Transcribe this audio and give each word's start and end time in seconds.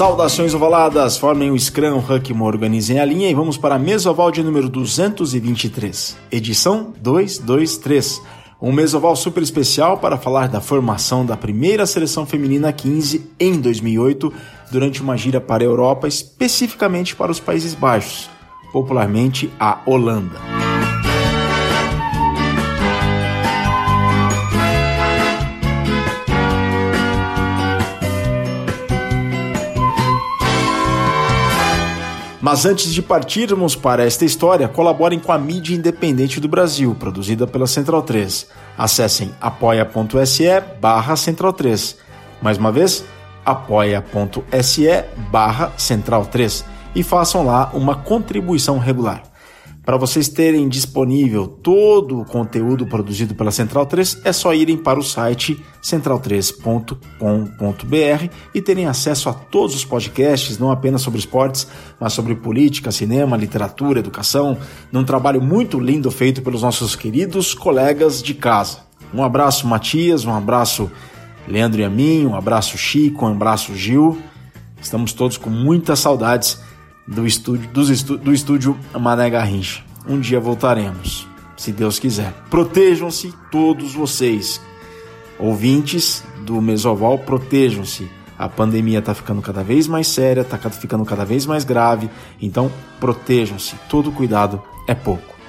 Saudações 0.00 0.54
ovaladas, 0.54 1.18
formem 1.18 1.50
o 1.50 1.58
Scrum, 1.58 1.98
o 1.98 1.98
Huckmo, 1.98 2.46
organizem 2.46 2.98
a 2.98 3.04
linha 3.04 3.28
e 3.28 3.34
vamos 3.34 3.58
para 3.58 3.74
a 3.74 3.78
Mesoval 3.78 4.30
de 4.30 4.42
número 4.42 4.66
223, 4.66 6.16
edição 6.32 6.94
223. 7.02 8.22
Um 8.62 8.72
Mesoval 8.72 9.14
super 9.14 9.42
especial 9.42 9.98
para 9.98 10.16
falar 10.16 10.48
da 10.48 10.58
formação 10.58 11.26
da 11.26 11.36
primeira 11.36 11.84
seleção 11.84 12.24
feminina 12.24 12.72
15 12.72 13.30
em 13.38 13.60
2008, 13.60 14.32
durante 14.72 15.02
uma 15.02 15.18
gira 15.18 15.38
para 15.38 15.62
a 15.62 15.66
Europa, 15.66 16.08
especificamente 16.08 17.14
para 17.14 17.30
os 17.30 17.38
Países 17.38 17.74
Baixos, 17.74 18.30
popularmente 18.72 19.52
a 19.60 19.82
Holanda. 19.84 20.79
Mas 32.40 32.64
antes 32.64 32.92
de 32.92 33.02
partirmos 33.02 33.76
para 33.76 34.04
esta 34.04 34.24
história, 34.24 34.66
colaborem 34.66 35.18
com 35.18 35.30
a 35.30 35.38
mídia 35.38 35.74
independente 35.74 36.40
do 36.40 36.48
Brasil, 36.48 36.96
produzida 36.98 37.46
pela 37.46 37.66
Central 37.66 38.02
3. 38.02 38.46
Acessem 38.78 39.34
apoia.se 39.40 40.44
barra 40.80 41.16
Central 41.16 41.52
3. 41.52 41.96
Mais 42.40 42.56
uma 42.56 42.72
vez, 42.72 43.04
apoia.se 43.44 45.04
barra 45.30 45.72
Central 45.76 46.24
3 46.24 46.64
e 46.94 47.02
façam 47.02 47.44
lá 47.44 47.70
uma 47.74 47.94
contribuição 47.94 48.78
regular. 48.78 49.29
Para 49.90 49.98
vocês 49.98 50.28
terem 50.28 50.68
disponível 50.68 51.48
todo 51.48 52.20
o 52.20 52.24
conteúdo 52.24 52.86
produzido 52.86 53.34
pela 53.34 53.50
Central 53.50 53.86
3, 53.86 54.20
é 54.22 54.32
só 54.32 54.54
irem 54.54 54.76
para 54.76 55.00
o 55.00 55.02
site 55.02 55.60
central3.com.br 55.82 58.34
e 58.54 58.62
terem 58.62 58.86
acesso 58.86 59.28
a 59.28 59.32
todos 59.32 59.74
os 59.74 59.84
podcasts, 59.84 60.60
não 60.60 60.70
apenas 60.70 61.02
sobre 61.02 61.18
esportes, 61.18 61.66
mas 61.98 62.12
sobre 62.12 62.36
política, 62.36 62.92
cinema, 62.92 63.36
literatura, 63.36 63.98
educação, 63.98 64.56
num 64.92 65.02
trabalho 65.02 65.42
muito 65.42 65.80
lindo 65.80 66.08
feito 66.12 66.40
pelos 66.40 66.62
nossos 66.62 66.94
queridos 66.94 67.52
colegas 67.52 68.22
de 68.22 68.32
casa. 68.32 68.82
Um 69.12 69.24
abraço, 69.24 69.66
Matias, 69.66 70.24
um 70.24 70.32
abraço, 70.32 70.88
Leandro 71.48 71.80
e 71.80 71.84
a 71.84 71.90
mim, 71.90 72.26
um 72.26 72.36
abraço, 72.36 72.78
Chico, 72.78 73.26
um 73.26 73.32
abraço, 73.32 73.74
Gil. 73.74 74.22
Estamos 74.80 75.12
todos 75.12 75.36
com 75.36 75.50
muitas 75.50 75.98
saudades 75.98 76.60
do 77.10 77.26
estúdio, 77.26 77.68
do, 77.72 78.18
do 78.18 78.32
estúdio 78.32 78.78
Mané 78.94 79.28
Garrincha. 79.28 79.89
Um 80.10 80.18
dia 80.18 80.40
voltaremos, 80.40 81.28
se 81.56 81.70
Deus 81.70 82.00
quiser. 82.00 82.32
Protejam-se 82.50 83.32
todos 83.48 83.94
vocês, 83.94 84.60
ouvintes 85.38 86.24
do 86.44 86.60
Mesoval, 86.60 87.16
protejam-se. 87.16 88.10
A 88.36 88.48
pandemia 88.48 88.98
está 88.98 89.14
ficando 89.14 89.40
cada 89.40 89.62
vez 89.62 89.86
mais 89.86 90.08
séria, 90.08 90.40
está 90.40 90.58
ficando 90.68 91.04
cada 91.04 91.24
vez 91.24 91.46
mais 91.46 91.62
grave, 91.62 92.10
então 92.42 92.72
protejam-se. 92.98 93.76
Todo 93.88 94.10
cuidado 94.10 94.60
é 94.88 94.96
pouco. 94.96 95.39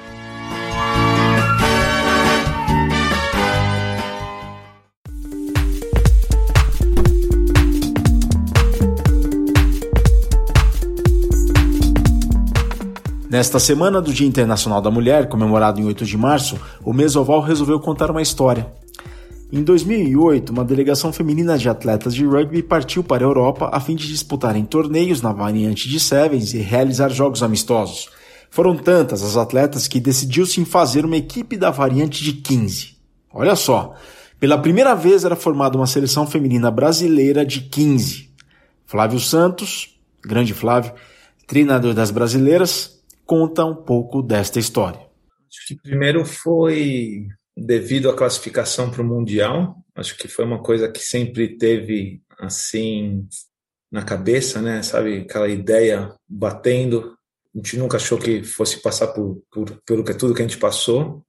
Nesta 13.31 13.59
semana 13.59 14.01
do 14.01 14.11
Dia 14.11 14.27
Internacional 14.27 14.81
da 14.81 14.91
Mulher, 14.91 15.29
comemorado 15.29 15.79
em 15.79 15.85
8 15.85 16.03
de 16.03 16.17
março, 16.17 16.59
o 16.83 16.91
Mesoval 16.91 17.39
resolveu 17.39 17.79
contar 17.79 18.11
uma 18.11 18.21
história. 18.21 18.69
Em 19.49 19.63
2008, 19.63 20.49
uma 20.49 20.65
delegação 20.65 21.13
feminina 21.13 21.57
de 21.57 21.69
atletas 21.69 22.13
de 22.13 22.25
rugby 22.25 22.61
partiu 22.61 23.01
para 23.01 23.23
a 23.23 23.29
Europa 23.29 23.69
a 23.71 23.79
fim 23.79 23.95
de 23.95 24.05
disputarem 24.05 24.65
torneios 24.65 25.21
na 25.21 25.31
variante 25.31 25.87
de 25.87 25.97
Sevens 25.97 26.53
e 26.53 26.57
realizar 26.57 27.07
jogos 27.07 27.41
amistosos. 27.41 28.09
Foram 28.49 28.75
tantas 28.75 29.23
as 29.23 29.37
atletas 29.37 29.87
que 29.87 30.01
decidiu-se 30.01 30.59
em 30.59 30.65
fazer 30.65 31.05
uma 31.05 31.15
equipe 31.15 31.55
da 31.55 31.71
variante 31.71 32.21
de 32.25 32.33
15. 32.33 32.97
Olha 33.33 33.55
só, 33.55 33.95
pela 34.41 34.57
primeira 34.57 34.93
vez 34.93 35.23
era 35.23 35.37
formada 35.37 35.77
uma 35.77 35.87
seleção 35.87 36.27
feminina 36.27 36.69
brasileira 36.69 37.45
de 37.45 37.61
15. 37.61 38.29
Flávio 38.85 39.21
Santos, 39.21 39.97
grande 40.21 40.53
Flávio, 40.53 40.91
treinador 41.47 41.93
das 41.93 42.11
brasileiras, 42.11 42.99
conta 43.25 43.65
um 43.65 43.75
pouco 43.75 44.21
desta 44.21 44.59
história. 44.59 44.99
Acho 44.99 45.67
que 45.67 45.75
primeiro 45.75 46.25
foi 46.25 47.27
devido 47.55 48.09
à 48.09 48.15
classificação 48.15 48.89
para 48.89 49.01
o 49.01 49.05
Mundial. 49.05 49.75
Acho 49.95 50.17
que 50.17 50.27
foi 50.27 50.45
uma 50.45 50.61
coisa 50.61 50.89
que 50.89 50.99
sempre 50.99 51.57
teve 51.57 52.21
assim 52.39 53.27
na 53.91 54.03
cabeça, 54.03 54.61
né? 54.61 54.81
Sabe, 54.81 55.19
aquela 55.19 55.49
ideia 55.49 56.15
batendo. 56.27 57.17
A 57.53 57.57
gente 57.57 57.77
nunca 57.77 57.97
achou 57.97 58.17
que 58.17 58.43
fosse 58.43 58.81
passar 58.81 59.07
por, 59.07 59.43
por 59.51 59.81
pelo 59.85 60.03
que 60.03 60.13
tudo 60.13 60.33
que 60.33 60.41
a 60.41 60.47
gente 60.47 60.57
passou. 60.57 61.25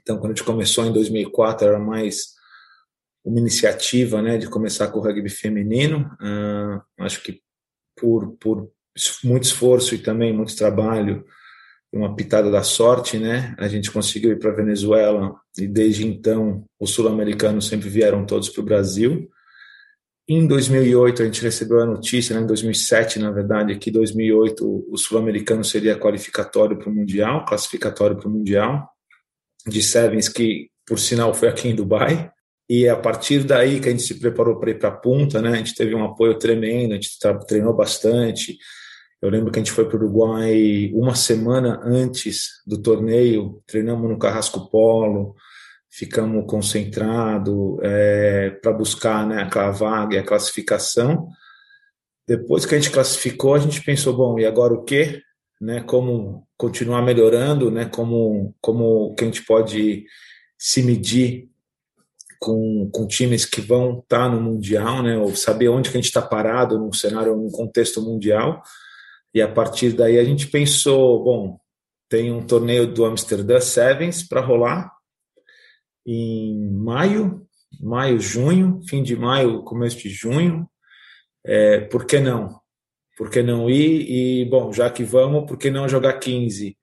Então, 0.00 0.16
quando 0.18 0.32
a 0.32 0.34
gente 0.34 0.44
começou 0.44 0.86
em 0.86 0.92
2004, 0.92 1.68
era 1.68 1.78
mais 1.78 2.34
uma 3.22 3.38
iniciativa, 3.38 4.22
né, 4.22 4.38
de 4.38 4.48
começar 4.48 4.88
com 4.88 4.98
o 4.98 5.02
rugby 5.02 5.28
feminino. 5.28 6.10
Uh, 6.20 6.80
acho 7.04 7.22
que 7.22 7.42
por, 7.94 8.32
por 8.38 8.72
muito 9.24 9.44
esforço 9.44 9.94
e 9.94 9.98
também 9.98 10.32
muito 10.32 10.56
trabalho 10.56 11.24
uma 11.92 12.14
pitada 12.14 12.50
da 12.50 12.62
sorte, 12.62 13.18
né? 13.18 13.54
A 13.58 13.66
gente 13.66 13.90
conseguiu 13.90 14.30
ir 14.30 14.38
para 14.38 14.52
Venezuela 14.52 15.34
e 15.58 15.66
desde 15.66 16.06
então 16.06 16.64
os 16.78 16.90
sul-americanos 16.90 17.66
sempre 17.66 17.88
vieram 17.88 18.24
todos 18.24 18.48
para 18.48 18.60
o 18.60 18.64
Brasil. 18.64 19.28
Em 20.28 20.46
2008 20.46 21.22
a 21.22 21.24
gente 21.24 21.42
recebeu 21.42 21.80
a 21.80 21.86
notícia, 21.86 22.36
né, 22.36 22.42
em 22.42 22.46
2007 22.46 23.18
na 23.18 23.32
verdade, 23.32 23.76
que 23.76 23.90
em 23.90 23.92
2008 23.92 24.86
o 24.88 24.96
sul-americano 24.96 25.64
seria 25.64 25.98
qualificatório 25.98 26.78
para 26.78 26.88
o 26.88 26.94
mundial, 26.94 27.44
classificatório 27.44 28.16
para 28.16 28.28
o 28.28 28.30
mundial 28.30 28.88
de 29.66 29.82
sevens 29.82 30.28
que 30.28 30.70
por 30.86 30.98
sinal 30.98 31.34
foi 31.34 31.48
aqui 31.48 31.68
em 31.68 31.74
Dubai. 31.74 32.30
E 32.68 32.86
é 32.86 32.90
a 32.90 32.96
partir 32.96 33.42
daí 33.42 33.80
que 33.80 33.88
a 33.88 33.90
gente 33.90 34.04
se 34.04 34.20
preparou 34.20 34.60
para 34.60 34.70
ir 34.70 34.78
para 34.78 34.90
a 34.90 34.96
punta, 34.96 35.42
né? 35.42 35.50
A 35.50 35.56
gente 35.56 35.74
teve 35.74 35.92
um 35.92 36.04
apoio 36.04 36.38
tremendo, 36.38 36.92
a 36.92 36.94
gente 36.94 37.18
treinou 37.48 37.74
bastante 37.74 38.56
eu 39.22 39.28
lembro 39.28 39.52
que 39.52 39.58
a 39.58 39.62
gente 39.62 39.72
foi 39.72 39.86
para 39.86 39.96
o 39.96 40.00
Uruguai 40.00 40.90
uma 40.94 41.14
semana 41.14 41.80
antes 41.84 42.62
do 42.66 42.80
torneio, 42.80 43.62
treinamos 43.66 44.08
no 44.08 44.18
Carrasco 44.18 44.70
Polo, 44.70 45.34
ficamos 45.90 46.44
concentrados 46.46 47.78
é, 47.82 48.50
para 48.62 48.72
buscar 48.72 49.26
né, 49.26 49.42
aquela 49.42 49.70
vaga 49.70 50.16
e 50.16 50.18
a 50.18 50.24
classificação. 50.24 51.28
Depois 52.26 52.64
que 52.64 52.74
a 52.74 52.78
gente 52.78 52.92
classificou, 52.92 53.54
a 53.54 53.58
gente 53.58 53.82
pensou, 53.82 54.16
bom, 54.16 54.38
e 54.38 54.46
agora 54.46 54.72
o 54.72 54.84
quê? 54.84 55.20
Né, 55.60 55.82
como 55.82 56.46
continuar 56.56 57.02
melhorando, 57.02 57.70
né, 57.70 57.84
como, 57.84 58.54
como 58.60 59.14
que 59.14 59.24
a 59.24 59.26
gente 59.26 59.44
pode 59.44 60.06
se 60.56 60.82
medir 60.82 61.50
com, 62.38 62.88
com 62.90 63.06
times 63.06 63.44
que 63.44 63.60
vão 63.60 63.98
estar 63.98 64.20
tá 64.20 64.28
no 64.28 64.40
Mundial, 64.40 65.02
né, 65.02 65.18
ou 65.18 65.36
saber 65.36 65.68
onde 65.68 65.90
que 65.90 65.98
a 65.98 66.00
gente 66.00 66.08
está 66.08 66.22
parado 66.22 66.78
no 66.78 66.94
cenário, 66.94 67.36
no 67.36 67.50
contexto 67.50 68.00
mundial. 68.00 68.62
E 69.34 69.40
a 69.40 69.48
partir 69.48 69.92
daí 69.92 70.18
a 70.18 70.24
gente 70.24 70.46
pensou, 70.48 71.22
bom, 71.22 71.60
tem 72.08 72.32
um 72.32 72.44
torneio 72.44 72.86
do 72.92 73.04
Amsterdã 73.04 73.60
Sevens 73.60 74.26
para 74.26 74.40
rolar 74.40 74.90
em 76.06 76.70
maio, 76.72 77.46
maio, 77.80 78.18
junho, 78.18 78.80
fim 78.88 79.02
de 79.02 79.16
maio, 79.16 79.62
começo 79.62 79.98
de 79.98 80.08
junho. 80.08 80.68
É, 81.44 81.80
por 81.80 82.04
que 82.04 82.18
não? 82.18 82.60
Por 83.16 83.30
que 83.30 83.42
não 83.42 83.70
ir? 83.70 84.10
E, 84.10 84.44
bom, 84.46 84.72
já 84.72 84.90
que 84.90 85.04
vamos, 85.04 85.46
por 85.46 85.56
que 85.56 85.70
não 85.70 85.88
jogar 85.88 86.14
15? 86.14 86.76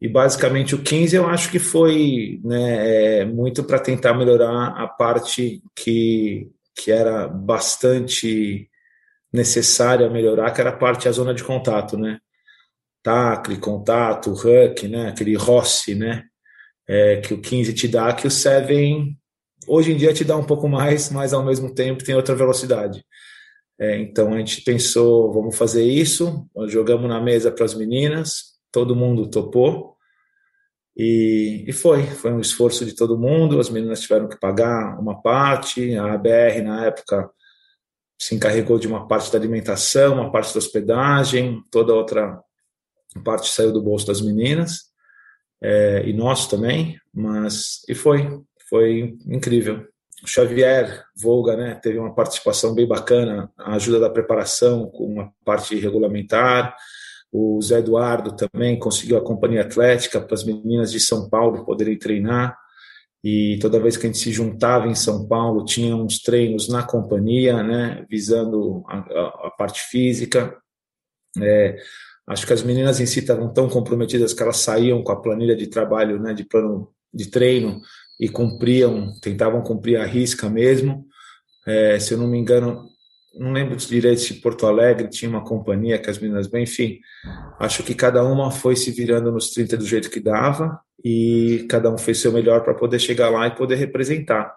E 0.00 0.08
basicamente 0.08 0.74
o 0.74 0.82
15 0.82 1.16
eu 1.16 1.26
acho 1.26 1.50
que 1.50 1.58
foi 1.58 2.40
né, 2.44 3.20
é, 3.20 3.24
muito 3.24 3.64
para 3.64 3.78
tentar 3.78 4.14
melhorar 4.14 4.68
a 4.76 4.88
parte 4.88 5.62
que, 5.74 6.50
que 6.74 6.90
era 6.90 7.28
bastante 7.28 8.68
necessária 9.34 10.06
a 10.06 10.10
melhorar, 10.10 10.52
que 10.52 10.60
era 10.60 10.70
a 10.70 10.76
parte, 10.76 11.08
a 11.08 11.12
zona 11.12 11.34
de 11.34 11.42
contato, 11.42 11.98
né? 11.98 12.20
Tacle, 13.02 13.56
contato, 13.58 14.30
huck, 14.30 14.86
né? 14.86 15.08
Aquele 15.08 15.34
Rossi, 15.34 15.96
né? 15.96 16.22
É, 16.88 17.16
que 17.16 17.34
o 17.34 17.40
15 17.40 17.74
te 17.74 17.88
dá, 17.88 18.12
que 18.12 18.28
o 18.28 18.30
7 18.30 19.16
hoje 19.66 19.90
em 19.90 19.96
dia 19.96 20.14
te 20.14 20.24
dá 20.24 20.36
um 20.36 20.44
pouco 20.44 20.68
mais, 20.68 21.10
mas 21.10 21.32
ao 21.32 21.44
mesmo 21.44 21.74
tempo 21.74 22.04
tem 22.04 22.14
outra 22.14 22.36
velocidade. 22.36 23.04
É, 23.76 23.98
então 23.98 24.32
a 24.32 24.38
gente 24.38 24.62
pensou, 24.62 25.32
vamos 25.32 25.58
fazer 25.58 25.82
isso, 25.82 26.46
jogamos 26.68 27.08
na 27.08 27.20
mesa 27.20 27.50
para 27.50 27.64
as 27.64 27.74
meninas, 27.74 28.54
todo 28.70 28.94
mundo 28.94 29.28
topou, 29.28 29.96
e, 30.96 31.64
e, 31.66 31.72
foi, 31.72 32.04
foi 32.04 32.32
um 32.32 32.40
esforço 32.40 32.86
de 32.86 32.94
todo 32.94 33.18
mundo, 33.18 33.58
as 33.58 33.68
meninas 33.68 34.00
tiveram 34.00 34.28
que 34.28 34.38
pagar 34.38 34.96
uma 35.00 35.20
parte, 35.20 35.96
a 35.96 36.12
ABR 36.12 36.62
na 36.62 36.86
época 36.86 37.28
se 38.18 38.34
encarregou 38.34 38.78
de 38.78 38.86
uma 38.86 39.06
parte 39.06 39.30
da 39.30 39.38
alimentação, 39.38 40.14
uma 40.14 40.32
parte 40.32 40.52
da 40.52 40.58
hospedagem, 40.58 41.62
toda 41.70 41.94
outra 41.94 42.40
parte 43.24 43.48
saiu 43.48 43.72
do 43.72 43.82
bolso 43.82 44.06
das 44.06 44.20
meninas 44.20 44.94
é, 45.62 46.02
e 46.06 46.12
nosso 46.12 46.50
também, 46.50 46.98
mas 47.12 47.82
e 47.88 47.94
foi, 47.94 48.40
foi 48.68 49.16
incrível. 49.26 49.86
o 50.22 50.26
Xavier 50.26 51.04
Volga 51.16 51.56
né, 51.56 51.74
teve 51.76 51.98
uma 51.98 52.14
participação 52.14 52.74
bem 52.74 52.86
bacana, 52.86 53.50
a 53.58 53.74
ajuda 53.74 54.00
da 54.00 54.10
preparação 54.10 54.90
com 54.90 55.06
uma 55.06 55.32
parte 55.44 55.74
regulamentar. 55.76 56.76
O 57.32 57.60
Zé 57.62 57.78
Eduardo 57.78 58.36
também 58.36 58.78
conseguiu 58.78 59.16
a 59.16 59.24
companhia 59.24 59.62
atlética 59.62 60.20
para 60.20 60.34
as 60.34 60.44
meninas 60.44 60.92
de 60.92 61.00
São 61.00 61.28
Paulo 61.28 61.64
poderem 61.64 61.98
treinar. 61.98 62.56
E 63.24 63.58
toda 63.58 63.80
vez 63.80 63.96
que 63.96 64.06
a 64.06 64.08
gente 64.08 64.18
se 64.18 64.30
juntava 64.30 64.86
em 64.86 64.94
São 64.94 65.26
Paulo, 65.26 65.64
tinha 65.64 65.96
uns 65.96 66.18
treinos 66.18 66.68
na 66.68 66.82
companhia, 66.82 67.62
né, 67.62 68.04
visando 68.10 68.84
a, 68.86 68.98
a, 68.98 69.46
a 69.46 69.50
parte 69.56 69.80
física. 69.80 70.54
É, 71.40 71.74
acho 72.28 72.46
que 72.46 72.52
as 72.52 72.62
meninas 72.62 73.00
em 73.00 73.06
si 73.06 73.20
estavam 73.20 73.50
tão 73.50 73.66
comprometidas 73.66 74.34
que 74.34 74.42
elas 74.42 74.58
saíam 74.58 75.02
com 75.02 75.10
a 75.10 75.22
planilha 75.22 75.56
de 75.56 75.68
trabalho, 75.68 76.20
né, 76.20 76.34
de 76.34 76.44
plano 76.44 76.92
de 77.14 77.30
treino, 77.30 77.80
e 78.20 78.28
cumpriam, 78.28 79.14
tentavam 79.22 79.62
cumprir 79.62 79.96
a 79.96 80.04
risca 80.04 80.50
mesmo. 80.50 81.06
É, 81.66 81.98
se 81.98 82.12
eu 82.12 82.18
não 82.18 82.28
me 82.28 82.36
engano, 82.36 82.90
não 83.38 83.52
lembro 83.52 83.76
direito 83.76 84.20
se 84.20 84.34
Porto 84.34 84.66
Alegre 84.66 85.08
tinha 85.08 85.30
uma 85.30 85.44
companhia 85.44 85.98
que 85.98 86.10
as 86.10 86.18
meninas 86.18 86.46
bem, 86.46 86.64
enfim, 86.64 87.00
acho 87.58 87.82
que 87.82 87.94
cada 87.94 88.24
uma 88.24 88.50
foi 88.50 88.76
se 88.76 88.90
virando 88.90 89.30
nos 89.32 89.50
30 89.50 89.76
do 89.76 89.86
jeito 89.86 90.10
que 90.10 90.20
dava 90.20 90.80
e 91.04 91.66
cada 91.68 91.90
um 91.90 91.98
fez 91.98 92.18
seu 92.18 92.32
melhor 92.32 92.62
para 92.62 92.74
poder 92.74 92.98
chegar 92.98 93.30
lá 93.30 93.46
e 93.46 93.54
poder 93.54 93.76
representar. 93.76 94.54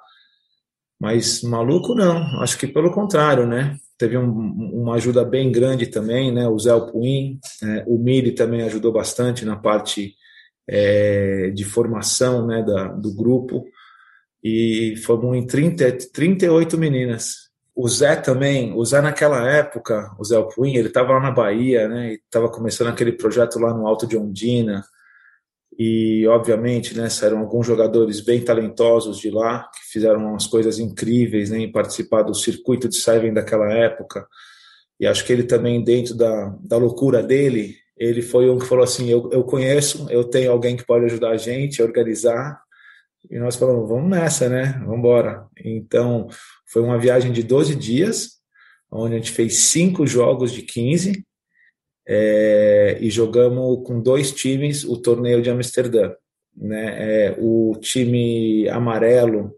Mas 1.00 1.44
maluco 1.44 1.94
não, 1.94 2.42
acho 2.42 2.58
que 2.58 2.68
pelo 2.68 2.92
contrário, 2.92 3.46
né? 3.46 3.78
Teve 3.98 4.18
um, 4.18 4.30
uma 4.30 4.96
ajuda 4.96 5.26
bem 5.26 5.52
grande 5.52 5.88
também, 5.88 6.32
né? 6.32 6.48
O 6.48 6.58
Zé 6.58 6.72
Alpuin, 6.72 7.40
é, 7.64 7.84
o 7.88 7.98
Miri 7.98 8.32
também 8.32 8.62
ajudou 8.62 8.92
bastante 8.92 9.44
na 9.44 9.56
parte 9.56 10.16
é, 10.68 11.50
de 11.52 11.64
formação 11.64 12.46
né, 12.46 12.62
da, 12.62 12.88
do 12.90 13.14
grupo 13.14 13.66
e 14.44 14.96
formou 14.98 15.34
em 15.34 15.46
30, 15.46 15.98
38 16.14 16.78
meninas. 16.78 17.47
O 17.80 17.88
Zé 17.88 18.16
também, 18.16 18.74
o 18.74 18.84
Zé 18.84 19.00
naquela 19.02 19.48
época, 19.48 20.12
o 20.18 20.26
Zé 20.26 20.36
Alpuin, 20.36 20.74
ele 20.76 20.88
estava 20.88 21.14
lá 21.14 21.20
na 21.20 21.30
Bahia, 21.30 21.88
né, 21.88 22.14
estava 22.14 22.50
começando 22.50 22.88
aquele 22.88 23.12
projeto 23.12 23.60
lá 23.60 23.72
no 23.72 23.86
Alto 23.86 24.08
de 24.08 24.18
Ondina, 24.18 24.84
e 25.78 26.26
obviamente 26.28 26.98
né, 26.98 27.08
saíram 27.08 27.38
alguns 27.38 27.68
jogadores 27.68 28.20
bem 28.20 28.44
talentosos 28.44 29.20
de 29.20 29.30
lá, 29.30 29.70
que 29.72 29.92
fizeram 29.92 30.26
umas 30.26 30.48
coisas 30.48 30.80
incríveis 30.80 31.52
né, 31.52 31.60
em 31.60 31.72
participar 31.72 32.24
do 32.24 32.34
circuito 32.34 32.90
de 32.90 32.96
Seven 32.96 33.32
daquela 33.32 33.72
época, 33.72 34.28
e 35.00 35.06
acho 35.06 35.24
que 35.24 35.32
ele 35.32 35.44
também, 35.44 35.84
dentro 35.84 36.16
da, 36.16 36.56
da 36.60 36.78
loucura 36.78 37.22
dele, 37.22 37.76
ele 37.96 38.24
foi 38.24 38.50
um 38.50 38.58
que 38.58 38.66
falou 38.66 38.84
assim: 38.84 39.08
eu, 39.08 39.30
eu 39.32 39.44
conheço, 39.44 40.08
eu 40.10 40.24
tenho 40.24 40.52
alguém 40.52 40.76
que 40.76 40.84
pode 40.84 41.06
ajudar 41.06 41.30
a 41.30 41.38
gente 41.38 41.80
a 41.80 41.86
organizar. 41.86 42.60
E 43.30 43.38
nós 43.38 43.56
falamos: 43.56 43.88
vamos 43.88 44.10
nessa, 44.10 44.50
né? 44.50 44.80
Vamos 44.80 44.98
embora. 44.98 45.46
Então, 45.64 46.28
foi 46.68 46.82
uma 46.82 46.98
viagem 46.98 47.32
de 47.32 47.42
12 47.42 47.76
dias, 47.76 48.38
onde 48.92 49.16
a 49.16 49.18
gente 49.18 49.32
fez 49.32 49.58
cinco 49.58 50.06
jogos 50.06 50.52
de 50.52 50.62
15 50.62 51.26
é, 52.08 52.98
e 53.02 53.10
jogamos 53.10 53.86
com 53.86 54.02
dois 54.02 54.32
times 54.32 54.84
o 54.84 54.98
torneio 54.98 55.42
de 55.42 55.50
Amsterdã. 55.50 56.14
Né? 56.56 57.26
É, 57.26 57.36
o 57.40 57.76
time 57.80 58.68
amarelo 58.70 59.56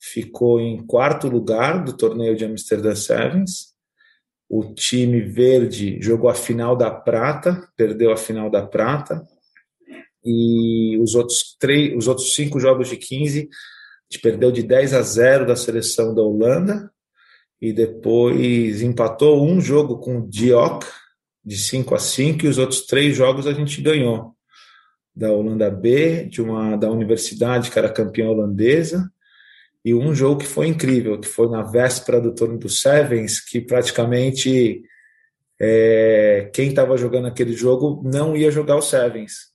ficou 0.00 0.60
em 0.60 0.84
quarto 0.86 1.28
lugar 1.28 1.84
do 1.84 1.96
torneio 1.96 2.36
de 2.36 2.44
Amsterdã 2.44 2.94
Sevens 2.94 3.74
o 4.48 4.74
time 4.74 5.20
verde 5.20 5.98
jogou 6.00 6.30
a 6.30 6.34
final 6.34 6.76
da 6.76 6.90
prata, 6.90 7.68
perdeu 7.76 8.12
a 8.12 8.16
final 8.16 8.50
da 8.50 8.64
prata. 8.64 9.26
E 10.24 10.96
os 11.00 11.14
outros, 11.14 11.56
três, 11.58 11.92
os 11.96 12.06
outros 12.06 12.34
cinco 12.34 12.60
jogos 12.60 12.88
de 12.88 12.96
15, 12.96 13.40
a 13.40 13.48
gente 14.10 14.22
perdeu 14.22 14.52
de 14.52 14.62
10 14.62 14.94
a 14.94 15.02
0 15.02 15.46
da 15.46 15.56
seleção 15.56 16.14
da 16.14 16.22
Holanda. 16.22 16.90
E 17.60 17.72
depois 17.72 18.82
empatou 18.82 19.46
um 19.46 19.60
jogo 19.60 19.98
com 19.98 20.18
o 20.18 20.28
Diok, 20.28 20.86
de 21.44 21.56
5 21.56 21.94
a 21.94 21.98
5, 21.98 22.44
e 22.44 22.48
os 22.48 22.58
outros 22.58 22.86
três 22.86 23.16
jogos 23.16 23.46
a 23.46 23.52
gente 23.52 23.80
ganhou. 23.80 24.34
Da 25.14 25.30
Holanda 25.30 25.70
B, 25.70 26.26
de 26.26 26.42
uma 26.42 26.76
da 26.76 26.90
universidade 26.90 27.70
que 27.70 27.78
era 27.78 27.88
campeã 27.88 28.28
holandesa, 28.28 29.10
e 29.84 29.94
um 29.94 30.14
jogo 30.14 30.40
que 30.40 30.46
foi 30.46 30.66
incrível, 30.66 31.20
que 31.20 31.28
foi 31.28 31.48
na 31.48 31.62
véspera 31.62 32.20
do 32.20 32.34
turno 32.34 32.58
do 32.58 32.68
Sevens, 32.68 33.38
que 33.38 33.60
praticamente 33.60 34.82
é, 35.60 36.50
quem 36.52 36.68
estava 36.68 36.96
jogando 36.96 37.26
aquele 37.26 37.52
jogo 37.52 38.02
não 38.04 38.36
ia 38.36 38.50
jogar 38.50 38.76
o 38.76 38.82
Sevens. 38.82 39.53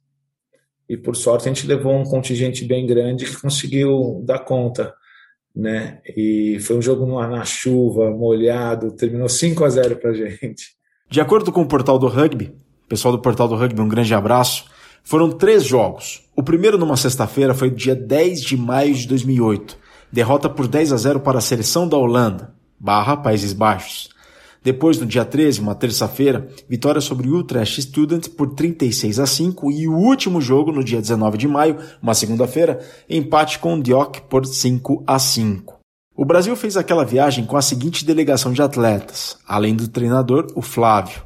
E 0.90 0.98
por 0.98 1.16
sorte 1.16 1.48
a 1.48 1.54
gente 1.54 1.68
levou 1.68 1.94
um 1.94 2.04
contingente 2.04 2.66
bem 2.66 2.86
grande 2.88 3.26
que 3.26 3.40
conseguiu 3.40 4.22
dar 4.26 4.40
conta. 4.40 4.94
Né? 5.56 6.00
E 6.16 6.58
foi 6.62 6.78
um 6.78 6.82
jogo 6.82 7.06
na 7.06 7.46
chuva, 7.46 8.10
molhado, 8.12 8.92
terminou 8.92 9.30
5 9.30 9.64
a 9.64 9.70
0 9.70 9.96
para 9.98 10.14
gente. 10.14 10.78
De 11.10 11.22
acordo 11.22 11.52
com 11.52 11.62
o 11.62 11.68
portal 11.68 12.00
do 12.00 12.08
rugby, 12.08 12.56
pessoal 12.88 13.12
do 13.12 13.22
portal 13.22 13.48
do 13.48 13.56
rugby, 13.56 13.82
um 13.82 13.90
grande 13.90 14.14
abraço. 14.14 14.66
Foram 15.04 15.32
três 15.32 15.64
jogos. 15.64 16.28
O 16.36 16.44
primeiro, 16.44 16.78
numa 16.78 16.98
sexta-feira, 16.98 17.54
foi 17.54 17.70
dia 17.70 17.96
10 17.96 18.42
de 18.42 18.58
maio 18.58 18.94
de 18.94 19.08
2008 19.08 19.78
derrota 20.12 20.50
por 20.50 20.68
10 20.68 20.94
a 20.94 20.98
0 20.98 21.20
para 21.20 21.38
a 21.38 21.42
seleção 21.42 21.88
da 21.88 21.98
Holanda, 21.98 22.54
barra 22.80 23.18
Países 23.18 23.54
Baixos. 23.54 24.10
Depois, 24.64 25.00
no 25.00 25.06
dia 25.06 25.24
13, 25.24 25.62
uma 25.62 25.74
terça-feira, 25.74 26.48
vitória 26.68 27.00
sobre 27.00 27.30
o 27.30 27.38
Utrecht 27.38 27.82
Student 27.82 28.30
por 28.30 28.54
36 28.54 29.20
a 29.20 29.26
5 29.26 29.72
e 29.72 29.88
o 29.88 29.96
último 29.96 30.42
jogo, 30.42 30.72
no 30.72 30.84
dia 30.84 31.00
19 31.00 31.38
de 31.38 31.48
maio, 31.48 31.78
uma 32.02 32.14
segunda-feira, 32.14 32.80
empate 33.10 33.60
com 33.60 33.76
o 33.76 33.82
Diok 33.82 34.22
por 34.24 34.46
5 34.46 35.04
a 35.08 35.18
5. 35.18 35.80
O 36.16 36.26
Brasil 36.26 36.54
fez 36.56 36.76
aquela 36.76 37.06
viagem 37.06 37.46
com 37.46 37.56
a 37.56 37.62
seguinte 37.62 38.04
delegação 38.04 38.52
de 38.52 38.62
atletas, 38.62 39.38
além 39.48 39.74
do 39.74 39.88
treinador, 39.88 40.48
o 40.54 40.62
Flávio. 40.62 41.24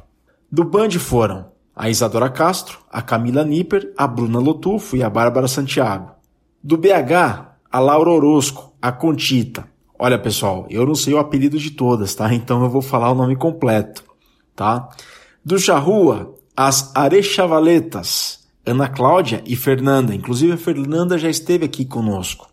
Do 0.50 0.62
Band 0.62 0.92
foram 0.92 1.46
a 1.74 1.90
Isadora 1.90 2.30
Castro, 2.30 2.78
a 2.88 3.02
Camila 3.02 3.42
Nipper, 3.44 3.92
a 3.98 4.06
Bruna 4.06 4.38
Lotufo 4.38 4.96
e 4.96 5.02
a 5.02 5.10
Bárbara 5.10 5.48
Santiago. 5.48 6.12
Do 6.62 6.76
BH, 6.76 7.56
a 7.68 7.80
Laura 7.80 8.10
Orozco, 8.10 8.72
a 8.80 8.92
Contita. 8.92 9.73
Olha, 10.04 10.18
pessoal, 10.18 10.66
eu 10.68 10.84
não 10.84 10.94
sei 10.94 11.14
o 11.14 11.18
apelido 11.18 11.58
de 11.58 11.70
todas, 11.70 12.14
tá? 12.14 12.28
Então 12.34 12.62
eu 12.62 12.68
vou 12.68 12.82
falar 12.82 13.10
o 13.10 13.14
nome 13.14 13.34
completo, 13.36 14.04
tá? 14.54 14.90
Do 15.42 15.58
Charrua, 15.58 16.34
as 16.54 16.94
Arechavaletas, 16.94 18.40
Ana 18.66 18.86
Cláudia 18.86 19.42
e 19.46 19.56
Fernanda. 19.56 20.14
Inclusive 20.14 20.52
a 20.52 20.56
Fernanda 20.58 21.16
já 21.16 21.30
esteve 21.30 21.64
aqui 21.64 21.86
conosco. 21.86 22.50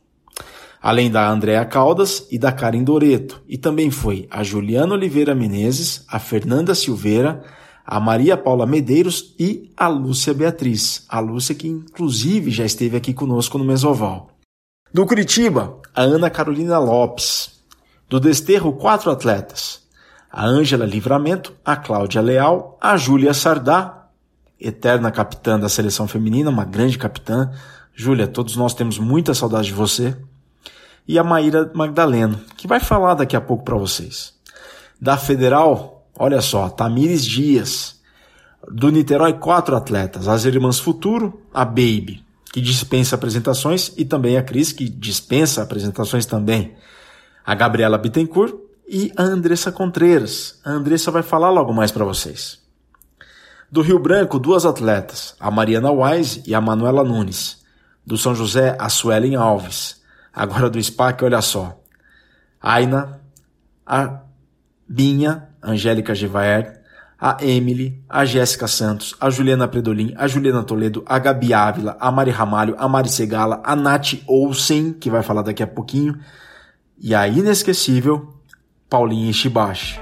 Além 0.81 1.12
da 1.12 1.29
Andréa 1.29 1.65
Caldas 1.65 2.25
e 2.31 2.39
da 2.39 2.53
Karen 2.53 2.86
Doreto. 2.86 3.41
E 3.50 3.58
também 3.58 3.91
foi 3.91 4.29
a 4.31 4.43
Juliana 4.43 4.93
Oliveira 4.93 5.36
Menezes, 5.36 6.05
a 6.08 6.20
Fernanda 6.20 6.74
Silveira, 6.74 7.43
a 7.86 8.00
Maria 8.00 8.38
Paula 8.38 8.65
Medeiros 8.65 9.36
e 9.38 9.70
a 9.75 9.89
Lúcia 9.89 10.34
Beatriz. 10.34 11.05
A 11.10 11.20
Lúcia 11.20 11.53
que 11.53 11.67
inclusive 11.67 12.50
já 12.50 12.63
esteve 12.63 12.96
aqui 12.96 13.13
conosco 13.13 13.58
no 13.58 13.65
Mesoval. 13.65 14.31
Do 14.93 15.05
Curitiba, 15.05 15.77
a 15.95 16.01
Ana 16.01 16.29
Carolina 16.29 16.77
Lopes. 16.77 17.62
Do 18.10 18.19
Desterro, 18.19 18.74
quatro 18.74 19.10
atletas. 19.10 19.83
A 20.29 20.45
Ângela 20.45 20.86
Livramento, 20.86 21.53
a 21.63 21.77
Cláudia 21.77 22.21
Leal, 22.21 22.77
a 22.81 22.98
Júlia 22.98 23.33
Sardá, 23.33 24.07
eterna 24.60 25.10
capitã 25.10 25.57
da 25.57 25.69
seleção 25.69 26.10
feminina, 26.10 26.50
uma 26.50 26.65
grande 26.65 26.98
capitã. 26.98 27.50
Júlia, 27.95 28.27
todos 28.27 28.57
nós 28.57 28.74
temos 28.74 29.00
muita 29.00 29.33
saudade 29.33 29.67
de 29.67 29.74
você. 29.74 30.17
E 31.07 31.17
a 31.17 31.24
Maíra 31.24 31.71
Magdaleno, 31.74 32.41
que 32.57 32.67
vai 32.67 32.81
falar 32.81 33.13
daqui 33.13 33.38
a 33.38 33.41
pouco 33.41 33.63
para 33.63 33.77
vocês. 33.77 34.33
Da 35.00 35.15
Federal, 35.15 36.05
olha 36.19 36.41
só, 36.41 36.67
Tamires 36.67 37.24
Dias. 37.24 38.01
Do 38.69 38.89
Niterói, 38.89 39.36
quatro 39.36 39.74
atletas. 39.74 40.27
As 40.27 40.43
Irmãs 40.43 40.79
Futuro, 40.79 41.41
a 41.53 41.63
Baby 41.63 42.25
que 42.51 42.60
dispensa 42.60 43.15
apresentações, 43.15 43.93
e 43.98 44.03
também 44.03 44.38
a 44.38 44.43
Cris, 44.43 44.72
que 44.74 44.89
dispensa 44.89 45.62
apresentações 45.62 46.25
também. 46.25 46.75
A 47.46 47.55
Gabriela 47.55 47.98
Bittencourt 47.98 48.55
e 48.88 49.12
a 49.15 49.24
Andressa 49.24 49.72
Contreiras. 49.72 50.60
A 50.65 50.72
Andressa 50.72 51.10
vai 51.12 51.24
falar 51.24 51.50
logo 51.50 51.74
mais 51.74 51.91
para 51.91 52.03
vocês. 52.03 52.60
Do 53.72 53.81
Rio 53.81 53.98
Branco, 53.98 54.38
duas 54.38 54.65
atletas, 54.65 55.34
a 55.39 55.50
Mariana 55.50 55.91
Wise 55.91 56.43
e 56.46 56.53
a 56.53 56.60
Manuela 56.60 57.05
Nunes. 57.05 57.63
Do 58.05 58.17
São 58.17 58.36
José, 58.36 58.75
a 58.77 58.89
Suelen 58.89 59.36
Alves. 59.36 60.01
Agora 60.34 60.70
do 60.70 60.81
SPAC, 60.81 61.24
olha 61.24 61.41
só. 61.41 61.81
Aina, 62.62 63.22
a 63.86 64.24
Binha, 64.88 65.48
Angélica 65.63 66.13
Gevaert, 66.13 66.81
a 67.22 67.38
Emily, 67.40 68.04
a 68.10 68.25
Jéssica 68.25 68.68
Santos, 68.68 69.16
a 69.22 69.30
Juliana 69.30 69.68
Predolin, 69.68 70.12
a 70.18 70.28
Juliana 70.28 70.63
Toledo, 70.63 71.04
a 71.06 71.20
Gabi 71.20 71.54
Ávila, 71.54 71.96
a 72.00 72.12
Mari 72.12 72.32
Ramalho, 72.32 72.75
a 72.80 72.88
Mari 72.90 73.10
Segala, 73.10 73.62
a 73.63 73.75
Nath 73.75 74.16
Olsen, 74.25 74.94
que 74.94 75.08
vai 75.08 75.22
falar 75.22 75.44
daqui 75.44 75.62
a 75.62 75.68
pouquinho, 75.68 76.18
e 77.00 77.13
a 77.13 77.28
inesquecível 77.28 78.34
Paulinha 78.90 79.30
Ishibashi. 79.30 80.00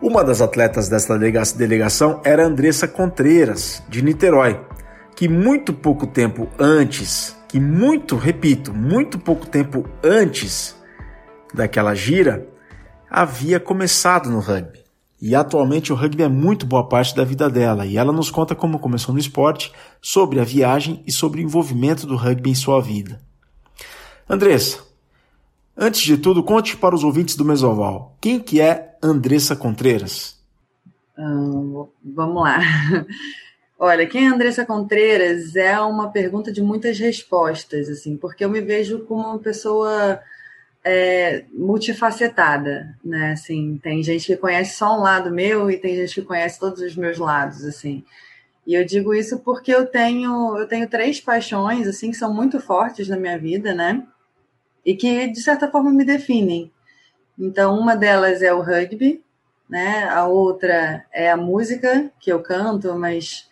Uma 0.00 0.24
das 0.24 0.40
atletas 0.40 0.88
dessa 0.88 1.18
delegação 1.56 2.20
era 2.24 2.46
Andressa 2.46 2.88
Contreiras, 2.88 3.82
de 3.88 4.02
Niterói, 4.02 4.58
que 5.14 5.28
muito 5.28 5.72
pouco 5.72 6.06
tempo 6.06 6.48
antes, 6.58 7.36
que 7.48 7.60
muito, 7.60 8.16
repito, 8.16 8.72
muito 8.72 9.18
pouco 9.18 9.46
tempo 9.46 9.88
antes 10.02 10.76
daquela 11.52 11.94
gira, 11.94 12.48
havia 13.10 13.60
começado 13.60 14.30
no 14.30 14.40
rugby. 14.40 14.82
E 15.20 15.36
atualmente 15.36 15.92
o 15.92 15.96
rugby 15.96 16.24
é 16.24 16.28
muito 16.28 16.66
boa 16.66 16.88
parte 16.88 17.14
da 17.14 17.24
vida 17.24 17.48
dela, 17.48 17.86
e 17.86 17.96
ela 17.96 18.12
nos 18.12 18.30
conta 18.30 18.54
como 18.54 18.78
começou 18.78 19.14
no 19.14 19.20
esporte, 19.20 19.72
sobre 20.00 20.40
a 20.40 20.44
viagem 20.44 21.02
e 21.06 21.12
sobre 21.12 21.40
o 21.40 21.44
envolvimento 21.44 22.06
do 22.06 22.16
rugby 22.16 22.50
em 22.50 22.54
sua 22.54 22.80
vida. 22.80 23.20
Andressa, 24.28 24.80
antes 25.76 26.00
de 26.00 26.16
tudo, 26.16 26.42
conte 26.42 26.76
para 26.76 26.94
os 26.94 27.04
ouvintes 27.04 27.36
do 27.36 27.44
Mesoval, 27.44 28.16
quem 28.20 28.40
que 28.40 28.60
é 28.60 28.96
Andressa 29.02 29.54
Contreiras? 29.54 30.40
Hum, 31.18 31.86
vamos 32.02 32.42
lá. 32.42 32.58
Olha, 33.84 34.06
quem 34.06 34.26
é 34.26 34.28
Andressa 34.28 34.64
Contreiras 34.64 35.56
é 35.56 35.76
uma 35.80 36.08
pergunta 36.12 36.52
de 36.52 36.62
muitas 36.62 37.00
respostas, 37.00 37.88
assim, 37.88 38.16
porque 38.16 38.44
eu 38.44 38.48
me 38.48 38.60
vejo 38.60 39.00
como 39.06 39.24
uma 39.26 39.40
pessoa 39.40 40.22
é, 40.84 41.44
multifacetada, 41.52 42.96
né? 43.04 43.32
Assim, 43.32 43.80
tem 43.82 44.00
gente 44.00 44.24
que 44.24 44.36
conhece 44.36 44.76
só 44.76 44.96
um 44.96 45.02
lado 45.02 45.32
meu 45.32 45.68
e 45.68 45.78
tem 45.78 45.96
gente 45.96 46.14
que 46.14 46.22
conhece 46.22 46.60
todos 46.60 46.80
os 46.80 46.94
meus 46.94 47.18
lados, 47.18 47.64
assim. 47.64 48.04
E 48.64 48.72
eu 48.72 48.84
digo 48.84 49.12
isso 49.12 49.40
porque 49.40 49.74
eu 49.74 49.84
tenho 49.84 50.56
eu 50.58 50.68
tenho 50.68 50.88
três 50.88 51.20
paixões 51.20 51.88
assim 51.88 52.12
que 52.12 52.16
são 52.16 52.32
muito 52.32 52.60
fortes 52.60 53.08
na 53.08 53.16
minha 53.16 53.36
vida, 53.36 53.74
né? 53.74 54.06
E 54.86 54.94
que 54.94 55.26
de 55.26 55.42
certa 55.42 55.68
forma 55.68 55.90
me 55.90 56.04
definem. 56.04 56.70
Então, 57.36 57.76
uma 57.76 57.96
delas 57.96 58.42
é 58.42 58.54
o 58.54 58.62
rugby, 58.62 59.20
né? 59.68 60.04
A 60.04 60.28
outra 60.28 61.04
é 61.12 61.28
a 61.32 61.36
música 61.36 62.12
que 62.20 62.32
eu 62.32 62.40
canto, 62.40 62.94
mas 62.96 63.50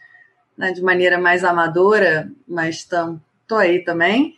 né, 0.60 0.72
de 0.72 0.82
maneira 0.82 1.18
mais 1.18 1.42
amadora, 1.42 2.30
mas 2.46 2.76
estou 2.76 3.56
aí 3.56 3.82
também, 3.82 4.36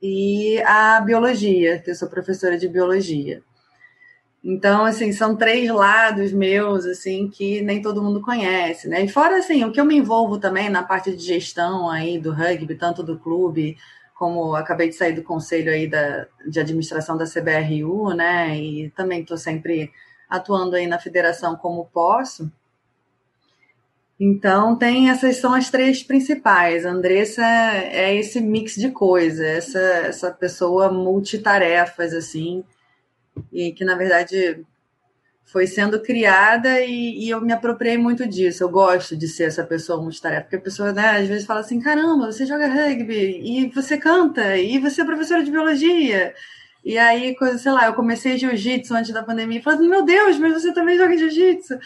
e 0.00 0.62
a 0.62 1.00
biologia, 1.00 1.80
que 1.80 1.90
eu 1.90 1.94
sou 1.96 2.08
professora 2.08 2.56
de 2.56 2.68
biologia. 2.68 3.42
Então, 4.42 4.84
assim, 4.84 5.10
são 5.10 5.34
três 5.34 5.68
lados 5.70 6.32
meus, 6.32 6.84
assim, 6.84 7.28
que 7.28 7.60
nem 7.62 7.82
todo 7.82 8.02
mundo 8.02 8.20
conhece, 8.20 8.86
né? 8.86 9.02
E 9.02 9.08
fora, 9.08 9.38
assim, 9.38 9.64
o 9.64 9.72
que 9.72 9.80
eu 9.80 9.84
me 9.84 9.96
envolvo 9.96 10.38
também 10.38 10.68
na 10.68 10.82
parte 10.84 11.16
de 11.16 11.24
gestão 11.24 11.90
aí 11.90 12.18
do 12.20 12.30
rugby, 12.30 12.76
tanto 12.76 13.02
do 13.02 13.18
clube, 13.18 13.76
como 14.14 14.54
acabei 14.54 14.90
de 14.90 14.94
sair 14.94 15.14
do 15.14 15.22
conselho 15.24 15.72
aí 15.72 15.88
da, 15.88 16.26
de 16.46 16.60
administração 16.60 17.16
da 17.16 17.24
CBRU, 17.24 18.14
né? 18.14 18.56
E 18.56 18.90
também 18.90 19.22
estou 19.22 19.38
sempre 19.38 19.90
atuando 20.28 20.76
aí 20.76 20.86
na 20.86 21.00
federação 21.00 21.56
como 21.56 21.86
posso. 21.86 22.48
Então, 24.26 24.74
tem 24.74 25.10
essas 25.10 25.36
são 25.36 25.52
as 25.52 25.68
três 25.68 26.02
principais. 26.02 26.86
A 26.86 26.90
Andressa 26.90 27.44
é 27.44 28.14
esse 28.16 28.40
mix 28.40 28.74
de 28.74 28.90
coisa, 28.90 29.44
essa, 29.46 29.78
essa 29.78 30.30
pessoa 30.30 30.90
multitarefas, 30.90 32.14
assim, 32.14 32.64
e 33.52 33.70
que, 33.72 33.84
na 33.84 33.94
verdade, 33.94 34.64
foi 35.44 35.66
sendo 35.66 36.00
criada 36.00 36.80
e, 36.80 37.26
e, 37.26 37.28
eu 37.28 37.40
me 37.42 37.52
apropriei 37.52 37.98
muito 37.98 38.26
disso. 38.26 38.64
Eu 38.64 38.70
gosto 38.70 39.14
de 39.14 39.28
ser 39.28 39.44
essa 39.44 39.62
pessoa 39.62 40.00
multitarefa, 40.00 40.42
porque 40.44 40.56
a 40.56 40.60
pessoa, 40.60 40.90
né, 40.90 41.18
às 41.18 41.28
vezes 41.28 41.46
fala 41.46 41.60
assim: 41.60 41.78
caramba, 41.78 42.32
você 42.32 42.46
joga 42.46 42.66
rugby, 42.66 43.40
e 43.44 43.68
você 43.74 43.98
canta, 43.98 44.56
e 44.56 44.78
você 44.78 45.02
é 45.02 45.04
professora 45.04 45.44
de 45.44 45.50
biologia. 45.50 46.34
E 46.82 46.96
aí, 46.96 47.36
sei 47.58 47.72
lá, 47.72 47.86
eu 47.86 47.94
comecei 47.94 48.38
jiu-jitsu 48.38 48.94
antes 48.94 49.12
da 49.12 49.22
pandemia, 49.22 49.62
falando: 49.62 49.88
meu 49.88 50.02
Deus, 50.02 50.38
mas 50.38 50.54
você 50.54 50.72
também 50.72 50.96
joga 50.96 51.16
jiu-jitsu 51.18 51.78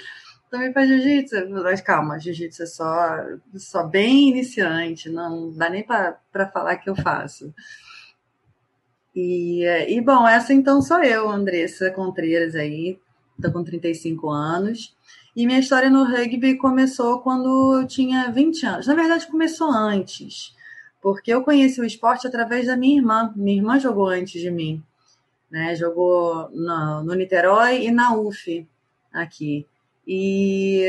também 0.50 0.72
faz 0.72 0.88
jiu-jitsu. 0.88 1.50
Mas 1.50 1.80
calma, 1.80 2.18
jiu-jitsu 2.18 2.62
é 2.62 2.66
só, 2.66 3.24
só 3.56 3.82
bem 3.84 4.30
iniciante, 4.30 5.08
não 5.08 5.50
dá 5.52 5.68
nem 5.70 5.82
para 5.84 6.50
falar 6.52 6.76
que 6.76 6.90
eu 6.90 6.96
faço. 6.96 7.52
E, 9.14 9.64
e, 9.64 10.00
bom, 10.00 10.26
essa 10.28 10.52
então 10.52 10.80
sou 10.80 11.02
eu, 11.02 11.28
Andressa 11.28 11.90
Contreiras 11.90 12.54
aí, 12.54 12.98
tô 13.42 13.50
com 13.50 13.64
35 13.64 14.30
anos. 14.30 14.96
E 15.34 15.46
minha 15.46 15.58
história 15.58 15.90
no 15.90 16.04
rugby 16.04 16.56
começou 16.56 17.20
quando 17.20 17.80
eu 17.80 17.86
tinha 17.86 18.30
20 18.30 18.66
anos. 18.66 18.86
Na 18.86 18.94
verdade, 18.94 19.26
começou 19.26 19.70
antes, 19.70 20.54
porque 21.00 21.32
eu 21.32 21.42
conheci 21.42 21.80
o 21.80 21.84
esporte 21.84 22.26
através 22.26 22.66
da 22.66 22.76
minha 22.76 22.98
irmã. 22.98 23.32
Minha 23.36 23.58
irmã 23.58 23.78
jogou 23.78 24.08
antes 24.08 24.40
de 24.40 24.50
mim, 24.50 24.82
né? 25.50 25.74
Jogou 25.74 26.50
no, 26.50 27.04
no 27.04 27.14
Niterói 27.14 27.86
e 27.86 27.90
na 27.90 28.16
UF 28.16 28.66
aqui. 29.12 29.66
E, 30.10 30.86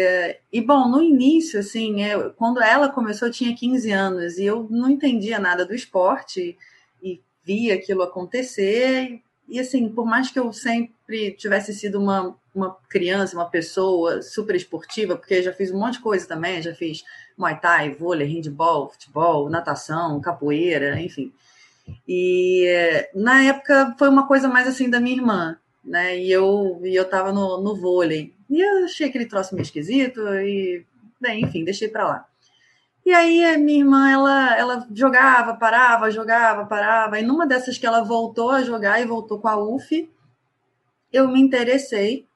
e 0.49 0.61
bom, 0.61 0.87
no 0.87 1.03
início, 1.03 1.59
assim, 1.59 2.01
eu, 2.05 2.31
quando 2.35 2.61
ela 2.61 2.87
começou, 2.87 3.27
eu 3.27 3.33
tinha 3.33 3.53
15 3.53 3.91
anos 3.91 4.37
e 4.37 4.45
eu 4.45 4.65
não 4.69 4.89
entendia 4.89 5.37
nada 5.37 5.65
do 5.65 5.75
esporte 5.75 6.57
e 7.03 7.21
via 7.43 7.75
aquilo 7.75 8.01
acontecer. 8.01 9.03
E, 9.11 9.23
e 9.49 9.59
assim, 9.59 9.89
por 9.89 10.05
mais 10.05 10.31
que 10.31 10.39
eu 10.39 10.53
sempre 10.53 11.31
tivesse 11.31 11.73
sido 11.73 11.99
uma, 11.99 12.33
uma 12.55 12.77
criança, 12.87 13.35
uma 13.35 13.49
pessoa 13.49 14.21
super 14.21 14.55
esportiva, 14.55 15.17
porque 15.17 15.43
já 15.43 15.51
fiz 15.51 15.69
um 15.69 15.79
monte 15.79 15.95
de 15.95 15.99
coisa 15.99 16.25
também, 16.25 16.61
já 16.61 16.73
fiz 16.73 17.03
Muay 17.37 17.59
Thai, 17.59 17.93
vôlei, 17.93 18.25
handball, 18.25 18.89
futebol, 18.89 19.49
natação, 19.49 20.21
capoeira, 20.21 20.97
enfim. 21.01 21.33
E 22.07 22.65
na 23.13 23.43
época 23.43 23.95
foi 23.99 24.07
uma 24.07 24.25
coisa 24.25 24.47
mais 24.47 24.65
assim 24.65 24.89
da 24.89 25.01
minha 25.01 25.17
irmã, 25.17 25.57
né? 25.83 26.17
E 26.17 26.31
eu, 26.31 26.79
e 26.85 26.95
eu 26.95 27.03
tava 27.03 27.33
no, 27.33 27.61
no 27.61 27.75
vôlei. 27.75 28.38
E 28.49 28.59
eu 28.59 28.85
achei 28.85 29.07
aquele 29.07 29.25
troço 29.25 29.53
meio 29.53 29.63
esquisito 29.63 30.21
e, 30.35 30.85
bem, 31.21 31.43
enfim, 31.43 31.63
deixei 31.63 31.87
para 31.87 32.07
lá. 32.07 32.25
E 33.05 33.11
aí 33.11 33.43
a 33.43 33.57
minha 33.57 33.79
irmã, 33.79 34.11
ela, 34.11 34.57
ela 34.57 34.87
jogava, 34.93 35.55
parava, 35.55 36.11
jogava, 36.11 36.65
parava. 36.65 37.19
E 37.19 37.23
numa 37.23 37.47
dessas 37.47 37.77
que 37.77 37.85
ela 37.85 38.03
voltou 38.03 38.51
a 38.51 38.63
jogar 38.63 39.01
e 39.01 39.05
voltou 39.05 39.39
com 39.39 39.47
a 39.47 39.57
UF, 39.57 40.09
eu 41.11 41.27
me 41.27 41.39
interessei 41.39 42.27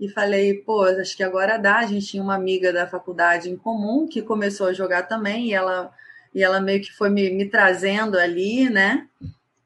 e 0.00 0.08
falei, 0.08 0.54
pô, 0.54 0.82
acho 0.82 1.16
que 1.16 1.22
agora 1.22 1.56
dá. 1.56 1.78
A 1.78 1.86
gente 1.86 2.06
tinha 2.06 2.22
uma 2.22 2.34
amiga 2.34 2.72
da 2.72 2.86
faculdade 2.86 3.48
em 3.48 3.56
comum 3.56 4.06
que 4.08 4.22
começou 4.22 4.66
a 4.66 4.72
jogar 4.72 5.04
também 5.04 5.48
e 5.48 5.54
ela, 5.54 5.92
e 6.34 6.42
ela 6.42 6.60
meio 6.60 6.82
que 6.82 6.92
foi 6.92 7.08
me, 7.08 7.30
me 7.30 7.48
trazendo 7.48 8.18
ali, 8.18 8.68
né? 8.68 9.06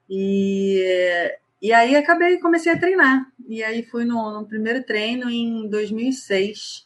E, 0.08 1.34
e 1.62 1.72
aí 1.72 1.96
acabei, 1.96 2.38
comecei 2.38 2.72
a 2.72 2.78
treinar. 2.78 3.26
E 3.48 3.62
aí 3.62 3.84
fui 3.84 4.04
no, 4.04 4.32
no, 4.32 4.46
primeiro 4.46 4.82
treino 4.82 5.30
em 5.30 5.68
2006, 5.68 6.84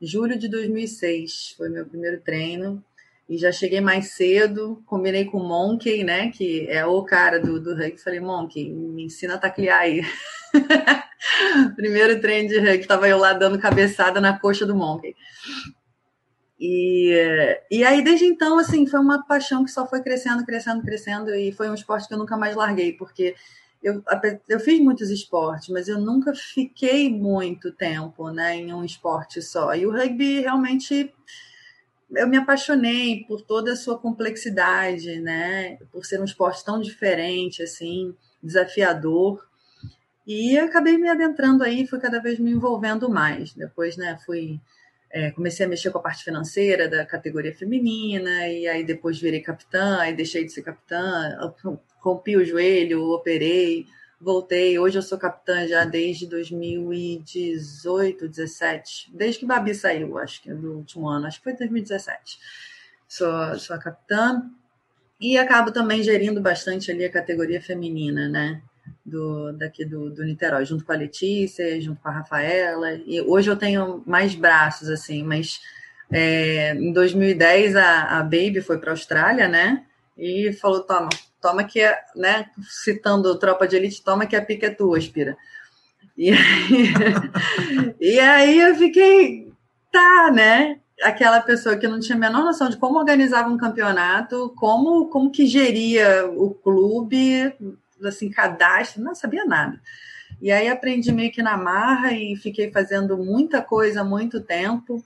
julho 0.00 0.38
de 0.38 0.46
2006, 0.46 1.54
foi 1.56 1.70
meu 1.70 1.86
primeiro 1.86 2.20
treino. 2.20 2.84
E 3.28 3.38
já 3.38 3.50
cheguei 3.50 3.80
mais 3.80 4.10
cedo, 4.10 4.82
combinei 4.84 5.24
com 5.24 5.38
o 5.38 5.48
Monkey, 5.48 6.04
né, 6.04 6.30
que 6.30 6.66
é 6.68 6.84
o 6.84 7.02
cara 7.02 7.40
do, 7.40 7.58
do 7.58 7.74
rugby. 7.74 7.96
Falei, 7.96 8.20
Monkey, 8.20 8.68
me 8.68 9.04
ensina 9.04 9.36
a 9.36 9.38
taclear 9.38 9.80
aí. 9.80 10.02
primeiro 11.76 12.20
treino 12.20 12.50
de 12.50 12.58
rugby, 12.58 12.80
estava 12.80 13.08
eu 13.08 13.16
lá 13.16 13.32
dando 13.32 13.58
cabeçada 13.58 14.20
na 14.20 14.38
coxa 14.38 14.66
do 14.66 14.76
Monkey. 14.76 15.16
E, 16.60 17.58
e 17.70 17.82
aí, 17.84 18.04
desde 18.04 18.26
então, 18.26 18.58
assim, 18.58 18.86
foi 18.86 19.00
uma 19.00 19.26
paixão 19.26 19.64
que 19.64 19.70
só 19.70 19.86
foi 19.86 20.02
crescendo, 20.02 20.44
crescendo, 20.44 20.82
crescendo. 20.82 21.34
E 21.34 21.52
foi 21.52 21.70
um 21.70 21.74
esporte 21.74 22.06
que 22.06 22.12
eu 22.12 22.18
nunca 22.18 22.36
mais 22.36 22.54
larguei, 22.54 22.92
porque 22.92 23.34
eu, 23.82 24.02
eu 24.48 24.60
fiz 24.60 24.80
muitos 24.80 25.10
esportes, 25.10 25.68
mas 25.68 25.88
eu 25.88 26.00
nunca 26.00 26.34
fiquei 26.34 27.10
muito 27.10 27.72
tempo 27.72 28.30
né, 28.30 28.56
em 28.56 28.72
um 28.72 28.84
esporte 28.84 29.42
só. 29.42 29.74
E 29.74 29.84
o 29.86 29.92
rugby 29.92 30.40
realmente 30.40 31.12
eu 32.14 32.28
me 32.28 32.36
apaixonei 32.36 33.24
por 33.26 33.42
toda 33.42 33.72
a 33.72 33.76
sua 33.76 33.98
complexidade, 33.98 35.18
né? 35.20 35.76
Por 35.90 36.04
ser 36.04 36.20
um 36.20 36.24
esporte 36.24 36.64
tão 36.64 36.80
diferente, 36.80 37.62
assim, 37.62 38.14
desafiador. 38.42 39.44
E 40.26 40.58
acabei 40.58 40.98
me 40.98 41.08
adentrando 41.08 41.64
aí, 41.64 41.86
fui 41.86 41.98
cada 41.98 42.20
vez 42.20 42.38
me 42.38 42.50
envolvendo 42.50 43.08
mais. 43.08 43.54
Depois, 43.54 43.96
né, 43.96 44.18
fui 44.24 44.60
é, 45.12 45.30
comecei 45.30 45.66
a 45.66 45.68
mexer 45.68 45.90
com 45.90 45.98
a 45.98 46.02
parte 46.02 46.24
financeira 46.24 46.88
da 46.88 47.04
categoria 47.04 47.54
feminina, 47.54 48.48
e 48.48 48.66
aí 48.66 48.82
depois 48.82 49.20
virei 49.20 49.40
capitã, 49.40 49.98
aí 49.98 50.14
deixei 50.14 50.44
de 50.44 50.52
ser 50.52 50.62
capitã, 50.62 51.52
rompi 52.00 52.36
o 52.36 52.44
joelho, 52.44 53.10
operei, 53.10 53.86
voltei. 54.18 54.78
Hoje 54.78 54.98
eu 54.98 55.02
sou 55.02 55.18
capitã 55.18 55.68
já 55.68 55.84
desde 55.84 56.26
2018, 56.26 58.26
17, 58.26 59.10
desde 59.14 59.40
que 59.40 59.46
Babi 59.46 59.74
saiu, 59.74 60.16
acho 60.16 60.42
que 60.42 60.50
é 60.50 60.54
do 60.54 60.78
último 60.78 61.06
ano, 61.06 61.26
acho 61.26 61.38
que 61.38 61.44
foi 61.44 61.52
2017. 61.52 62.38
Sou, 63.06 63.58
sou 63.58 63.76
a 63.76 63.78
capitã 63.78 64.50
e 65.20 65.36
acabo 65.36 65.70
também 65.70 66.02
gerindo 66.02 66.40
bastante 66.40 66.90
ali 66.90 67.04
a 67.04 67.12
categoria 67.12 67.60
feminina, 67.60 68.30
né? 68.30 68.62
Do, 69.04 69.52
daqui 69.52 69.84
do, 69.84 70.10
do 70.10 70.24
Niterói, 70.24 70.64
junto 70.64 70.84
com 70.84 70.92
a 70.92 70.96
Letícia, 70.96 71.80
junto 71.80 72.00
com 72.00 72.08
a 72.08 72.12
Rafaela. 72.12 72.94
E 73.06 73.20
hoje 73.20 73.50
eu 73.50 73.56
tenho 73.56 74.02
mais 74.06 74.34
braços, 74.34 74.88
assim, 74.88 75.22
mas 75.22 75.60
é, 76.12 76.74
em 76.74 76.92
2010 76.92 77.74
a, 77.74 78.18
a 78.18 78.22
Baby 78.22 78.60
foi 78.60 78.78
para 78.78 78.90
a 78.90 78.92
Austrália, 78.92 79.48
né? 79.48 79.84
E 80.16 80.52
falou: 80.52 80.80
toma, 80.82 81.08
toma 81.40 81.64
que 81.64 81.80
é, 81.80 81.98
né? 82.14 82.46
Citando 82.68 83.38
Tropa 83.38 83.66
de 83.66 83.76
Elite, 83.76 84.02
toma 84.02 84.26
que 84.26 84.36
a 84.36 84.44
pica 84.44 84.66
é 84.66 84.70
tua, 84.70 84.98
Aspira. 84.98 85.36
E 86.16 86.30
aí, 86.30 86.92
e 87.98 88.20
aí 88.20 88.60
eu 88.60 88.74
fiquei, 88.76 89.50
tá, 89.90 90.30
né? 90.30 90.78
Aquela 91.02 91.40
pessoa 91.40 91.76
que 91.76 91.88
não 91.88 91.98
tinha 91.98 92.16
a 92.16 92.20
menor 92.20 92.44
noção 92.44 92.68
de 92.68 92.76
como 92.76 92.98
organizava 92.98 93.48
um 93.48 93.56
campeonato, 93.56 94.52
como, 94.56 95.08
como 95.08 95.30
que 95.30 95.46
geria 95.46 96.26
o 96.28 96.50
clube, 96.50 97.54
assim, 98.06 98.30
cadastro, 98.30 99.02
não 99.02 99.14
sabia 99.14 99.44
nada. 99.44 99.80
E 100.40 100.50
aí 100.50 100.68
aprendi 100.68 101.12
meio 101.12 101.30
que 101.30 101.42
na 101.42 101.56
marra 101.56 102.12
e 102.12 102.36
fiquei 102.36 102.70
fazendo 102.70 103.16
muita 103.16 103.62
coisa 103.62 104.00
há 104.00 104.04
muito 104.04 104.40
tempo, 104.40 105.04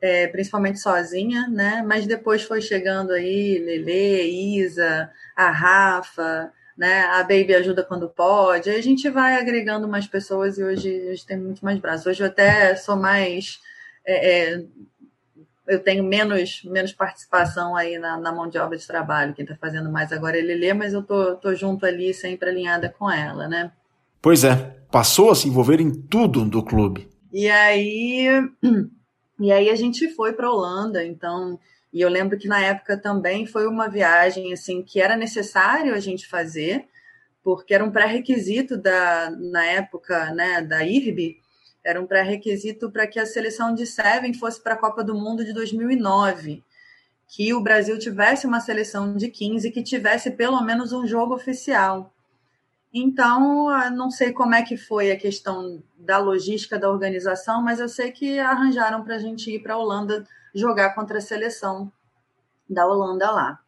é, 0.00 0.26
principalmente 0.28 0.78
sozinha, 0.78 1.48
né? 1.48 1.82
Mas 1.86 2.06
depois 2.06 2.42
foi 2.42 2.60
chegando 2.60 3.12
aí 3.12 3.58
Lele, 3.58 4.58
Isa, 4.58 5.10
a 5.36 5.50
Rafa, 5.50 6.52
né? 6.76 7.02
A 7.02 7.22
Baby 7.22 7.54
ajuda 7.54 7.82
quando 7.84 8.08
pode. 8.08 8.70
Aí 8.70 8.78
a 8.78 8.82
gente 8.82 9.08
vai 9.10 9.36
agregando 9.36 9.88
mais 9.88 10.06
pessoas 10.06 10.56
e 10.56 10.64
hoje 10.64 11.10
gente 11.10 11.26
tem 11.26 11.36
muito 11.38 11.64
mais 11.64 11.78
braços. 11.78 12.06
Hoje 12.06 12.22
eu 12.22 12.28
até 12.28 12.74
sou 12.76 12.96
mais. 12.96 13.60
É, 14.06 14.54
é, 14.54 14.64
eu 15.70 15.78
tenho 15.78 16.02
menos, 16.02 16.62
menos 16.64 16.92
participação 16.92 17.76
aí 17.76 17.96
na, 17.96 18.18
na, 18.18 18.32
mão 18.32 18.48
de 18.48 18.58
obra 18.58 18.76
de 18.76 18.84
trabalho. 18.84 19.32
Quem 19.34 19.44
está 19.44 19.54
fazendo 19.54 19.90
mais 19.90 20.12
agora 20.12 20.36
é 20.36 20.42
Lelê, 20.42 20.74
mas 20.74 20.92
eu 20.92 21.02
tô, 21.02 21.36
tô 21.36 21.54
junto 21.54 21.86
ali, 21.86 22.12
sempre 22.12 22.50
alinhada 22.50 22.92
com 22.98 23.08
ela, 23.08 23.46
né? 23.46 23.70
Pois 24.20 24.42
é, 24.42 24.56
passou 24.90 25.30
a 25.30 25.34
se 25.34 25.46
envolver 25.46 25.80
em 25.80 25.92
tudo 25.92 26.44
do 26.44 26.64
clube. 26.64 27.08
E 27.32 27.48
aí, 27.48 28.26
e 29.38 29.52
aí 29.52 29.70
a 29.70 29.76
gente 29.76 30.08
foi 30.14 30.32
para 30.32 30.50
Holanda, 30.50 31.04
então 31.04 31.56
e 31.92 32.00
eu 32.00 32.08
lembro 32.08 32.36
que 32.36 32.48
na 32.48 32.60
época 32.60 32.96
também 32.96 33.46
foi 33.46 33.66
uma 33.66 33.88
viagem 33.88 34.52
assim 34.52 34.82
que 34.82 35.00
era 35.00 35.16
necessário 35.16 35.94
a 35.94 36.00
gente 36.00 36.26
fazer, 36.26 36.86
porque 37.44 37.72
era 37.72 37.84
um 37.84 37.90
pré-requisito 37.92 38.76
da 38.76 39.30
na 39.30 39.64
época, 39.66 40.32
né, 40.34 40.62
da 40.62 40.84
IRB, 40.84 41.39
era 41.84 42.00
um 42.00 42.06
pré-requisito 42.06 42.90
para 42.90 43.06
que 43.06 43.18
a 43.18 43.26
seleção 43.26 43.74
de 43.74 43.86
Seven 43.86 44.34
fosse 44.34 44.62
para 44.62 44.74
a 44.74 44.78
Copa 44.78 45.02
do 45.02 45.14
Mundo 45.14 45.44
de 45.44 45.52
2009, 45.52 46.62
que 47.26 47.54
o 47.54 47.60
Brasil 47.60 47.98
tivesse 47.98 48.46
uma 48.46 48.60
seleção 48.60 49.16
de 49.16 49.28
15 49.28 49.70
que 49.70 49.82
tivesse 49.82 50.30
pelo 50.32 50.60
menos 50.62 50.92
um 50.92 51.06
jogo 51.06 51.34
oficial. 51.34 52.12
Então, 52.92 53.68
não 53.92 54.10
sei 54.10 54.32
como 54.32 54.54
é 54.54 54.62
que 54.62 54.76
foi 54.76 55.12
a 55.12 55.16
questão 55.16 55.82
da 55.96 56.18
logística 56.18 56.78
da 56.78 56.90
organização, 56.90 57.62
mas 57.62 57.78
eu 57.78 57.88
sei 57.88 58.10
que 58.10 58.38
arranjaram 58.38 59.04
para 59.04 59.14
a 59.14 59.18
gente 59.18 59.48
ir 59.50 59.62
para 59.62 59.74
a 59.74 59.78
Holanda 59.78 60.26
jogar 60.52 60.94
contra 60.94 61.18
a 61.18 61.20
seleção 61.22 61.92
da 62.68 62.84
Holanda 62.86 63.30
lá. 63.30 63.60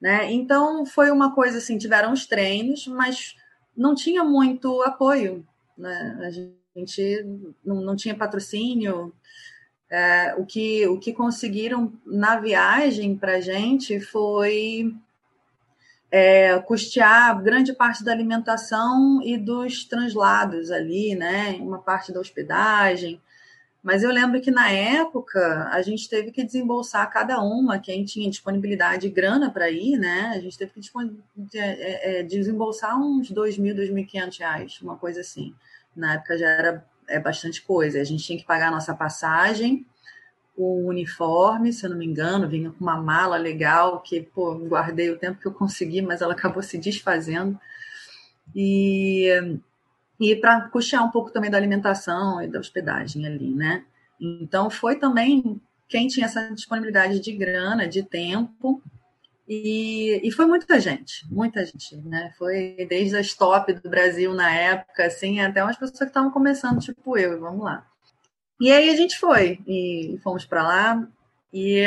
Né? 0.00 0.32
Então 0.32 0.86
foi 0.86 1.10
uma 1.10 1.34
coisa 1.34 1.58
assim, 1.58 1.76
tiveram 1.76 2.12
os 2.12 2.26
treinos, 2.26 2.86
mas 2.86 3.34
não 3.76 3.94
tinha 3.94 4.22
muito 4.22 4.80
apoio. 4.82 5.46
Né? 5.76 6.18
A 6.20 6.30
gente 6.30 6.61
não, 7.64 7.80
não 7.82 7.96
tinha 7.96 8.14
patrocínio. 8.14 9.12
É, 9.90 10.34
o, 10.36 10.46
que, 10.46 10.86
o 10.86 10.98
que 10.98 11.12
conseguiram 11.12 11.92
na 12.06 12.40
viagem 12.40 13.14
para 13.14 13.36
a 13.36 13.40
gente 13.40 14.00
foi 14.00 14.94
é, 16.10 16.58
custear 16.60 17.42
grande 17.42 17.72
parte 17.72 18.02
da 18.02 18.12
alimentação 18.12 19.20
e 19.22 19.36
dos 19.36 19.84
translados 19.84 20.70
ali, 20.70 21.14
né? 21.14 21.58
Uma 21.60 21.78
parte 21.78 22.12
da 22.12 22.20
hospedagem. 22.20 23.20
Mas 23.82 24.04
eu 24.04 24.12
lembro 24.12 24.40
que 24.40 24.50
na 24.50 24.70
época 24.70 25.68
a 25.72 25.82
gente 25.82 26.08
teve 26.08 26.30
que 26.30 26.44
desembolsar 26.44 27.10
cada 27.10 27.42
uma, 27.42 27.80
quem 27.80 28.04
tinha 28.04 28.30
disponibilidade 28.30 29.08
de 29.08 29.08
grana 29.08 29.50
para 29.50 29.70
ir, 29.70 29.98
né? 29.98 30.32
A 30.36 30.40
gente 30.40 30.56
teve 30.56 30.70
que 30.72 31.58
é, 31.58 32.20
é, 32.20 32.22
desembolsar 32.22 32.96
uns 32.96 33.32
2.000, 33.32 33.74
2.500 33.74 34.38
reais, 34.38 34.80
uma 34.80 34.96
coisa 34.96 35.20
assim. 35.20 35.52
Na 35.94 36.14
época 36.14 36.38
já 36.38 36.48
era 36.48 36.86
é, 37.08 37.18
bastante 37.18 37.62
coisa. 37.62 38.00
A 38.00 38.04
gente 38.04 38.24
tinha 38.24 38.38
que 38.38 38.44
pagar 38.44 38.68
a 38.68 38.72
nossa 38.72 38.94
passagem, 38.94 39.86
o 40.56 40.86
uniforme, 40.86 41.72
se 41.72 41.84
eu 41.84 41.90
não 41.90 41.98
me 41.98 42.06
engano, 42.06 42.48
vinha 42.48 42.70
com 42.70 42.84
uma 42.84 43.00
mala 43.00 43.36
legal 43.36 44.00
que, 44.00 44.22
pô, 44.22 44.54
guardei 44.54 45.10
o 45.10 45.18
tempo 45.18 45.40
que 45.40 45.46
eu 45.46 45.52
consegui, 45.52 46.02
mas 46.02 46.20
ela 46.20 46.34
acabou 46.34 46.62
se 46.62 46.78
desfazendo. 46.78 47.58
E 48.54 49.28
e 50.20 50.36
para 50.36 50.68
custear 50.68 51.04
um 51.04 51.10
pouco 51.10 51.32
também 51.32 51.50
da 51.50 51.56
alimentação 51.56 52.40
e 52.40 52.46
da 52.46 52.60
hospedagem 52.60 53.26
ali, 53.26 53.52
né? 53.52 53.84
Então 54.20 54.70
foi 54.70 54.94
também 54.96 55.60
quem 55.88 56.06
tinha 56.06 56.26
essa 56.26 56.48
disponibilidade 56.54 57.18
de 57.18 57.32
grana, 57.32 57.88
de 57.88 58.04
tempo, 58.04 58.80
e, 59.48 60.20
e 60.26 60.30
foi 60.32 60.46
muita 60.46 60.80
gente, 60.80 61.26
muita 61.30 61.64
gente, 61.64 61.96
né? 61.96 62.32
Foi 62.38 62.86
desde 62.88 63.16
as 63.16 63.34
top 63.34 63.72
do 63.72 63.90
Brasil 63.90 64.32
na 64.34 64.50
época, 64.54 65.06
assim, 65.06 65.40
até 65.40 65.62
umas 65.62 65.76
pessoas 65.76 65.98
que 65.98 66.04
estavam 66.06 66.30
começando, 66.30 66.80
tipo 66.80 67.18
eu, 67.18 67.40
vamos 67.40 67.64
lá. 67.64 67.86
E 68.60 68.70
aí 68.70 68.90
a 68.90 68.96
gente 68.96 69.18
foi, 69.18 69.58
e 69.66 70.18
fomos 70.22 70.44
para 70.44 70.62
lá, 70.62 71.08
e, 71.52 71.82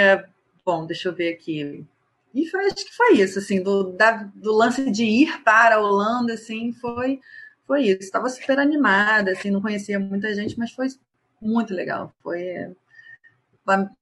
bom, 0.66 0.86
deixa 0.86 1.10
eu 1.10 1.16
ver 1.16 1.34
aqui. 1.34 1.86
E 2.34 2.46
foi, 2.48 2.66
acho 2.66 2.86
que 2.86 2.96
foi 2.96 3.14
isso, 3.14 3.40
assim, 3.40 3.64
do, 3.64 3.94
da, 3.94 4.30
do 4.36 4.54
lance 4.54 4.92
de 4.92 5.06
ir 5.06 5.42
para 5.44 5.76
a 5.76 5.80
Holanda, 5.80 6.34
assim, 6.34 6.74
foi 6.74 7.20
foi 7.66 7.84
isso. 7.84 8.02
Estava 8.02 8.30
super 8.30 8.60
animada, 8.60 9.32
assim, 9.32 9.50
não 9.52 9.62
conhecia 9.62 10.00
muita 10.00 10.34
gente, 10.34 10.58
mas 10.58 10.72
foi 10.72 10.88
muito 11.42 11.74
legal. 11.74 12.14
Foi 12.22 12.76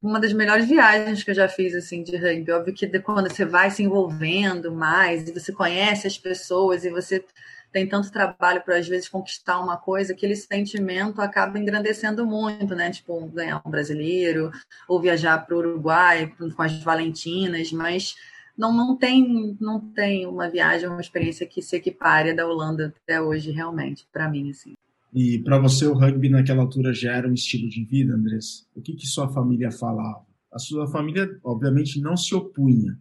uma 0.01 0.19
das 0.19 0.33
melhores 0.33 0.67
viagens 0.67 1.23
que 1.23 1.31
eu 1.31 1.35
já 1.35 1.47
fiz 1.47 1.73
assim 1.73 2.03
de 2.03 2.17
rugby. 2.17 2.51
Óbvio 2.51 2.73
que 2.73 2.87
quando 2.99 3.29
você 3.29 3.45
vai 3.45 3.71
se 3.71 3.81
envolvendo 3.81 4.71
mais 4.71 5.27
e 5.27 5.31
você 5.31 5.53
conhece 5.53 6.05
as 6.05 6.17
pessoas 6.17 6.83
e 6.83 6.89
você 6.89 7.23
tem 7.71 7.87
tanto 7.87 8.11
trabalho 8.11 8.61
para 8.61 8.77
às 8.77 8.87
vezes 8.87 9.09
conquistar 9.09 9.59
uma 9.59 9.77
coisa, 9.77 10.13
aquele 10.13 10.35
sentimento 10.35 11.19
acaba 11.21 11.57
engrandecendo 11.57 12.25
muito, 12.25 12.75
né? 12.75 12.91
Tipo, 12.91 13.25
ganhar 13.27 13.61
um 13.65 13.71
brasileiro 13.71 14.51
ou 14.87 15.01
viajar 15.01 15.39
para 15.39 15.55
o 15.55 15.59
Uruguai 15.59 16.31
com 16.37 16.61
as 16.61 16.83
Valentinas, 16.83 17.71
mas 17.71 18.15
não, 18.55 18.71
não, 18.71 18.95
tem, 18.95 19.57
não 19.59 19.79
tem 19.79 20.27
uma 20.27 20.49
viagem, 20.49 20.87
uma 20.87 21.01
experiência 21.01 21.47
que 21.47 21.61
se 21.61 21.75
equipare 21.75 22.33
da 22.35 22.45
Holanda 22.45 22.93
até 23.03 23.19
hoje, 23.19 23.49
realmente, 23.51 24.07
para 24.11 24.29
mim. 24.29 24.51
Assim. 24.51 24.75
E 25.13 25.37
para 25.39 25.59
você 25.59 25.85
o 25.85 25.93
rugby 25.93 26.27
naquela 26.27 26.63
altura 26.63 26.91
já 26.91 27.13
era 27.13 27.27
um 27.27 27.33
estilo 27.33 27.69
de 27.69 27.85
vida, 27.85 28.15
Andrés? 28.15 28.67
O 28.75 28.81
que, 28.81 28.93
que 28.93 29.05
sua 29.05 29.31
família 29.31 29.71
falava? 29.71 30.25
A 30.51 30.57
sua 30.57 30.87
família, 30.87 31.29
obviamente, 31.43 32.01
não 32.01 32.17
se 32.17 32.33
opunha, 32.33 32.97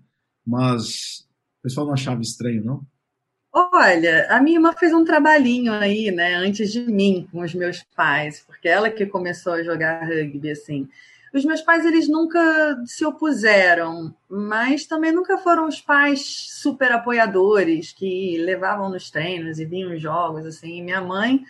mas 0.46 1.26
o 1.60 1.62
pessoal 1.62 1.86
não 1.86 1.94
achava 1.94 2.20
estranho, 2.20 2.64
não? 2.64 2.86
Olha, 3.54 4.26
a 4.30 4.40
minha 4.42 4.56
irmã 4.56 4.72
fez 4.72 4.92
um 4.92 5.04
trabalhinho 5.04 5.72
aí, 5.72 6.10
né, 6.10 6.34
antes 6.36 6.72
de 6.72 6.80
mim, 6.80 7.28
com 7.30 7.42
os 7.42 7.54
meus 7.54 7.82
pais, 7.94 8.42
porque 8.46 8.66
ela 8.66 8.90
que 8.90 9.04
começou 9.04 9.54
a 9.54 9.62
jogar 9.62 10.06
rugby, 10.06 10.50
assim. 10.50 10.88
Os 11.34 11.44
meus 11.44 11.62
pais, 11.62 11.84
eles 11.84 12.08
nunca 12.08 12.82
se 12.86 13.04
opuseram, 13.06 14.14
mas 14.28 14.86
também 14.86 15.12
nunca 15.12 15.38
foram 15.38 15.66
os 15.66 15.80
pais 15.80 16.48
super 16.50 16.92
apoiadores 16.92 17.92
que 17.92 18.36
levavam 18.38 18.90
nos 18.90 19.10
treinos 19.10 19.58
e 19.58 19.64
vinham 19.64 19.94
os 19.94 20.00
jogos, 20.00 20.44
assim. 20.44 20.82
Minha 20.82 21.00
mãe 21.00 21.42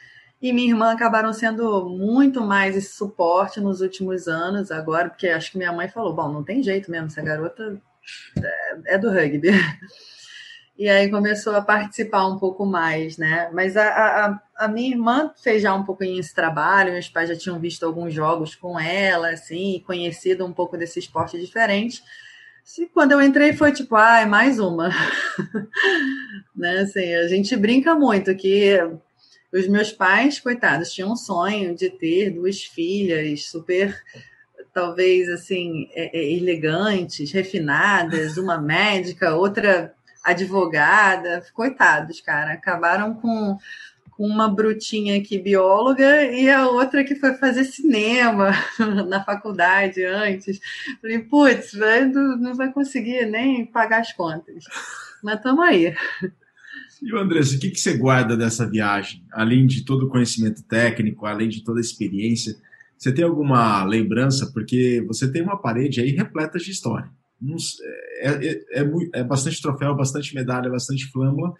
e 0.42 0.52
minha 0.52 0.70
irmã 0.70 0.90
acabaram 0.90 1.33
sendo 1.33 1.88
muito 1.88 2.40
mais 2.40 2.76
esse 2.76 2.96
suporte 2.96 3.61
nos 3.61 3.81
últimos 3.81 4.26
anos 4.26 4.72
agora, 4.72 5.09
porque 5.09 5.28
acho 5.28 5.52
que 5.52 5.59
minha 5.59 5.72
mãe 5.72 5.88
falou, 5.88 6.12
bom, 6.12 6.28
não 6.33 6.42
tem 6.42 6.61
jeito 6.61 6.90
mesmo, 6.90 7.07
essa 7.07 7.22
garota 7.22 7.81
é, 8.37 8.94
é 8.94 8.98
do 8.98 9.09
rugby. 9.09 9.50
e 10.76 10.88
aí 10.88 11.09
começou 11.09 11.55
a 11.55 11.62
participar 11.62 12.26
um 12.26 12.40
pouco 12.40 12.66
mais, 12.66 13.16
né? 13.16 13.50
Mas 13.52 13.76
a, 13.76 13.87
a, 13.87 14.40
a, 14.64 14.68
minha 14.68 14.90
irmã 14.90 15.33
fez 15.40 15.62
já 15.62 15.72
um 15.72 15.85
pouquinho 15.85 16.18
esse 16.18 16.35
trabalho, 16.35 16.92
meus 16.92 17.09
pais 17.09 17.28
já 17.28 17.37
tinham 17.37 17.61
visto 17.61 17.87
alguns 17.87 18.12
jogos 18.12 18.57
com 18.57 18.81
ela, 18.81 19.31
assim, 19.31 19.81
conhecido 19.87 20.44
um 20.44 20.52
pouco 20.52 20.76
desse 20.76 20.98
esporte 20.98 21.38
diferente. 21.38 22.02
E 22.78 22.87
quando 22.87 23.12
eu 23.12 23.22
entrei 23.22 23.52
foi 23.52 23.70
tipo, 23.70 23.94
ah, 23.94 24.20
é 24.20 24.26
mais 24.26 24.59
uma. 24.59 24.90
né? 26.55 26.78
Assim, 26.81 27.14
a 27.14 27.28
gente 27.28 27.55
brinca 27.55 27.94
muito 27.94 28.35
que 28.35 28.76
os 29.53 29.69
meus 29.69 29.93
pais, 29.93 30.41
coitados, 30.41 30.93
tinham 30.93 31.12
um 31.12 31.17
sonho 31.17 31.75
de 31.75 31.91
ter 31.91 32.31
duas 32.31 32.62
filhas 32.62 33.47
super 33.47 34.03
talvez 34.73 35.29
assim 35.29 35.88
é, 35.93 36.19
é, 36.19 36.33
elegantes, 36.33 37.31
refinadas, 37.33 38.37
uma 38.37 38.59
médica, 38.59 39.35
outra 39.35 39.95
advogada, 40.25 41.45
coitados, 41.53 42.21
cara, 42.21 42.53
acabaram 42.53 43.15
com, 43.15 43.59
com 44.12 44.25
uma 44.25 44.49
brutinha 44.49 45.19
aqui 45.19 45.38
bióloga 45.38 46.25
e 46.25 46.49
a 46.49 46.69
outra 46.69 47.05
que 47.05 47.17
foi 47.17 47.35
fazer 47.35 47.65
cinema 47.65 48.53
na 49.09 49.23
faculdade 49.25 50.05
antes. 50.05 50.61
Falei, 51.01 51.19
putz, 51.19 51.73
não 52.41 52.55
vai 52.55 52.73
conseguir 52.73 53.27
nem 53.27 53.67
pagar 53.67 54.01
as 54.01 54.12
contas. 54.12 54.65
Mas 55.23 55.37
estamos 55.37 55.65
aí. 55.65 55.95
E 57.03 57.12
o 57.12 57.19
Andrés, 57.19 57.53
o 57.53 57.59
que, 57.59 57.71
que 57.71 57.81
você 57.81 57.97
guarda 57.97 58.37
dessa 58.37 58.69
viagem? 58.69 59.25
Além 59.33 59.67
de 59.67 59.85
todo 59.85 60.07
o 60.07 60.09
conhecimento 60.09 60.62
técnico, 60.62 61.27
além 61.27 61.49
de 61.49 61.65
toda 61.65 61.81
a 61.81 61.83
experiência, 61.83 62.57
você 62.97 63.12
tem 63.12 63.25
alguma 63.25 63.85
lembrança? 63.85 64.51
Porque 64.53 65.05
você 65.07 65.31
tem 65.31 65.43
uma 65.43 65.57
parede 65.57 66.01
aí 66.01 66.11
repleta 66.11 66.59
de 66.59 66.71
história 66.71 67.11
é, 68.21 68.29
é, 68.29 68.81
é, 68.81 68.85
é, 69.15 69.25
bastante 69.25 69.61
troféu, 69.61 69.97
bastante 69.97 70.35
medalha, 70.35 70.71
bastante 70.71 71.07
flâmula, 71.07 71.53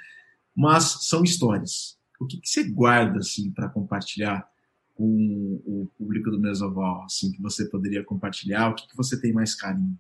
mas 0.55 1.09
são 1.09 1.25
histórias. 1.25 1.99
o 2.21 2.27
que, 2.27 2.41
que 2.41 2.49
você 2.49 2.65
guarda 2.65 3.19
assim 3.19 3.51
para 3.51 3.69
compartilhar 3.69 4.47
com 4.95 5.61
o 5.65 5.91
público 5.99 6.31
do 6.31 6.39
Mesoval, 6.39 7.05
assim, 7.05 7.33
que 7.33 7.43
você 7.43 7.69
poderia 7.69 8.05
compartilhar? 8.05 8.71
O 8.71 8.75
que, 8.75 8.87
que 8.87 8.97
você 8.97 9.21
tem 9.21 9.33
mais 9.33 9.55
carinho? 9.55 9.99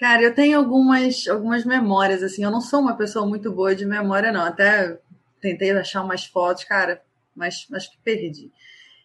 Cara, 0.00 0.22
eu 0.22 0.34
tenho 0.34 0.58
algumas, 0.58 1.28
algumas 1.28 1.62
memórias, 1.62 2.22
assim, 2.22 2.42
eu 2.42 2.50
não 2.50 2.62
sou 2.62 2.80
uma 2.80 2.96
pessoa 2.96 3.26
muito 3.26 3.52
boa 3.52 3.74
de 3.76 3.84
memória, 3.84 4.32
não. 4.32 4.40
Até 4.40 4.98
tentei 5.42 5.72
achar 5.72 6.02
umas 6.02 6.24
fotos, 6.24 6.64
cara, 6.64 7.02
mas 7.36 7.66
acho 7.70 7.90
que 7.90 7.98
perdi. 8.02 8.50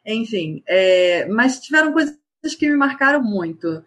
Enfim, 0.06 0.64
é, 0.66 1.26
mas 1.28 1.60
tiveram 1.60 1.92
coisas 1.92 2.18
que 2.58 2.70
me 2.70 2.78
marcaram 2.78 3.22
muito. 3.22 3.84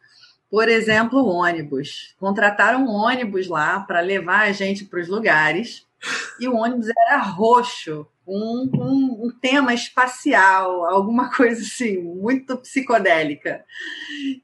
Por 0.51 0.69
exemplo, 0.69 1.21
o 1.21 1.29
ônibus. 1.29 2.15
Contrataram 2.21 2.85
um 2.85 2.91
ônibus 2.91 3.49
lá 3.49 3.81
para 3.81 4.01
levar 4.01 4.43
a 4.43 4.53
gente 4.53 4.85
para 4.85 5.01
os 5.01 5.09
lugares. 5.09 5.87
E 6.39 6.47
o 6.47 6.57
ônibus 6.57 6.89
era 6.91 7.17
roxo, 7.23 8.07
um, 8.29 8.71
um, 8.75 9.27
um, 9.27 9.31
tema 9.41 9.73
espacial, 9.73 10.85
alguma 10.85 11.31
coisa 11.35 11.63
assim, 11.63 11.99
muito 11.99 12.57
psicodélica. 12.59 13.65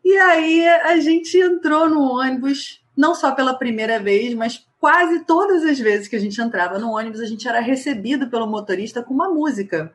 E 0.02 0.16
aí 0.16 0.66
a 0.66 0.98
gente 0.98 1.38
entrou 1.38 1.88
no 1.88 2.00
ônibus, 2.00 2.82
não 2.96 3.14
só 3.14 3.32
pela 3.32 3.54
primeira 3.54 4.00
vez, 4.00 4.34
mas 4.34 4.66
quase 4.80 5.24
todas 5.24 5.64
as 5.64 5.78
vezes 5.78 6.08
que 6.08 6.16
a 6.16 6.20
gente 6.20 6.40
entrava 6.40 6.78
no 6.78 6.92
ônibus, 6.92 7.20
a 7.20 7.26
gente 7.26 7.46
era 7.46 7.60
recebido 7.60 8.28
pelo 8.30 8.46
motorista 8.46 9.02
com 9.02 9.12
uma 9.12 9.28
música. 9.28 9.92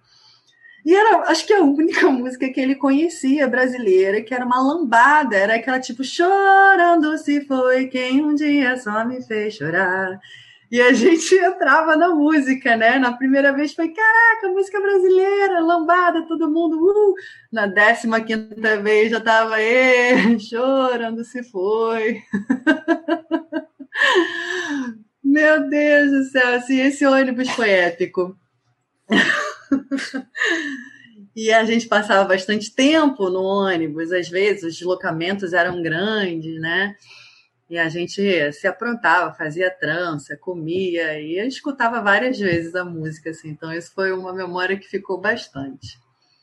E 0.86 0.95
era, 0.95 1.30
acho 1.30 1.45
que 1.45 1.54
a 1.54 1.62
única 1.62 2.08
música 2.12 2.49
que 2.49 2.60
ele 2.60 2.75
conhecia 2.75 3.47
brasileira, 3.47 4.21
que 4.21 4.34
era 4.34 4.45
uma 4.45 4.62
lambada, 4.62 5.36
era 5.36 5.56
aquela 5.56 5.80
tipo 5.80 6.04
chorando 6.04 7.17
se 7.17 7.41
foi 7.45 7.88
quem 7.88 8.23
um 8.23 8.34
dia 8.34 8.78
só 8.78 9.04
me 9.06 9.21
fez 9.21 9.56
chorar. 9.56 10.19
E 10.72 10.80
a 10.82 10.94
gente 10.94 11.34
entrava 11.34 11.96
na 11.96 12.10
música, 12.10 12.78
né? 12.78 13.00
Na 13.00 13.14
primeira 13.14 13.52
vez 13.52 13.74
foi, 13.74 13.90
caraca, 13.90 14.50
música 14.50 14.80
brasileira, 14.80 15.62
lambada, 15.62 16.28
todo 16.28 16.52
mundo, 16.52 16.78
uh! 16.78 17.16
Na 17.52 17.66
décima 17.66 18.22
quinta 18.22 18.80
vez 18.80 19.10
já 19.10 19.20
tava, 19.20 19.56
chorando 20.40 21.24
se 21.24 21.42
foi. 21.44 22.22
Meu 25.24 25.68
Deus 25.70 26.12
do 26.12 26.24
céu, 26.26 26.56
assim, 26.56 26.82
esse 26.82 27.04
ônibus 27.06 27.50
foi 27.50 27.72
épico. 27.72 28.38
e 31.36 31.52
a 31.52 31.66
gente 31.66 31.88
passava 31.88 32.28
bastante 32.28 32.76
tempo 32.76 33.28
no 33.30 33.42
ônibus, 33.42 34.12
às 34.12 34.30
vezes 34.30 34.64
os 34.64 34.76
deslocamentos 34.76 35.54
eram 35.54 35.82
grandes, 35.82 36.62
né? 36.62 36.96
E 37.70 37.78
a 37.78 37.88
gente 37.88 38.52
se 38.52 38.68
aprontava, 38.68 39.36
fazia 39.36 39.70
trança, 39.70 40.36
comia 40.36 41.22
e 41.22 41.40
eu 41.40 41.48
escutava 41.48 42.02
várias 42.02 42.40
vezes 42.40 42.74
a 42.74 42.84
música, 42.84 43.30
assim. 43.30 43.50
Então, 43.50 43.72
isso 43.72 43.92
foi 43.94 44.12
uma 44.12 44.34
memória 44.34 44.78
que 44.78 44.88
ficou 44.88 45.22
bastante. 45.22 46.00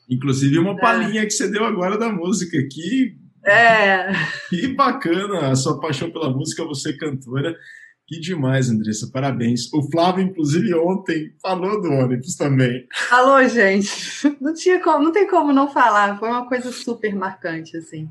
Inclusive, 0.09 0.57
uma 0.57 0.71
é. 0.71 0.79
palhinha 0.79 1.25
que 1.25 1.31
você 1.31 1.49
deu 1.49 1.65
agora 1.65 1.97
da 1.97 2.09
música. 2.09 2.57
Que, 2.71 3.17
é. 3.45 4.07
que 4.49 4.69
bacana 4.69 5.51
a 5.51 5.55
sua 5.55 5.79
paixão 5.81 6.09
pela 6.09 6.29
música, 6.29 6.63
você 6.63 6.95
cantora. 6.95 7.53
Que 8.07 8.21
demais, 8.21 8.69
Andressa, 8.69 9.09
parabéns. 9.11 9.71
O 9.73 9.83
Flávio, 9.91 10.23
inclusive, 10.23 10.73
ontem 10.75 11.33
falou 11.41 11.81
do 11.81 11.91
ônibus 11.91 12.37
também. 12.37 12.87
Falou, 13.09 13.45
gente. 13.49 13.91
Não, 14.39 14.53
tinha 14.53 14.81
como, 14.81 15.03
não 15.03 15.11
tem 15.11 15.27
como 15.27 15.51
não 15.51 15.69
falar. 15.69 16.17
Foi 16.17 16.29
uma 16.29 16.47
coisa 16.47 16.71
super 16.71 17.13
marcante, 17.13 17.75
assim. 17.75 18.09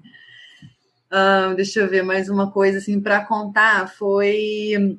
Uh, 1.11 1.55
deixa 1.55 1.81
eu 1.81 1.89
ver 1.89 2.03
mais 2.03 2.29
uma 2.29 2.51
coisa 2.51 2.79
assim 2.79 3.01
para 3.01 3.25
contar. 3.25 3.89
Foi 3.89 4.99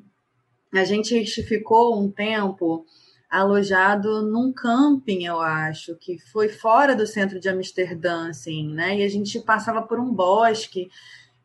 a 0.72 0.84
gente 0.84 1.24
ficou 1.42 1.98
um 2.00 2.10
tempo 2.10 2.84
alojado 3.30 4.22
num 4.22 4.52
camping, 4.52 5.24
eu 5.26 5.38
acho, 5.40 5.96
que 5.96 6.18
foi 6.32 6.48
fora 6.48 6.96
do 6.96 7.06
centro 7.06 7.38
de 7.38 7.48
Amsterdã, 7.48 8.30
assim, 8.30 8.72
né? 8.72 8.98
E 8.98 9.02
a 9.04 9.08
gente 9.08 9.38
passava 9.40 9.82
por 9.82 10.00
um 10.00 10.12
bosque. 10.12 10.90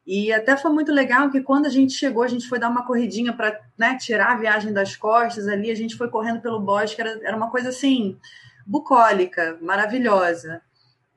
E 0.08 0.32
até 0.32 0.56
foi 0.56 0.71
muito 0.71 0.91
legal 0.93 1.30
que 1.30 1.41
quando 1.41 1.65
a 1.65 1.69
gente 1.69 1.93
chegou, 1.93 2.23
a 2.23 2.28
gente 2.28 2.47
foi 2.47 2.60
dar 2.60 2.69
uma 2.69 2.86
corridinha 2.86 3.34
para 3.34 3.60
né, 3.78 3.97
tirar 3.97 4.32
a 4.34 4.38
viagem 4.38 4.73
das 4.73 4.95
costas 4.95 5.47
ali, 5.47 5.71
a 5.71 5.76
gente 5.76 5.95
foi 5.95 6.10
correndo 6.10 6.41
pelo 6.41 6.60
bosque, 6.60 7.02
era, 7.02 7.19
era 7.23 7.36
uma 7.36 7.49
coisa 7.49 7.69
assim, 7.69 8.17
bucólica, 8.65 9.58
maravilhosa 9.62 10.62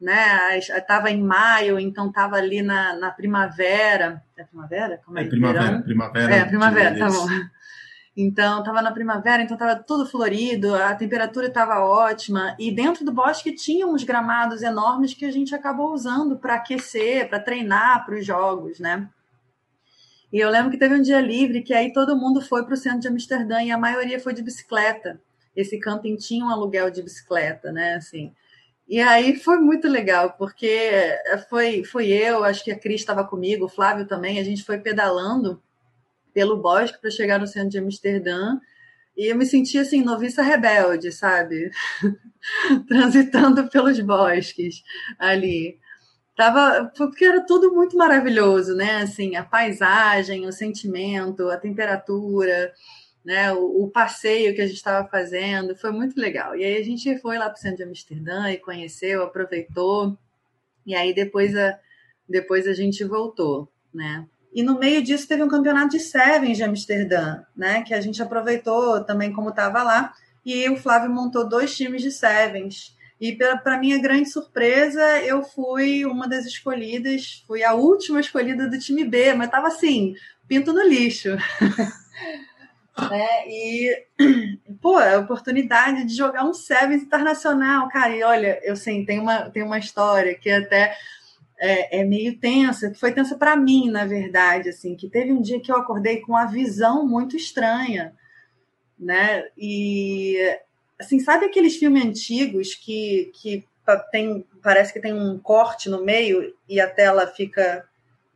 né? 0.01 0.59
Estava 0.59 1.11
em 1.11 1.23
maio, 1.23 1.79
então 1.79 2.09
estava 2.09 2.37
ali 2.37 2.63
na, 2.63 2.95
na 2.97 3.11
primavera. 3.11 4.23
É 4.37 4.45
primavera? 4.45 5.01
Como 5.05 5.19
é? 5.19 5.23
é 5.23 5.27
primavera, 5.27 5.83
primavera. 5.83 6.35
É, 6.35 6.45
primavera, 6.45 6.99
tá 6.99 7.09
bom. 7.09 7.27
Então, 8.17 8.61
estava 8.61 8.81
na 8.81 8.93
primavera, 8.93 9.43
então 9.43 9.57
estava 9.57 9.77
tudo 9.77 10.07
florido, 10.07 10.75
a 10.75 10.95
temperatura 10.95 11.49
estava 11.49 11.81
ótima, 11.81 12.57
e 12.59 12.73
dentro 12.73 13.05
do 13.05 13.13
bosque 13.13 13.55
tinha 13.55 13.87
uns 13.87 14.05
gramados 14.05 14.63
enormes 14.63 15.13
que 15.13 15.27
a 15.27 15.31
gente 15.31 15.55
acabou 15.55 15.93
usando 15.93 16.39
para 16.39 16.55
aquecer, 16.55 17.29
para 17.29 17.39
treinar 17.39 18.07
para 18.07 18.15
os 18.15 18.25
jogos, 18.25 18.81
né? 18.81 19.07
E 20.33 20.39
eu 20.39 20.49
lembro 20.49 20.71
que 20.71 20.79
teve 20.79 20.95
um 20.95 21.03
dia 21.03 21.21
livre 21.21 21.63
que 21.63 21.75
aí 21.75 21.93
todo 21.93 22.17
mundo 22.17 22.41
foi 22.41 22.65
para 22.65 22.73
o 22.73 22.77
centro 22.77 23.01
de 23.01 23.09
Amsterdã 23.09 23.63
e 23.63 23.71
a 23.71 23.79
maioria 23.79 24.19
foi 24.19 24.33
de 24.33 24.43
bicicleta. 24.43 25.21
Esse 25.55 25.79
camping 25.79 26.17
tinha 26.17 26.45
um 26.45 26.51
aluguel 26.51 26.91
de 26.91 27.03
bicicleta, 27.03 27.71
né? 27.71 27.95
Assim, 27.97 28.33
e 28.89 29.01
aí 29.01 29.37
foi 29.37 29.59
muito 29.59 29.89
legal, 29.89 30.35
porque 30.39 30.91
foi, 31.49 31.83
foi 31.85 32.09
eu, 32.09 32.45
acho 32.45 32.63
que 32.63 32.71
a 32.71 32.79
Cris 32.79 33.01
estava 33.01 33.25
comigo, 33.25 33.65
o 33.65 33.69
Flávio 33.69 34.07
também, 34.07 34.39
a 34.39 34.45
gente 34.45 34.65
foi 34.65 34.79
pedalando 34.79 35.61
pelo 36.33 36.59
bosque 36.59 37.01
para 37.01 37.11
chegar 37.11 37.41
no 37.41 37.47
centro 37.47 37.71
de 37.71 37.79
Amsterdã. 37.79 38.59
E 39.17 39.27
eu 39.33 39.37
me 39.37 39.47
senti 39.47 39.79
assim, 39.79 40.03
noviça 40.05 40.43
rebelde, 40.43 41.11
sabe? 41.11 41.71
Transitando 42.87 43.69
pelos 43.69 43.99
bosques 44.01 44.83
ali. 45.19 45.79
Tava, 46.37 46.93
porque 46.95 47.25
era 47.25 47.41
tudo 47.47 47.75
muito 47.75 47.97
maravilhoso, 47.97 48.75
né? 48.75 48.97
Assim, 48.97 49.37
a 49.37 49.43
paisagem, 49.43 50.47
o 50.47 50.53
sentimento, 50.53 51.49
a 51.49 51.57
temperatura 51.57 52.71
né, 53.27 53.53
o, 53.53 53.83
o, 53.83 53.91
passeio 53.91 54.55
que 54.55 54.61
a 54.61 54.67
gente 54.67 54.77
estava 54.77 55.09
fazendo, 55.09 55.75
foi 55.75 55.91
muito 55.91 56.17
legal. 56.17 56.55
E 56.55 56.65
aí 56.65 56.77
a 56.77 56.85
gente 56.85 57.19
foi 57.19 57.37
lá 57.37 57.51
para 57.51 57.59
o 57.59 57.61
centro 57.61 57.79
de 57.79 57.83
Amsterdã 57.83 58.53
e 58.53 58.57
conheceu, 58.57 59.25
aproveitou, 59.25 60.17
e 60.87 60.95
aí 60.95 61.13
depois 61.13 61.57
a, 61.57 61.77
depois 62.29 62.69
a 62.69 62.73
gente 62.73 63.03
voltou, 63.03 63.69
né? 63.93 64.25
E 64.55 64.63
no 64.63 64.79
meio 64.79 65.03
disso 65.03 65.27
teve 65.27 65.43
um 65.43 65.49
campeonato 65.49 65.89
de 65.89 65.99
Sevens 65.99 66.57
de 66.57 66.63
Amsterdã, 66.63 67.43
né? 67.57 67.83
Que 67.83 67.95
a 67.95 68.01
gente 68.01 68.23
aproveitou 68.23 69.03
também 69.03 69.33
como 69.33 69.49
estava 69.49 69.83
lá, 69.83 70.15
e 70.45 70.71
o 70.71 70.77
Flávio 70.77 71.11
montou 71.11 71.49
dois 71.49 71.77
times 71.77 72.03
de 72.03 72.13
Sevens. 72.13 72.97
E 73.21 73.33
para 73.33 73.81
minha 73.81 74.01
grande 74.01 74.31
surpresa, 74.31 75.03
eu 75.23 75.43
fui 75.43 76.07
uma 76.07 76.29
das 76.29 76.47
escolhidas, 76.47 77.43
fui 77.45 77.65
a 77.65 77.75
última 77.75 78.21
escolhida 78.21 78.71
do 78.71 78.79
time 78.79 79.05
B, 79.05 79.35
mas 79.35 79.47
estava 79.49 79.67
assim, 79.67 80.15
pinto 80.47 80.73
no 80.73 80.87
lixo. 80.87 81.31
né? 83.11 83.47
E, 83.47 84.07
pô, 84.81 84.97
a 84.97 85.19
oportunidade 85.19 86.05
de 86.05 86.15
jogar 86.15 86.45
um 86.45 86.55
Sevens 86.55 87.03
internacional, 87.03 87.89
cara. 87.89 88.17
E 88.17 88.23
olha, 88.23 88.59
eu 88.63 88.75
sei, 88.75 89.05
tem 89.05 89.21
uma, 89.21 89.51
tem 89.51 89.63
uma 89.63 89.79
história 89.79 90.35
que 90.35 90.51
até 90.51 90.97
é, 91.59 92.01
é 92.01 92.05
meio 92.05 92.39
tensa, 92.39 92.91
que 92.91 92.99
foi 92.99 93.13
tensa 93.13 93.37
para 93.37 93.57
mim, 93.57 93.91
na 93.91 94.07
verdade, 94.07 94.71
assim, 94.71 94.97
que 94.97 95.09
teve 95.09 95.33
um 95.33 95.43
dia 95.43 95.61
que 95.61 95.71
eu 95.71 95.77
acordei 95.77 96.21
com 96.21 96.33
uma 96.33 96.47
visão 96.47 97.07
muito 97.07 97.37
estranha, 97.37 98.15
né? 98.99 99.45
E, 99.57 100.39
assim, 100.99 101.21
sabe 101.21 101.47
aqueles 101.47 101.77
filmes 101.77 102.05
antigos 102.05 102.75
que, 102.75 103.31
que 103.35 103.65
tem, 104.11 104.45
parece 104.63 104.93
que 104.93 105.01
tem 105.01 105.13
um 105.13 105.39
corte 105.39 105.89
no 105.91 106.03
meio 106.03 106.55
e 106.69 106.81
a 106.81 106.89
tela 106.89 107.27
fica, 107.27 107.87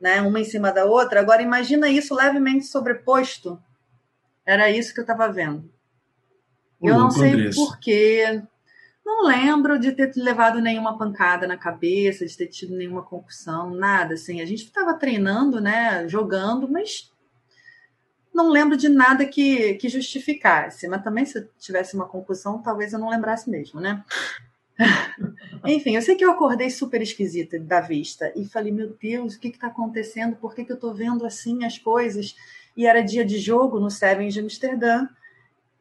né, 0.00 0.20
uma 0.20 0.38
em 0.38 0.44
cima 0.44 0.70
da 0.70 0.84
outra? 0.84 1.20
Agora, 1.20 1.42
imagina 1.42 1.88
isso 1.88 2.14
levemente 2.14 2.66
sobreposto 2.66 3.60
era 4.50 4.68
isso 4.68 4.92
que 4.92 4.98
eu 4.98 5.04
estava 5.04 5.32
vendo. 5.32 5.70
eu 6.82 6.98
não 6.98 7.08
sei 7.08 7.50
porquê. 7.50 8.42
Não 9.06 9.24
lembro 9.24 9.78
de 9.78 9.92
ter 9.92 10.12
levado 10.16 10.60
nenhuma 10.60 10.98
pancada 10.98 11.46
na 11.46 11.56
cabeça, 11.56 12.26
de 12.26 12.36
ter 12.36 12.48
tido 12.48 12.76
nenhuma 12.76 13.02
concussão, 13.02 13.70
nada. 13.70 14.14
Assim, 14.14 14.40
a 14.40 14.44
gente 14.44 14.64
estava 14.64 14.94
treinando, 14.94 15.60
né, 15.60 16.06
jogando, 16.08 16.68
mas 16.68 17.12
não 18.34 18.48
lembro 18.48 18.76
de 18.76 18.88
nada 18.88 19.24
que, 19.24 19.74
que 19.74 19.88
justificasse. 19.88 20.88
Mas 20.88 21.02
também, 21.02 21.24
se 21.24 21.38
eu 21.38 21.48
tivesse 21.58 21.94
uma 21.94 22.08
concussão, 22.08 22.60
talvez 22.60 22.92
eu 22.92 22.98
não 22.98 23.08
lembrasse 23.08 23.48
mesmo, 23.48 23.80
né? 23.80 24.04
Enfim, 25.64 25.94
eu 25.94 26.02
sei 26.02 26.16
que 26.16 26.24
eu 26.24 26.32
acordei 26.32 26.70
super 26.70 27.00
esquisita 27.00 27.58
da 27.58 27.80
vista 27.80 28.32
e 28.34 28.44
falei, 28.44 28.72
meu 28.72 28.96
Deus, 29.00 29.34
o 29.34 29.40
que 29.40 29.48
está 29.48 29.68
acontecendo? 29.68 30.36
Por 30.36 30.54
que, 30.54 30.64
que 30.64 30.72
eu 30.72 30.76
estou 30.76 30.92
vendo 30.92 31.24
assim 31.24 31.64
as 31.64 31.78
coisas? 31.78 32.34
E 32.76 32.86
era 32.86 33.02
dia 33.02 33.24
de 33.24 33.38
jogo 33.38 33.78
no 33.78 33.90
Sevens 33.90 34.34
de 34.34 34.40
Amsterdã. 34.40 35.06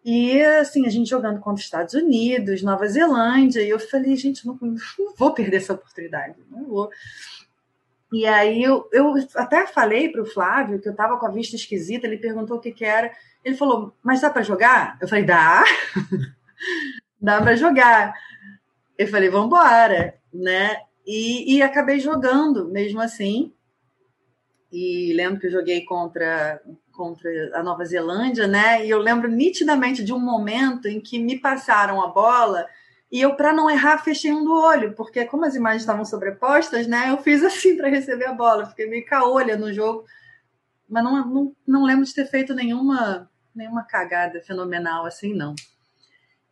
E 0.03 0.41
assim, 0.41 0.85
a 0.85 0.89
gente 0.89 1.09
jogando 1.09 1.39
contra 1.39 1.59
os 1.59 1.65
Estados 1.65 1.93
Unidos, 1.93 2.63
Nova 2.63 2.87
Zelândia, 2.87 3.61
e 3.61 3.69
eu 3.69 3.79
falei, 3.79 4.15
gente, 4.15 4.45
não, 4.47 4.57
não 4.61 4.75
vou 5.17 5.33
perder 5.33 5.57
essa 5.57 5.73
oportunidade, 5.73 6.35
não 6.49 6.65
vou. 6.65 6.89
E 8.11 8.25
aí 8.25 8.63
eu, 8.63 8.89
eu 8.91 9.13
até 9.35 9.67
falei 9.67 10.09
para 10.09 10.21
o 10.21 10.25
Flávio 10.25 10.79
que 10.79 10.87
eu 10.87 10.93
estava 10.93 11.17
com 11.17 11.25
a 11.25 11.31
vista 11.31 11.55
esquisita, 11.55 12.07
ele 12.07 12.17
perguntou 12.17 12.57
o 12.57 12.59
que, 12.59 12.71
que 12.71 12.83
era. 12.83 13.11
Ele 13.43 13.55
falou, 13.55 13.93
mas 14.01 14.21
dá 14.21 14.29
para 14.29 14.41
jogar? 14.41 14.97
Eu 15.01 15.07
falei, 15.07 15.23
dá. 15.23 15.63
dá 17.21 17.41
para 17.41 17.55
jogar. 17.55 18.13
Eu 18.97 19.07
falei, 19.07 19.29
vamos 19.29 19.47
embora, 19.47 20.15
né? 20.33 20.81
E, 21.05 21.55
e 21.55 21.61
acabei 21.61 21.99
jogando 21.99 22.67
mesmo 22.69 22.99
assim. 22.99 23.53
E 24.71 25.13
lembro 25.13 25.39
que 25.39 25.47
eu 25.47 25.51
joguei 25.51 25.83
contra 25.85 26.61
contra 26.91 27.29
a 27.57 27.63
Nova 27.63 27.85
Zelândia, 27.85 28.45
né? 28.45 28.85
E 28.85 28.89
eu 28.89 28.99
lembro 28.99 29.29
nitidamente 29.29 30.03
de 30.03 30.11
um 30.11 30.19
momento 30.19 30.85
em 30.85 30.99
que 30.99 31.17
me 31.17 31.39
passaram 31.39 32.01
a 32.01 32.07
bola 32.07 32.67
e 33.11 33.19
eu, 33.21 33.35
para 33.35 33.51
não 33.51 33.69
errar, 33.69 34.03
fechei 34.03 34.31
um 34.31 34.43
do 34.43 34.53
olho, 34.53 34.93
porque 34.93 35.25
como 35.25 35.45
as 35.45 35.55
imagens 35.55 35.81
estavam 35.81 36.05
sobrepostas, 36.05 36.85
né? 36.85 37.09
Eu 37.09 37.17
fiz 37.17 37.43
assim 37.43 37.75
para 37.77 37.89
receber 37.89 38.25
a 38.25 38.33
bola, 38.33 38.67
fiquei 38.67 38.87
meio 38.87 39.05
caolha 39.05 39.57
no 39.57 39.73
jogo, 39.73 40.05
mas 40.87 41.03
não, 41.03 41.25
não, 41.25 41.55
não 41.65 41.83
lembro 41.83 42.05
de 42.05 42.13
ter 42.13 42.25
feito 42.25 42.53
nenhuma, 42.53 43.29
nenhuma 43.55 43.83
cagada 43.83 44.39
fenomenal 44.41 45.05
assim, 45.05 45.33
não. 45.33 45.55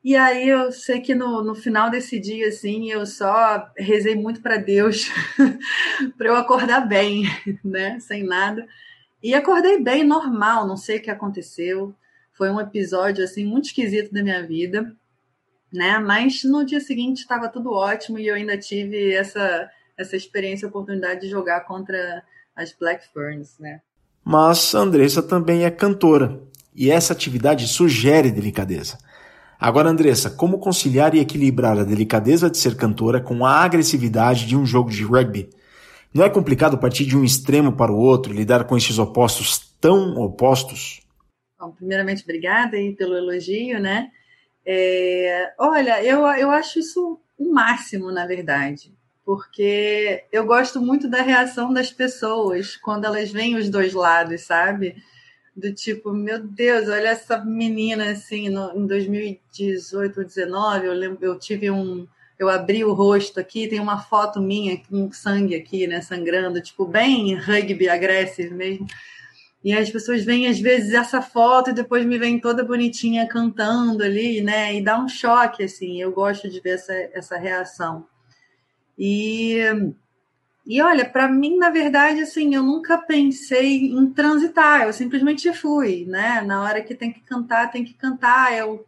E 0.03 0.15
aí 0.15 0.47
eu 0.47 0.71
sei 0.71 1.01
que 1.01 1.13
no, 1.13 1.43
no 1.43 1.55
final 1.55 1.89
desse 1.89 2.19
dia, 2.19 2.47
assim, 2.47 2.89
eu 2.89 3.05
só 3.05 3.69
rezei 3.77 4.15
muito 4.15 4.41
para 4.41 4.57
Deus 4.57 5.09
para 6.17 6.27
eu 6.27 6.35
acordar 6.35 6.81
bem, 6.81 7.23
né? 7.63 7.99
Sem 7.99 8.23
nada. 8.23 8.65
E 9.21 9.33
acordei 9.33 9.81
bem, 9.81 10.03
normal, 10.03 10.67
não 10.67 10.77
sei 10.77 10.97
o 10.97 11.01
que 11.01 11.09
aconteceu. 11.09 11.93
Foi 12.31 12.49
um 12.49 12.61
episódio, 12.61 13.23
assim, 13.23 13.43
muito 13.43 13.65
esquisito 13.65 14.13
da 14.13 14.21
minha 14.21 14.45
vida, 14.45 14.95
né? 15.73 15.97
Mas 15.99 16.43
no 16.43 16.63
dia 16.63 16.79
seguinte 16.79 17.21
estava 17.21 17.49
tudo 17.49 17.73
ótimo 17.73 18.19
e 18.19 18.27
eu 18.27 18.35
ainda 18.35 18.57
tive 18.57 19.13
essa, 19.13 19.69
essa 19.97 20.15
experiência, 20.15 20.67
oportunidade 20.67 21.21
de 21.21 21.29
jogar 21.29 21.61
contra 21.61 22.23
as 22.55 22.71
Black 22.71 23.07
Ferns, 23.11 23.57
né? 23.59 23.81
Mas 24.23 24.75
Andressa 24.75 25.23
também 25.23 25.65
é 25.65 25.71
cantora 25.71 26.41
e 26.75 26.91
essa 26.91 27.13
atividade 27.13 27.67
sugere 27.67 28.29
delicadeza. 28.29 28.97
Agora, 29.59 29.89
Andressa, 29.89 30.29
como 30.29 30.59
conciliar 30.59 31.15
e 31.15 31.19
equilibrar 31.19 31.79
a 31.79 31.83
delicadeza 31.83 32.49
de 32.49 32.57
ser 32.57 32.75
cantora 32.75 33.19
com 33.19 33.43
a 33.43 33.63
agressividade 33.63 34.45
de 34.45 34.55
um 34.55 34.65
jogo 34.65 34.91
de 34.91 35.03
rugby? 35.03 35.49
Não 36.13 36.23
é 36.23 36.29
complicado 36.29 36.77
partir 36.77 37.05
de 37.05 37.17
um 37.17 37.23
extremo 37.23 37.75
para 37.75 37.91
o 37.91 37.97
outro, 37.97 38.33
lidar 38.33 38.65
com 38.65 38.77
esses 38.77 38.99
opostos 38.99 39.75
tão 39.81 40.15
opostos? 40.17 41.01
Bom, 41.59 41.71
primeiramente, 41.71 42.23
obrigada 42.23 42.77
aí 42.77 42.95
pelo 42.95 43.15
elogio, 43.15 43.79
né? 43.79 44.11
É, 44.63 45.53
olha, 45.57 46.03
eu, 46.03 46.25
eu 46.27 46.51
acho 46.51 46.79
isso 46.79 47.19
o 47.37 47.51
máximo, 47.51 48.11
na 48.11 48.27
verdade, 48.27 48.93
porque 49.25 50.23
eu 50.31 50.45
gosto 50.45 50.79
muito 50.79 51.07
da 51.07 51.21
reação 51.21 51.73
das 51.73 51.91
pessoas 51.91 52.75
quando 52.75 53.05
elas 53.05 53.31
veem 53.31 53.55
os 53.55 53.69
dois 53.69 53.93
lados, 53.93 54.41
sabe? 54.41 54.95
Do 55.57 55.73
tipo, 55.73 56.13
meu 56.13 56.39
Deus, 56.39 56.87
olha 56.87 57.09
essa 57.09 57.43
menina 57.43 58.11
assim, 58.11 58.47
no, 58.47 58.71
em 58.77 58.85
2018 58.85 60.19
ou 60.19 60.23
2019, 60.23 60.85
eu 60.85 60.93
lembro, 60.93 61.25
eu 61.25 61.39
tive 61.39 61.71
um, 61.71 62.07
eu 62.37 62.47
abri 62.47 62.85
o 62.85 62.93
rosto 62.93 63.39
aqui, 63.39 63.67
tem 63.67 63.79
uma 63.79 63.99
foto 63.99 64.39
minha 64.39 64.77
com 64.87 65.11
sangue 65.11 65.55
aqui, 65.55 65.87
né, 65.87 65.99
sangrando, 65.99 66.61
tipo, 66.61 66.85
bem 66.85 67.33
rugby 67.33 67.89
agressivo 67.89 68.53
mesmo. 68.53 68.85
E 69.63 69.73
as 69.73 69.89
pessoas 69.89 70.23
veem 70.23 70.47
às 70.47 70.59
vezes 70.59 70.93
essa 70.93 71.21
foto 71.23 71.71
e 71.71 71.73
depois 71.73 72.05
me 72.05 72.19
vem 72.19 72.39
toda 72.39 72.63
bonitinha 72.63 73.27
cantando 73.27 74.03
ali, 74.03 74.39
né? 74.39 74.75
E 74.75 74.81
dá 74.81 74.97
um 74.97 75.09
choque 75.09 75.63
assim. 75.63 75.99
Eu 75.99 76.11
gosto 76.11 76.47
de 76.47 76.61
ver 76.61 76.75
essa, 76.75 76.93
essa 76.93 77.37
reação. 77.37 78.05
E 78.97 79.57
e 80.67 80.81
olha, 80.81 81.09
para 81.09 81.29
mim, 81.29 81.57
na 81.57 81.69
verdade, 81.69 82.21
assim, 82.21 82.53
eu 82.53 82.61
nunca 82.61 82.97
pensei 82.97 83.85
em 83.87 84.11
transitar, 84.11 84.83
eu 84.83 84.91
simplesmente 84.91 85.53
fui, 85.53 86.05
né? 86.05 86.41
Na 86.41 86.61
hora 86.61 86.83
que 86.83 86.93
tem 86.93 87.11
que 87.13 87.21
cantar, 87.21 87.71
tem 87.71 87.85
que 87.85 87.93
cantar. 87.93 88.53
Eu, 88.53 88.85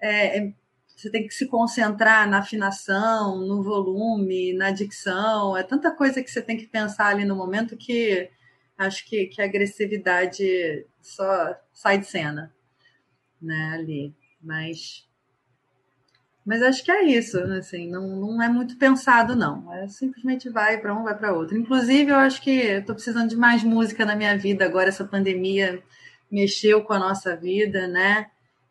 é, 0.00 0.38
é, 0.38 0.52
você 0.96 1.08
tem 1.08 1.26
que 1.28 1.32
se 1.32 1.46
concentrar 1.46 2.28
na 2.28 2.38
afinação, 2.40 3.38
no 3.38 3.62
volume, 3.62 4.52
na 4.54 4.72
dicção. 4.72 5.56
É 5.56 5.62
tanta 5.62 5.92
coisa 5.92 6.20
que 6.22 6.30
você 6.30 6.42
tem 6.42 6.56
que 6.56 6.66
pensar 6.66 7.06
ali 7.08 7.24
no 7.24 7.36
momento 7.36 7.76
que 7.76 8.28
acho 8.76 9.06
que, 9.06 9.26
que 9.26 9.40
a 9.40 9.44
agressividade 9.44 10.84
só 11.00 11.56
sai 11.72 11.98
de 11.98 12.06
cena, 12.06 12.52
né? 13.40 13.70
Ali. 13.74 14.12
Mas 14.42 15.05
mas 16.46 16.62
acho 16.62 16.84
que 16.84 16.92
é 16.92 17.02
isso, 17.02 17.40
assim, 17.40 17.90
não, 17.90 18.06
não 18.06 18.40
é 18.40 18.48
muito 18.48 18.76
pensado, 18.76 19.34
não. 19.34 19.72
É 19.74 19.88
simplesmente 19.88 20.48
vai 20.48 20.78
para 20.78 20.94
um, 20.94 21.02
vai 21.02 21.18
para 21.18 21.32
outro. 21.32 21.58
Inclusive, 21.58 22.12
eu 22.12 22.16
acho 22.16 22.40
que 22.40 22.52
estou 22.52 22.94
precisando 22.94 23.28
de 23.28 23.36
mais 23.36 23.64
música 23.64 24.04
na 24.04 24.14
minha 24.14 24.38
vida 24.38 24.64
agora. 24.64 24.88
Essa 24.88 25.04
pandemia 25.04 25.82
mexeu 26.30 26.84
com 26.84 26.92
a 26.92 27.00
nossa 27.00 27.34
vida, 27.34 27.88
né? 27.88 28.28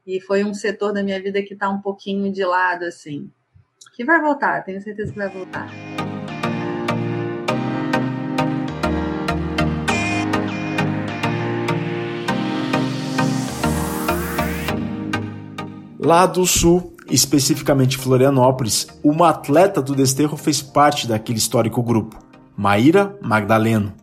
E 0.07 0.21
foi 0.21 0.45
um 0.45 0.53
setor 0.53 0.93
da 0.93 1.03
minha 1.03 1.21
vida 1.21 1.43
que 1.43 1.53
está 1.53 1.69
um 1.69 1.81
pouquinho 1.81 2.31
de 2.31 2.45
lado, 2.45 2.85
assim. 2.85 3.29
Que 3.93 4.05
vai 4.05 4.21
voltar, 4.21 4.63
tenho 4.63 4.81
certeza 4.81 5.11
que 5.11 5.17
vai 5.17 5.27
voltar. 5.27 5.69
Lá 15.99 16.25
do 16.25 16.45
sul, 16.45 16.94
especificamente 17.09 17.97
Florianópolis, 17.97 18.87
uma 19.03 19.29
atleta 19.29 19.81
do 19.81 19.95
Desterro 19.95 20.37
fez 20.37 20.61
parte 20.61 21.07
daquele 21.07 21.37
histórico 21.37 21.81
grupo, 21.81 22.17
Maíra 22.57 23.17
Magdaleno. 23.21 23.93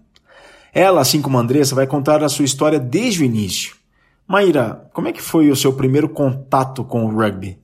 Ela, 0.74 1.00
assim 1.00 1.20
como 1.20 1.36
a 1.36 1.40
Andressa, 1.40 1.74
vai 1.74 1.86
contar 1.86 2.22
a 2.22 2.28
sua 2.28 2.44
história 2.44 2.78
desde 2.78 3.22
o 3.22 3.24
início. 3.24 3.76
Maíra, 4.26 4.88
como 4.92 5.08
é 5.08 5.12
que 5.12 5.20
foi 5.20 5.50
o 5.50 5.56
seu 5.56 5.76
primeiro 5.76 6.08
contato 6.08 6.84
com 6.84 7.04
o 7.04 7.10
rugby? 7.10 7.60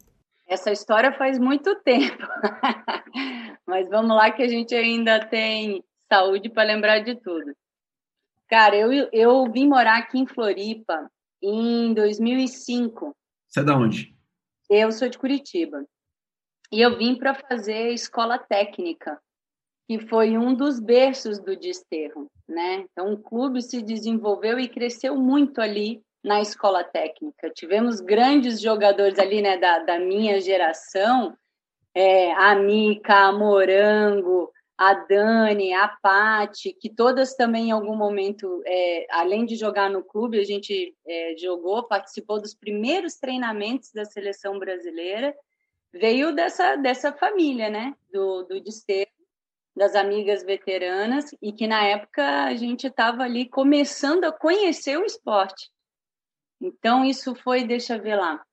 Essa 0.46 0.72
história 0.72 1.12
faz 1.12 1.38
muito 1.38 1.74
tempo, 1.82 2.26
mas 3.66 3.88
vamos 3.88 4.16
lá 4.16 4.30
que 4.30 4.42
a 4.42 4.48
gente 4.48 4.74
ainda 4.74 5.24
tem 5.26 5.82
saúde 6.10 6.48
para 6.48 6.64
lembrar 6.64 7.00
de 7.00 7.14
tudo. 7.14 7.54
Cara, 8.48 8.74
eu, 8.74 9.08
eu 9.12 9.50
vim 9.52 9.68
morar 9.68 9.98
aqui 9.98 10.18
em 10.18 10.26
Floripa 10.26 11.10
em 11.42 11.92
2005. 11.92 13.14
Você 13.46 13.60
é 13.60 13.62
da 13.62 13.76
onde? 13.76 14.17
Eu 14.68 14.92
sou 14.92 15.08
de 15.08 15.18
Curitiba. 15.18 15.84
E 16.70 16.80
eu 16.80 16.98
vim 16.98 17.16
para 17.16 17.34
fazer 17.34 17.90
escola 17.92 18.38
técnica, 18.38 19.18
que 19.88 19.98
foi 20.06 20.36
um 20.36 20.54
dos 20.54 20.78
berços 20.78 21.38
do 21.38 21.56
desterro, 21.56 22.30
né? 22.46 22.84
Então, 22.90 23.14
o 23.14 23.22
clube 23.22 23.62
se 23.62 23.80
desenvolveu 23.80 24.58
e 24.58 24.68
cresceu 24.68 25.16
muito 25.16 25.62
ali 25.62 26.02
na 26.22 26.42
escola 26.42 26.84
técnica. 26.84 27.48
Tivemos 27.50 28.00
grandes 28.00 28.60
jogadores 28.60 29.18
ali, 29.18 29.40
né, 29.40 29.56
da, 29.56 29.78
da 29.78 29.98
minha 29.98 30.38
geração, 30.40 31.34
é, 31.94 32.32
a 32.32 32.54
Mica, 32.54 33.14
a 33.14 33.32
Morango, 33.32 34.52
a 34.78 34.94
Dani, 34.94 35.74
a 35.74 35.88
Pati, 35.88 36.72
que 36.72 36.88
todas 36.88 37.34
também 37.34 37.68
em 37.68 37.72
algum 37.72 37.96
momento, 37.96 38.62
é, 38.64 39.08
além 39.10 39.44
de 39.44 39.56
jogar 39.56 39.90
no 39.90 40.04
clube, 40.04 40.38
a 40.38 40.44
gente 40.44 40.96
é, 41.04 41.34
jogou, 41.36 41.82
participou 41.82 42.40
dos 42.40 42.54
primeiros 42.54 43.16
treinamentos 43.16 43.90
da 43.92 44.04
seleção 44.04 44.56
brasileira, 44.56 45.34
veio 45.92 46.32
dessa, 46.32 46.76
dessa 46.76 47.12
família, 47.12 47.68
né, 47.68 47.92
do, 48.12 48.44
do 48.44 48.60
Desterro, 48.60 49.10
das 49.74 49.96
amigas 49.96 50.44
veteranas, 50.44 51.34
e 51.42 51.52
que 51.52 51.66
na 51.66 51.84
época 51.84 52.44
a 52.44 52.54
gente 52.54 52.86
estava 52.86 53.24
ali 53.24 53.48
começando 53.48 54.24
a 54.24 54.32
conhecer 54.32 54.96
o 54.96 55.04
esporte. 55.04 55.70
Então, 56.60 57.04
isso 57.04 57.34
foi, 57.34 57.64
deixa 57.64 57.96
eu 57.96 58.02
ver 58.02 58.14
lá, 58.14 58.44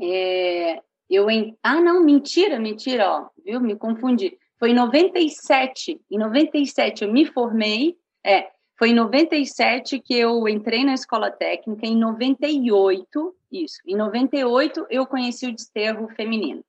é, 0.00 0.82
eu 1.08 1.30
em... 1.30 1.56
Ah, 1.62 1.80
não, 1.80 2.02
mentira, 2.02 2.58
mentira, 2.58 3.08
ó, 3.08 3.28
viu? 3.44 3.60
Me 3.60 3.76
confundi. 3.76 4.36
Foi 4.58 4.70
em 4.70 4.74
97. 4.74 6.00
Em 6.10 6.18
97 6.18 7.04
eu 7.04 7.12
me 7.12 7.26
formei. 7.26 7.96
É, 8.24 8.50
foi 8.78 8.90
em 8.90 8.94
97 8.94 10.00
que 10.00 10.14
eu 10.14 10.48
entrei 10.48 10.84
na 10.84 10.94
escola 10.94 11.30
técnica. 11.30 11.86
Em 11.86 11.96
98, 11.96 13.36
isso. 13.52 13.78
Em 13.86 13.96
98 13.96 14.86
eu 14.90 15.06
conheci 15.06 15.46
o 15.46 15.54
desterro 15.54 16.08
feminino. 16.08 16.64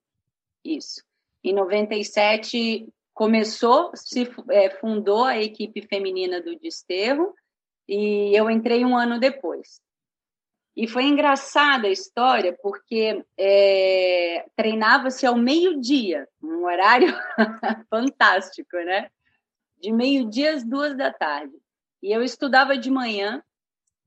Isso. 0.64 1.04
Em 1.44 1.54
97 1.54 2.88
começou, 3.14 3.92
se 3.96 4.30
é, 4.50 4.70
fundou 4.72 5.24
a 5.24 5.42
equipe 5.42 5.82
feminina 5.88 6.42
do 6.42 6.58
desterro 6.60 7.34
e 7.88 8.36
eu 8.36 8.50
entrei 8.50 8.84
um 8.84 8.98
ano 8.98 9.20
depois. 9.20 9.80
E 10.76 10.88
foi 10.88 11.06
engraçada 11.06 11.88
a 11.88 11.92
história, 11.92 12.52
porque 12.62 13.24
é, 13.38 14.46
treinava-se 14.58 15.26
ao 15.26 15.36
meio-dia, 15.36 16.28
um 16.44 16.66
horário 16.66 17.08
fantástico, 17.90 18.76
né? 18.78 19.10
De 19.82 19.92
meio-dia 19.92 20.54
às 20.54 20.66
duas 20.66 20.96
da 20.98 21.14
tarde. 21.14 21.54
E 22.04 22.12
eu 22.12 22.22
estudava 22.22 22.78
de 22.78 22.92
manhã, 22.92 23.42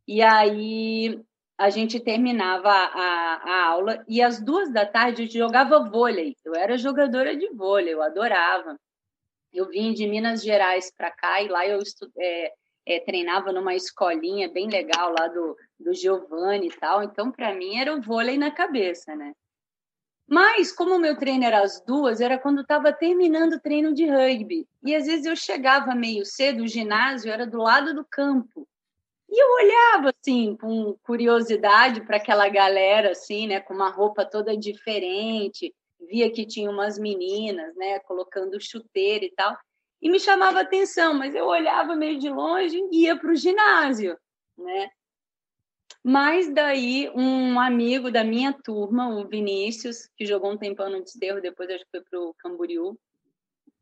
e 0.06 0.20
aí 0.20 1.18
a 1.56 1.70
gente 1.70 1.98
terminava 1.98 2.70
a, 2.70 3.40
a 3.44 3.66
aula, 3.68 4.04
e 4.06 4.20
às 4.20 4.40
duas 4.40 4.70
da 4.70 4.84
tarde 4.84 5.22
eu 5.22 5.28
jogava 5.28 5.88
vôlei. 5.88 6.36
Eu 6.44 6.54
era 6.54 6.76
jogadora 6.76 7.34
de 7.34 7.48
vôlei, 7.48 7.94
eu 7.94 8.02
adorava. 8.02 8.78
Eu 9.50 9.68
vim 9.68 9.94
de 9.94 10.06
Minas 10.06 10.42
Gerais 10.42 10.92
para 10.94 11.10
cá, 11.10 11.40
e 11.40 11.48
lá 11.48 11.66
eu 11.66 11.78
estudei. 11.78 12.22
É, 12.22 12.52
é, 12.90 13.00
treinava 13.00 13.52
numa 13.52 13.74
escolinha 13.74 14.48
bem 14.48 14.66
legal 14.66 15.12
lá 15.12 15.28
do, 15.28 15.54
do 15.78 15.94
Giovanni 15.94 16.68
e 16.68 16.76
tal. 16.76 17.02
Então, 17.02 17.30
para 17.30 17.54
mim, 17.54 17.78
era 17.78 17.94
o 17.94 18.00
vôlei 18.00 18.36
na 18.36 18.50
cabeça, 18.50 19.14
né? 19.14 19.32
Mas, 20.26 20.70
como 20.70 20.96
o 20.96 20.98
meu 20.98 21.16
treino 21.16 21.44
era 21.44 21.62
às 21.62 21.80
duas, 21.80 22.20
era 22.20 22.38
quando 22.38 22.60
estava 22.60 22.92
terminando 22.92 23.54
o 23.54 23.60
treino 23.60 23.94
de 23.94 24.06
rugby. 24.06 24.68
E 24.84 24.94
às 24.94 25.06
vezes 25.06 25.24
eu 25.24 25.34
chegava 25.34 25.94
meio 25.94 26.26
cedo, 26.26 26.64
o 26.64 26.68
ginásio 26.68 27.32
era 27.32 27.46
do 27.46 27.58
lado 27.58 27.94
do 27.94 28.04
campo. 28.04 28.68
E 29.30 29.42
eu 29.42 29.48
olhava, 29.64 30.12
assim, 30.20 30.56
com 30.56 30.96
curiosidade 31.02 32.02
para 32.02 32.18
aquela 32.18 32.48
galera, 32.48 33.12
assim, 33.12 33.46
né, 33.46 33.60
com 33.60 33.72
uma 33.72 33.90
roupa 33.90 34.24
toda 34.24 34.56
diferente. 34.56 35.74
Via 36.00 36.30
que 36.30 36.46
tinha 36.46 36.70
umas 36.70 36.98
meninas, 36.98 37.74
né, 37.74 37.98
colocando 38.00 38.60
chuteira 38.60 39.24
e 39.24 39.30
tal. 39.30 39.56
E 40.00 40.10
me 40.10 40.20
chamava 40.20 40.60
atenção, 40.60 41.14
mas 41.14 41.34
eu 41.34 41.46
olhava 41.46 41.96
meio 41.96 42.18
de 42.18 42.28
longe 42.28 42.78
e 42.92 43.04
ia 43.04 43.16
para 43.16 43.32
o 43.32 43.36
ginásio, 43.36 44.16
né? 44.56 44.90
Mas 46.02 46.52
daí 46.52 47.10
um 47.14 47.58
amigo 47.58 48.10
da 48.10 48.24
minha 48.24 48.52
turma, 48.52 49.08
o 49.08 49.26
Vinícius, 49.26 50.08
que 50.16 50.24
jogou 50.24 50.52
um 50.52 50.56
tempão 50.56 50.88
no 50.90 51.02
Desterro, 51.02 51.40
depois 51.40 51.68
acho 51.68 51.84
que 51.84 51.90
foi 51.90 52.00
pro 52.02 52.34
Camboriú, 52.38 52.98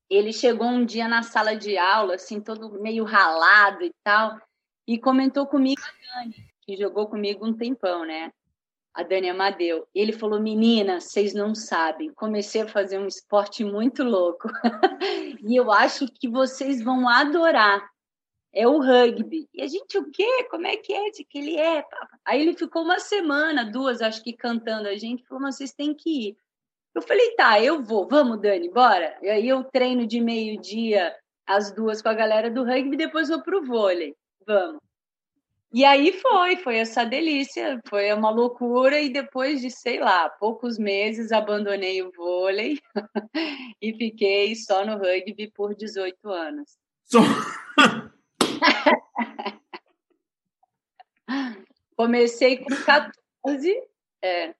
ele 0.08 0.32
chegou 0.32 0.68
um 0.68 0.84
dia 0.84 1.08
na 1.08 1.22
sala 1.22 1.56
de 1.56 1.76
aula, 1.76 2.14
assim, 2.14 2.40
todo 2.40 2.80
meio 2.80 3.04
ralado 3.04 3.84
e 3.84 3.92
tal, 4.04 4.40
e 4.86 4.98
comentou 4.98 5.46
comigo 5.46 5.80
a 5.82 6.20
Dani, 6.20 6.34
que 6.62 6.76
jogou 6.76 7.08
comigo 7.08 7.44
um 7.44 7.52
tempão, 7.52 8.04
né? 8.04 8.32
A 8.94 9.02
Dani 9.02 9.28
Amadeu. 9.28 9.86
Ele 9.94 10.12
falou: 10.12 10.40
Menina, 10.40 11.00
vocês 11.00 11.34
não 11.34 11.54
sabem, 11.54 12.12
comecei 12.14 12.62
a 12.62 12.68
fazer 12.68 12.98
um 12.98 13.06
esporte 13.06 13.64
muito 13.64 14.02
louco. 14.04 14.48
e 15.44 15.56
eu 15.56 15.70
acho 15.70 16.06
que 16.06 16.28
vocês 16.28 16.82
vão 16.82 17.08
adorar 17.08 17.86
é 18.52 18.66
o 18.66 18.78
rugby. 18.78 19.48
E 19.52 19.62
a 19.62 19.66
gente, 19.66 19.98
o 19.98 20.10
quê? 20.10 20.46
Como 20.50 20.66
é 20.66 20.76
que 20.76 20.92
é? 20.92 21.10
De 21.10 21.24
que 21.24 21.38
ele 21.38 21.56
é? 21.56 21.84
Aí 22.24 22.40
ele 22.40 22.56
ficou 22.56 22.82
uma 22.82 22.98
semana, 22.98 23.64
duas, 23.64 24.00
acho 24.00 24.22
que 24.22 24.32
cantando 24.32 24.88
a 24.88 24.96
gente, 24.96 25.26
falou, 25.26 25.42
mas 25.42 25.56
vocês 25.56 25.72
têm 25.72 25.94
que 25.94 26.28
ir. 26.28 26.36
Eu 26.94 27.02
falei, 27.02 27.34
tá, 27.36 27.60
eu 27.60 27.82
vou, 27.82 28.08
vamos, 28.08 28.40
Dani, 28.40 28.70
bora. 28.70 29.18
E 29.20 29.28
aí 29.28 29.46
eu 29.46 29.62
treino 29.64 30.06
de 30.06 30.20
meio-dia, 30.20 31.14
as 31.46 31.70
duas 31.70 32.00
com 32.00 32.08
a 32.08 32.14
galera 32.14 32.50
do 32.50 32.64
rugby, 32.64 32.96
depois 32.96 33.28
vou 33.28 33.42
pro 33.42 33.62
vôlei. 33.64 34.16
Vamos. 34.46 34.80
E 35.72 35.84
aí 35.84 36.10
foi, 36.12 36.56
foi 36.56 36.76
essa 36.78 37.04
delícia, 37.04 37.78
foi 37.86 38.10
uma 38.14 38.30
loucura, 38.30 38.98
e 38.98 39.10
depois 39.10 39.60
de, 39.60 39.70
sei 39.70 40.00
lá, 40.00 40.30
poucos 40.30 40.78
meses, 40.78 41.32
abandonei 41.32 42.02
o 42.02 42.10
vôlei 42.12 42.78
e 43.82 43.92
fiquei 43.92 44.54
só 44.54 44.86
no 44.86 44.96
rugby 44.96 45.50
por 45.54 45.74
18 45.74 46.30
anos. 46.30 46.78
Só... 47.04 47.18
Comecei 51.96 52.58
com 52.58 52.74
14, 52.84 53.82
é, 54.22 54.54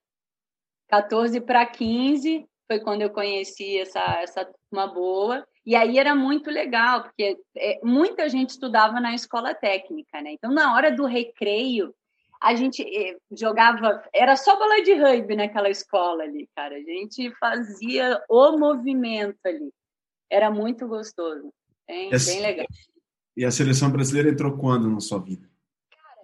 14 0.87 1.41
para 1.41 1.65
15, 1.65 2.47
foi 2.67 2.79
quando 2.79 3.01
eu 3.01 3.09
conheci 3.09 3.77
essa, 3.77 4.01
essa 4.21 4.45
turma 4.45 4.87
boa. 4.87 5.45
E 5.65 5.75
aí 5.75 5.99
era 5.99 6.15
muito 6.15 6.49
legal, 6.49 7.03
porque 7.03 7.37
é, 7.55 7.79
muita 7.83 8.29
gente 8.29 8.51
estudava 8.51 8.99
na 8.99 9.13
escola 9.13 9.53
técnica, 9.53 10.21
né? 10.21 10.31
Então, 10.31 10.51
na 10.51 10.73
hora 10.73 10.91
do 10.91 11.05
recreio, 11.05 11.93
a 12.41 12.55
gente 12.55 12.83
é, 12.83 13.17
jogava, 13.31 14.03
era 14.13 14.35
só 14.35 14.57
bola 14.57 14.81
de 14.81 14.93
rugby 14.93 15.35
naquela 15.35 15.69
escola 15.69 16.23
ali, 16.23 16.49
cara. 16.55 16.75
A 16.75 16.81
gente 16.81 17.31
fazia 17.39 18.21
o 18.29 18.57
movimento 18.57 19.39
ali. 19.45 19.71
Era 20.29 20.51
muito 20.51 20.87
gostoso, 20.87 21.53
bem, 21.87 22.09
bem 22.09 22.41
legal. 22.41 22.67
E 23.37 23.45
a 23.45 23.51
seleção 23.51 23.91
brasileira 23.91 24.31
entrou 24.31 24.57
quando 24.57 24.89
na 24.89 24.99
sua 24.99 25.19
vida? 25.19 25.47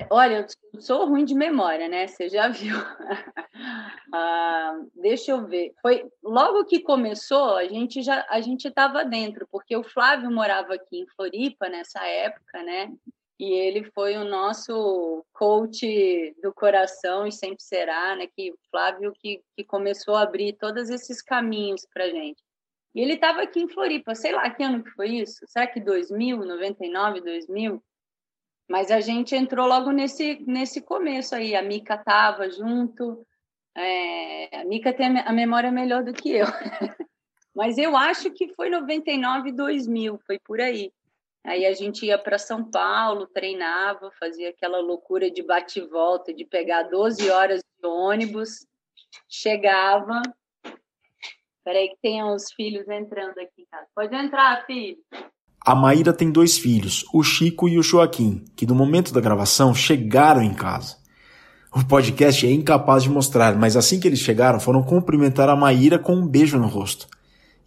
Olha, 0.10 0.48
eu 0.74 0.82
sou 0.82 1.08
ruim 1.08 1.24
de 1.24 1.36
memória, 1.36 1.88
né? 1.88 2.08
Você 2.08 2.28
já 2.28 2.48
viu. 2.48 2.76
ah, 4.12 4.82
deixa 4.96 5.32
eu 5.32 5.46
ver. 5.46 5.74
Foi 5.80 6.10
logo 6.24 6.66
que 6.66 6.82
começou, 6.82 7.56
a 7.56 7.66
gente 7.66 8.02
já 8.02 8.26
a 8.28 8.42
gente 8.42 8.68
estava 8.68 9.06
dentro, 9.06 9.48
porque 9.52 9.78
o 9.78 9.84
Flávio 9.84 10.32
morava 10.32 10.74
aqui 10.74 11.02
em 11.02 11.08
Floripa 11.16 11.70
nessa 11.70 12.04
época, 12.04 12.64
né? 12.64 12.92
E 13.40 13.54
ele 13.54 13.84
foi 13.92 14.18
o 14.18 14.26
nosso 14.26 15.24
coach 15.34 16.36
do 16.42 16.52
coração 16.52 17.28
e 17.28 17.32
sempre 17.32 17.64
será, 17.64 18.16
né? 18.16 18.28
Que 18.36 18.56
Flávio 18.72 19.14
que, 19.20 19.40
que 19.56 19.64
começou 19.64 20.16
a 20.16 20.24
abrir 20.24 20.54
todos 20.54 20.90
esses 20.90 21.22
caminhos 21.22 21.86
para 21.94 22.10
gente. 22.10 22.43
E 22.94 23.02
ele 23.02 23.14
estava 23.14 23.42
aqui 23.42 23.60
em 23.60 23.68
Floripa, 23.68 24.14
sei 24.14 24.32
lá 24.32 24.50
que 24.50 24.64
ano 24.64 24.84
que 24.84 24.92
foi 24.92 25.10
isso? 25.10 25.46
Será 25.48 25.66
que 25.66 25.80
2000, 25.80 26.38
99, 26.46 27.22
2000? 27.22 27.84
Mas 28.70 28.92
a 28.92 29.00
gente 29.00 29.36
entrou 29.36 29.68
logo 29.68 29.92
nesse, 29.92 30.44
nesse 30.48 30.82
começo 30.82 31.36
aí. 31.36 31.56
A 31.56 31.62
Mica 31.62 31.96
estava 31.96 32.50
junto. 32.50 33.26
É, 33.76 34.62
a 34.62 34.66
Mica 34.66 34.94
tem 34.94 35.20
a 35.20 35.34
memória 35.34 35.72
melhor 35.72 36.04
do 36.04 36.14
que 36.14 36.32
eu. 36.32 36.46
Mas 37.54 37.78
eu 37.78 37.96
acho 37.96 38.32
que 38.32 38.54
foi 38.54 38.70
99, 38.70 39.52
2000, 39.52 40.20
foi 40.26 40.40
por 40.40 40.60
aí. 40.60 40.92
Aí 41.44 41.66
a 41.66 41.74
gente 41.74 42.06
ia 42.06 42.18
para 42.18 42.38
São 42.38 42.64
Paulo, 42.64 43.28
treinava, 43.28 44.12
fazia 44.20 44.50
aquela 44.50 44.80
loucura 44.80 45.30
de 45.30 45.44
bate 45.44 45.80
e 45.80 45.88
volta, 45.88 46.34
de 46.34 46.46
pegar 46.46 46.84
12 46.84 47.30
horas 47.30 47.62
de 47.62 47.88
ônibus, 47.88 48.66
chegava, 49.28 50.22
Peraí 51.64 51.90
que 51.90 51.98
tem 52.02 52.24
uns 52.24 52.52
filhos 52.52 52.88
entrando 52.90 53.38
aqui 53.40 53.62
em 53.62 53.66
casa. 53.72 53.88
Pode 53.96 54.16
entrar, 54.16 54.66
filho. 54.66 54.98
A 55.66 55.74
Maíra 55.74 56.12
tem 56.12 56.30
dois 56.30 56.58
filhos, 56.58 57.06
o 57.14 57.24
Chico 57.24 57.70
e 57.70 57.78
o 57.78 57.84
Joaquim, 57.84 58.44
que 58.56 58.66
no 58.66 58.76
momento 58.76 59.14
da 59.14 59.22
gravação 59.22 59.74
chegaram 59.74 60.42
em 60.42 60.54
casa. 60.54 60.98
O 61.74 61.88
podcast 61.88 62.46
é 62.46 62.52
incapaz 62.52 63.04
de 63.04 63.10
mostrar, 63.10 63.56
mas 63.56 63.78
assim 63.78 63.98
que 63.98 64.08
eles 64.08 64.20
chegaram, 64.20 64.60
foram 64.60 64.84
cumprimentar 64.84 65.48
a 65.48 65.56
Maíra 65.56 65.98
com 65.98 66.14
um 66.14 66.28
beijo 66.28 66.60
no 66.60 66.68
rosto. 66.68 67.08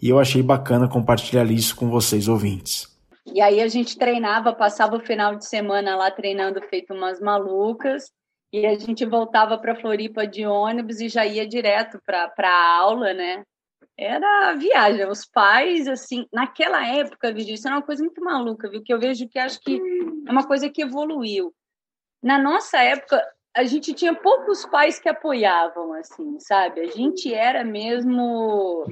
E 0.00 0.10
eu 0.10 0.18
achei 0.18 0.42
bacana 0.42 0.88
compartilhar 0.88 1.50
isso 1.50 1.74
com 1.74 1.88
vocês 1.88 2.28
ouvintes. 2.28 2.86
E 3.32 3.40
aí 3.40 3.62
a 3.62 3.66
gente 3.66 3.98
treinava, 3.98 4.52
passava 4.52 4.96
o 4.96 5.00
final 5.00 5.34
de 5.34 5.46
semana 5.46 5.96
lá 5.96 6.10
treinando 6.10 6.60
feito 6.68 6.92
umas 6.92 7.18
malucas, 7.18 8.12
e 8.52 8.64
a 8.66 8.78
gente 8.78 9.04
voltava 9.04 9.58
para 9.58 9.74
Floripa 9.74 10.26
de 10.26 10.46
ônibus 10.46 11.00
e 11.00 11.08
já 11.08 11.26
ia 11.26 11.48
direto 11.48 11.98
para 12.06 12.30
a 12.38 12.76
aula, 12.78 13.12
né? 13.12 13.42
Era 13.98 14.54
viagem. 14.54 15.08
Os 15.08 15.24
pais, 15.24 15.88
assim, 15.88 16.26
naquela 16.32 16.86
época, 16.86 17.32
Vivi, 17.32 17.54
isso 17.54 17.66
era 17.66 17.76
uma 17.76 17.82
coisa 17.82 18.02
muito 18.02 18.22
maluca, 18.22 18.68
viu? 18.68 18.82
Que 18.82 18.92
eu 18.92 19.00
vejo 19.00 19.28
que 19.28 19.38
acho 19.38 19.60
que 19.60 19.80
é 20.26 20.30
uma 20.30 20.46
coisa 20.46 20.68
que 20.68 20.82
evoluiu. 20.82 21.54
Na 22.22 22.38
nossa 22.38 22.78
época, 22.78 23.22
a 23.56 23.64
gente 23.64 23.94
tinha 23.94 24.14
poucos 24.14 24.66
pais 24.66 24.98
que 24.98 25.08
apoiavam, 25.08 25.94
assim, 25.94 26.38
sabe? 26.38 26.80
A 26.80 26.86
gente 26.86 27.32
era 27.32 27.64
mesmo. 27.64 28.84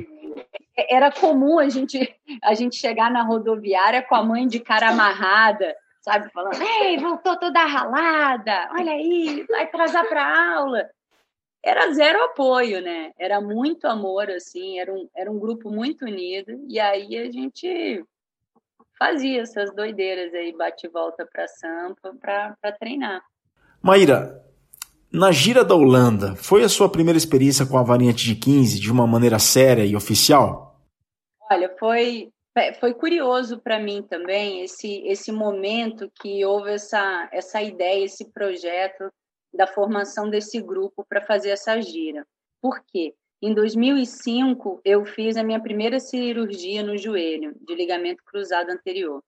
Era 0.89 1.13
comum 1.13 1.59
a 1.59 1.69
gente, 1.69 2.17
a 2.43 2.55
gente 2.55 2.77
chegar 2.77 3.11
na 3.11 3.23
rodoviária 3.23 4.03
com 4.03 4.15
a 4.15 4.23
mãe 4.25 4.47
de 4.47 4.59
cara 4.59 4.89
amarrada, 4.89 5.77
sabe? 6.01 6.31
Falando, 6.33 6.61
ei, 6.61 6.97
voltou 6.97 7.39
toda 7.39 7.65
ralada, 7.65 8.71
olha 8.73 8.93
aí, 8.93 9.45
vai 9.49 9.65
atrasar 9.65 10.09
para 10.09 10.55
aula 10.57 10.89
era 11.65 11.91
zero 11.93 12.23
apoio, 12.25 12.83
né? 12.83 13.13
Era 13.19 13.41
muito 13.41 13.87
amor, 13.87 14.29
assim, 14.31 14.79
era 14.79 14.93
um, 14.93 15.09
era 15.17 15.31
um 15.33 15.39
grupo 15.39 15.71
muito 15.71 16.05
unido, 16.05 16.63
e 16.69 16.79
aí 16.79 17.17
a 17.17 17.31
gente 17.33 18.05
fazia 18.99 19.41
essas 19.41 19.75
doideiras 19.75 20.33
aí, 20.35 20.55
bate 20.57 20.87
e 20.87 20.91
volta 20.91 21.27
para 21.27 21.49
Sampa 21.49 22.15
para 22.21 22.73
treinar. 22.79 23.23
Maíra, 23.83 24.45
na 25.11 25.33
gira 25.33 25.65
da 25.65 25.75
Holanda, 25.75 26.37
foi 26.37 26.63
a 26.63 26.69
sua 26.69 26.89
primeira 26.89 27.17
experiência 27.17 27.67
com 27.67 27.79
a 27.79 27.83
variante 27.83 28.25
de 28.25 28.35
15 28.37 28.79
de 28.79 28.93
uma 28.93 29.07
maneira 29.07 29.39
séria 29.39 29.85
e 29.85 29.97
oficial? 29.97 30.79
Olha, 31.51 31.75
foi 31.79 32.31
é, 32.57 32.73
foi 32.75 32.95
curioso 32.95 33.59
para 33.59 33.81
mim 33.81 34.03
também 34.03 34.63
esse 34.63 35.03
esse 35.07 35.33
momento 35.33 36.11
que 36.21 36.45
houve 36.45 36.71
essa 36.71 37.29
essa 37.33 37.61
ideia, 37.61 38.05
esse 38.05 38.31
projeto 38.33 39.11
da 39.55 39.67
formação 39.67 40.29
desse 40.29 40.61
grupo 40.61 41.05
para 41.09 41.23
fazer 41.23 41.51
essa 41.51 41.81
gira. 41.81 42.27
Por 42.61 42.83
quê? 42.85 43.15
Em 43.41 43.53
2005, 43.55 44.81
eu 44.85 45.05
fiz 45.05 45.37
a 45.37 45.45
minha 45.45 45.61
primeira 45.61 46.01
cirurgia 46.01 46.83
no 46.83 46.97
joelho, 46.97 47.55
de 47.61 47.75
ligamento 47.75 48.23
cruzado 48.25 48.71
anterior. 48.71 49.23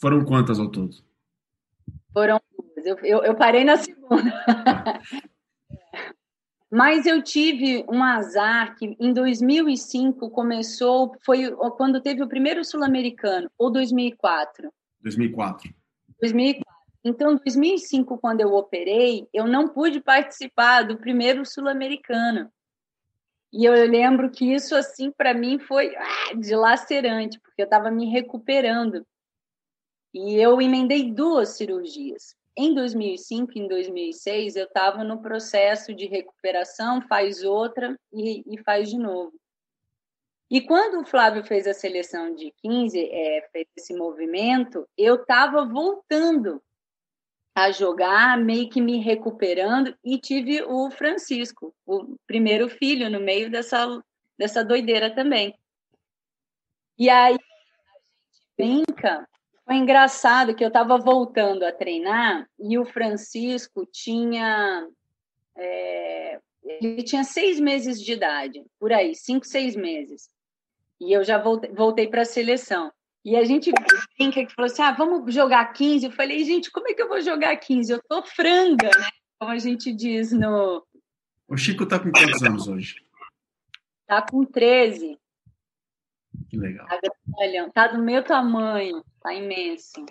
Foram 0.00 0.24
quantas 0.24 0.58
ao 0.58 0.70
todo? 0.70 0.96
Foram 2.12 2.40
duas. 2.56 2.86
Eu, 2.86 2.96
eu, 3.04 3.24
eu 3.24 3.34
parei 3.34 3.64
na 3.64 3.76
segunda. 3.76 4.08
Mas 6.70 7.06
eu 7.06 7.22
tive 7.22 7.84
um 7.88 8.02
azar 8.02 8.74
que 8.76 8.96
em 8.98 9.12
2005 9.12 10.30
começou, 10.30 11.12
foi 11.24 11.50
quando 11.76 12.00
teve 12.00 12.22
o 12.22 12.28
primeiro 12.28 12.64
sul-americano, 12.64 13.48
ou 13.56 13.70
2004? 13.70 14.72
2004. 15.00 15.72
2004. 16.20 16.65
Então, 17.06 17.34
em 17.34 17.36
2005, 17.36 18.18
quando 18.18 18.40
eu 18.40 18.52
operei, 18.52 19.28
eu 19.32 19.46
não 19.46 19.68
pude 19.68 20.00
participar 20.00 20.82
do 20.82 20.98
primeiro 20.98 21.46
sul-americano. 21.46 22.52
E 23.52 23.64
eu 23.64 23.72
lembro 23.88 24.28
que 24.28 24.52
isso, 24.52 24.74
assim, 24.74 25.12
para 25.12 25.32
mim 25.32 25.60
foi 25.60 25.94
ah, 25.94 26.34
dilacerante, 26.36 27.38
porque 27.38 27.62
eu 27.62 27.66
estava 27.66 27.92
me 27.92 28.10
recuperando. 28.10 29.06
E 30.12 30.34
eu 30.34 30.60
emendei 30.60 31.12
duas 31.12 31.50
cirurgias. 31.50 32.34
em 32.56 32.74
2005, 32.74 33.52
em 33.56 33.68
2006, 33.68 34.56
eu 34.56 34.64
estava 34.64 35.04
no 35.04 35.22
processo 35.22 35.94
de 35.94 36.06
recuperação, 36.06 37.00
faz 37.02 37.44
outra 37.44 37.96
e, 38.12 38.42
e, 38.52 38.58
faz 38.64 38.90
de 38.90 38.98
novo. 38.98 39.32
E 40.50 40.60
quando 40.60 41.00
o 41.00 41.06
Flávio 41.06 41.44
fez 41.44 41.68
a 41.68 41.74
seleção 41.74 42.34
de 42.34 42.52
15, 42.64 42.98
é, 42.98 43.48
fez 43.52 43.68
esse 43.76 43.94
movimento, 43.94 44.88
eu 44.98 45.14
estava 45.16 45.64
voltando 45.64 46.60
a 47.56 47.72
jogar, 47.72 48.38
meio 48.38 48.68
que 48.68 48.80
me 48.80 48.98
recuperando, 48.98 49.96
e 50.04 50.18
tive 50.18 50.62
o 50.62 50.90
Francisco, 50.90 51.74
o 51.86 52.16
primeiro 52.26 52.68
filho, 52.68 53.08
no 53.08 53.18
meio 53.18 53.50
dessa, 53.50 54.02
dessa 54.38 54.62
doideira 54.62 55.14
também. 55.14 55.58
E 56.98 57.08
aí 57.08 57.34
a 57.34 57.38
gente 57.38 58.42
brinca 58.56 59.26
foi 59.66 59.74
engraçado 59.74 60.54
que 60.54 60.62
eu 60.62 60.68
estava 60.68 60.96
voltando 60.96 61.64
a 61.64 61.72
treinar 61.72 62.48
e 62.56 62.78
o 62.78 62.86
Francisco 62.86 63.84
tinha. 63.84 64.88
É, 65.56 66.38
ele 66.62 67.02
tinha 67.02 67.24
seis 67.24 67.58
meses 67.58 68.00
de 68.00 68.12
idade, 68.12 68.64
por 68.78 68.92
aí, 68.92 69.14
cinco, 69.16 69.44
seis 69.44 69.74
meses. 69.74 70.30
E 71.00 71.12
eu 71.12 71.24
já 71.24 71.38
voltei, 71.38 71.72
voltei 71.72 72.06
para 72.06 72.22
a 72.22 72.24
seleção. 72.24 72.92
E 73.26 73.34
a 73.34 73.42
gente 73.42 73.72
brinca 74.16 74.46
que 74.46 74.54
falou 74.54 74.70
assim: 74.70 74.82
ah, 74.82 74.92
vamos 74.92 75.34
jogar 75.34 75.72
15. 75.72 76.06
Eu 76.06 76.12
falei, 76.12 76.44
gente, 76.44 76.70
como 76.70 76.88
é 76.88 76.94
que 76.94 77.02
eu 77.02 77.08
vou 77.08 77.20
jogar 77.20 77.56
15? 77.56 77.92
Eu 77.92 78.00
tô 78.08 78.22
franga, 78.22 78.86
né? 78.86 79.08
Como 79.36 79.50
a 79.50 79.58
gente 79.58 79.92
diz 79.92 80.30
no. 80.30 80.86
O 81.48 81.56
Chico 81.56 81.84
tá 81.84 81.98
com 81.98 82.12
quantos 82.12 82.40
anos 82.44 82.68
hoje? 82.68 83.04
Tá 84.06 84.22
com 84.22 84.44
13. 84.44 85.18
Que 86.48 86.56
legal. 86.56 86.86
Olha, 87.36 87.68
tá 87.70 87.88
do 87.88 88.00
meu 88.00 88.22
tamanho, 88.22 89.04
tá 89.20 89.34
imenso. 89.34 90.06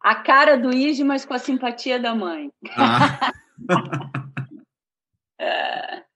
A 0.00 0.14
cara 0.14 0.56
do 0.56 0.74
Ige, 0.74 1.04
mas 1.04 1.26
com 1.26 1.34
a 1.34 1.38
simpatia 1.38 2.00
da 2.00 2.14
mãe. 2.14 2.50
Ah. 2.70 3.32
é. 5.38 6.07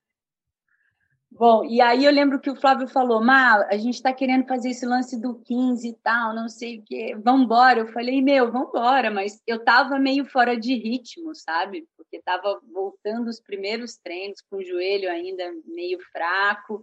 Bom, 1.45 1.65
e 1.65 1.81
aí 1.81 2.05
eu 2.05 2.11
lembro 2.13 2.39
que 2.39 2.49
o 2.49 2.55
Flávio 2.55 2.87
falou, 2.87 3.21
Má, 3.21 3.67
a 3.69 3.75
gente 3.75 3.95
está 3.95 4.13
querendo 4.13 4.47
fazer 4.47 4.69
esse 4.69 4.85
lance 4.85 5.19
do 5.19 5.35
15 5.35 5.89
e 5.89 5.93
tal, 5.95 6.33
não 6.33 6.47
sei 6.47 6.79
o 6.79 6.83
quê, 6.83 7.17
vambora. 7.21 7.81
Eu 7.81 7.87
falei, 7.87 8.21
meu, 8.21 8.49
vambora, 8.49 9.11
mas 9.11 9.41
eu 9.45 9.61
tava 9.61 9.99
meio 9.99 10.23
fora 10.23 10.57
de 10.57 10.73
ritmo, 10.73 11.35
sabe? 11.35 11.85
Porque 11.97 12.21
tava 12.21 12.61
voltando 12.71 13.27
os 13.27 13.41
primeiros 13.41 13.97
treinos 13.97 14.39
com 14.49 14.55
o 14.55 14.63
joelho 14.63 15.11
ainda 15.11 15.43
meio 15.65 15.99
fraco 16.13 16.81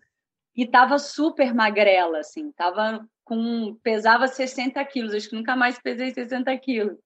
e 0.54 0.66
tava 0.66 0.98
super 0.98 1.54
magrela, 1.54 2.18
assim, 2.18 2.52
tava 2.52 3.08
com, 3.24 3.74
pesava 3.82 4.28
60 4.28 4.84
quilos, 4.84 5.14
acho 5.14 5.30
que 5.30 5.36
nunca 5.36 5.56
mais 5.56 5.80
pesei 5.80 6.12
60 6.12 6.54
quilos. 6.58 6.98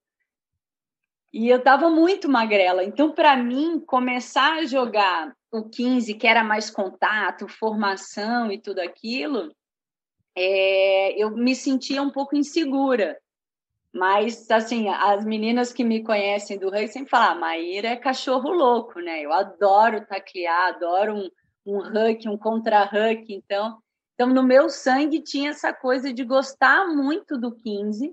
E 1.32 1.48
eu 1.48 1.62
tava 1.62 1.88
muito 1.88 2.28
magrela, 2.28 2.82
então 2.82 3.12
para 3.12 3.36
mim 3.36 3.78
começar 3.78 4.54
a 4.54 4.66
jogar 4.66 5.32
o 5.58 5.68
15, 5.68 6.14
que 6.14 6.26
era 6.26 6.42
mais 6.42 6.70
contato, 6.70 7.48
formação 7.48 8.50
e 8.50 8.60
tudo 8.60 8.80
aquilo, 8.80 9.54
é, 10.36 11.12
eu 11.16 11.30
me 11.30 11.54
sentia 11.54 12.02
um 12.02 12.10
pouco 12.10 12.36
insegura. 12.36 13.18
Mas, 13.92 14.50
assim, 14.50 14.88
as 14.88 15.24
meninas 15.24 15.72
que 15.72 15.84
me 15.84 16.02
conhecem 16.02 16.58
do 16.58 16.68
rugby 16.68 16.88
sempre 16.88 17.10
falam, 17.10 17.30
ah, 17.30 17.34
Maíra 17.36 17.88
é 17.88 17.96
cachorro 17.96 18.50
louco, 18.50 18.98
né? 18.98 19.22
Eu 19.22 19.32
adoro 19.32 20.04
taclear, 20.04 20.74
adoro 20.74 21.14
um, 21.14 21.30
um 21.64 21.78
huck, 21.78 22.28
um 22.28 22.36
contra-huck. 22.36 23.32
Então, 23.32 23.78
então, 24.14 24.28
no 24.28 24.42
meu 24.42 24.68
sangue 24.68 25.22
tinha 25.22 25.50
essa 25.50 25.72
coisa 25.72 26.12
de 26.12 26.24
gostar 26.24 26.88
muito 26.88 27.38
do 27.38 27.54
15. 27.54 28.12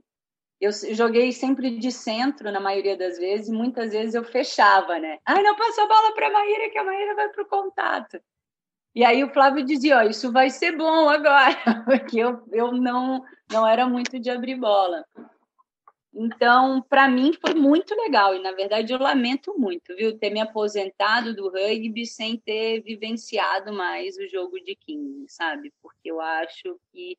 Eu 0.62 0.72
joguei 0.93 1.32
sempre 1.32 1.80
de 1.80 1.91
centro, 1.91 2.51
na 2.51 2.59
maioria 2.59 2.95
das 2.95 3.18
vezes, 3.18 3.49
e 3.49 3.51
muitas 3.51 3.91
vezes 3.91 4.14
eu 4.14 4.24
fechava, 4.24 4.99
né? 4.99 5.18
Ai, 5.26 5.41
não 5.41 5.55
passa 5.55 5.82
a 5.82 5.88
bola 5.88 6.14
para 6.14 6.28
a 6.28 6.32
Maíra, 6.32 6.70
que 6.70 6.78
a 6.78 6.84
Maíra 6.84 7.16
vai 7.16 7.30
para 7.30 7.43
o 7.43 7.47
contato. 7.47 8.22
E 8.93 9.03
aí 9.03 9.24
o 9.24 9.34
Flávio 9.34 9.66
dizia, 9.66 9.97
ó, 9.97 10.01
isso 10.03 10.32
vai 10.32 10.51
ser 10.51 10.78
bom 10.78 11.09
agora, 11.09 11.55
porque 11.86 12.20
eu, 12.20 12.43
eu 12.51 12.72
não, 12.74 13.24
não 13.51 13.66
era 13.66 13.88
muito 13.88 14.20
de 14.20 14.30
abrir 14.30 14.55
bola. 14.55 15.03
Então, 16.14 16.82
para 16.89 17.07
mim 17.07 17.32
foi 17.34 17.53
muito 17.53 17.95
legal 17.95 18.36
e 18.36 18.39
na 18.41 18.51
verdade 18.51 18.91
eu 18.91 18.99
lamento 18.99 19.57
muito, 19.57 19.95
viu, 19.95 20.18
ter 20.18 20.30
me 20.30 20.41
aposentado 20.41 21.34
do 21.34 21.49
rugby 21.49 22.05
sem 22.05 22.38
ter 22.38 22.82
vivenciado 22.82 23.72
mais 23.72 24.18
o 24.18 24.28
jogo 24.28 24.59
de 24.59 24.76
15, 24.76 25.26
sabe? 25.30 25.74
Porque 25.82 26.12
eu 26.12 26.20
acho 26.20 26.78
que 26.91 27.18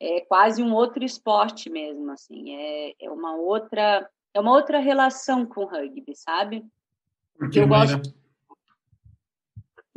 é 0.00 0.20
quase 0.22 0.62
um 0.62 0.74
outro 0.74 1.04
esporte 1.04 1.70
mesmo, 1.70 2.10
assim, 2.10 2.54
é, 2.54 2.94
é 3.00 3.10
uma 3.10 3.34
outra 3.34 4.08
é 4.34 4.40
uma 4.40 4.52
outra 4.52 4.78
relação 4.78 5.46
com 5.46 5.62
o 5.62 5.66
rugby, 5.66 6.14
sabe? 6.14 6.64
Porque 7.38 7.58
eu 7.58 7.66
gosto 7.66 8.14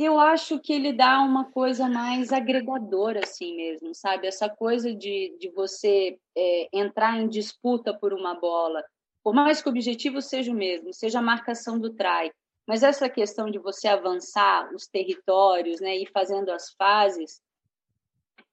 eu 0.05 0.17
acho 0.17 0.59
que 0.59 0.71
ele 0.71 0.93
dá 0.93 1.19
uma 1.19 1.51
coisa 1.51 1.89
mais 1.89 2.31
agregadora, 2.31 3.19
assim 3.21 3.53
mesmo, 3.57 3.93
sabe? 3.93 4.27
Essa 4.27 4.47
coisa 4.47 4.95
de, 4.95 5.35
de 5.37 5.49
você 5.49 6.17
é, 6.37 6.69
entrar 6.71 7.19
em 7.19 7.27
disputa 7.27 7.93
por 7.93 8.13
uma 8.13 8.33
bola, 8.33 8.81
por 9.21 9.33
mais 9.33 9.61
que 9.61 9.67
o 9.67 9.71
objetivo 9.71 10.21
seja 10.21 10.53
o 10.53 10.55
mesmo, 10.55 10.93
seja 10.93 11.19
a 11.19 11.21
marcação 11.21 11.77
do 11.77 11.89
try, 11.89 12.31
mas 12.65 12.81
essa 12.81 13.09
questão 13.09 13.51
de 13.51 13.59
você 13.59 13.89
avançar 13.89 14.73
os 14.73 14.87
territórios, 14.87 15.81
né, 15.81 15.97
ir 15.97 16.09
fazendo 16.13 16.49
as 16.49 16.71
fases 16.77 17.41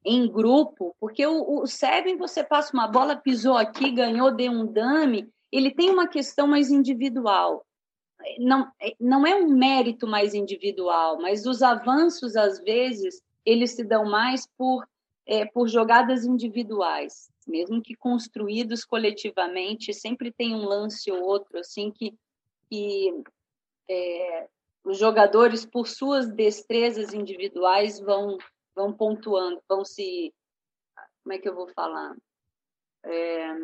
em 0.07 0.31
grupo, 0.31 0.95
porque 1.01 1.27
o, 1.27 1.63
o 1.63 1.65
você 2.17 2.45
passa 2.45 2.73
uma 2.73 2.87
bola, 2.87 3.17
pisou 3.17 3.57
aqui, 3.57 3.91
ganhou, 3.91 4.31
deu 4.31 4.53
um 4.53 4.65
dame, 4.65 5.29
ele 5.51 5.75
tem 5.75 5.91
uma 5.91 6.07
questão 6.07 6.47
mais 6.47 6.71
individual. 6.71 7.67
Não, 8.39 8.71
não 9.01 9.27
é 9.27 9.35
um 9.35 9.49
mérito 9.49 10.07
mais 10.07 10.33
individual, 10.33 11.21
mas 11.21 11.45
os 11.45 11.61
avanços, 11.61 12.37
às 12.37 12.61
vezes, 12.61 13.21
eles 13.45 13.73
se 13.73 13.83
dão 13.85 14.05
mais 14.05 14.47
por, 14.57 14.87
é, 15.27 15.45
por 15.45 15.69
jogadas 15.69 16.25
individuais, 16.25 17.29
mesmo 17.47 17.83
que 17.83 17.97
construídos 17.97 18.85
coletivamente, 18.85 19.93
sempre 19.93 20.33
tem 20.33 20.55
um 20.55 20.65
lance 20.65 21.11
ou 21.11 21.23
outro, 21.25 21.59
assim, 21.59 21.91
que, 21.91 22.15
que 22.71 23.13
é, 23.91 24.49
os 24.85 24.99
jogadores, 24.99 25.67
por 25.67 25.89
suas 25.89 26.29
destrezas 26.29 27.13
individuais, 27.13 27.99
vão, 27.99 28.39
vão 28.77 28.93
pontuando, 28.93 29.61
vão 29.69 29.85
se. 29.85 30.33
Como 31.25 31.33
é 31.33 31.39
que 31.39 31.49
eu 31.49 31.55
vou 31.57 31.67
falar? 31.69 32.15
É, 33.05 33.55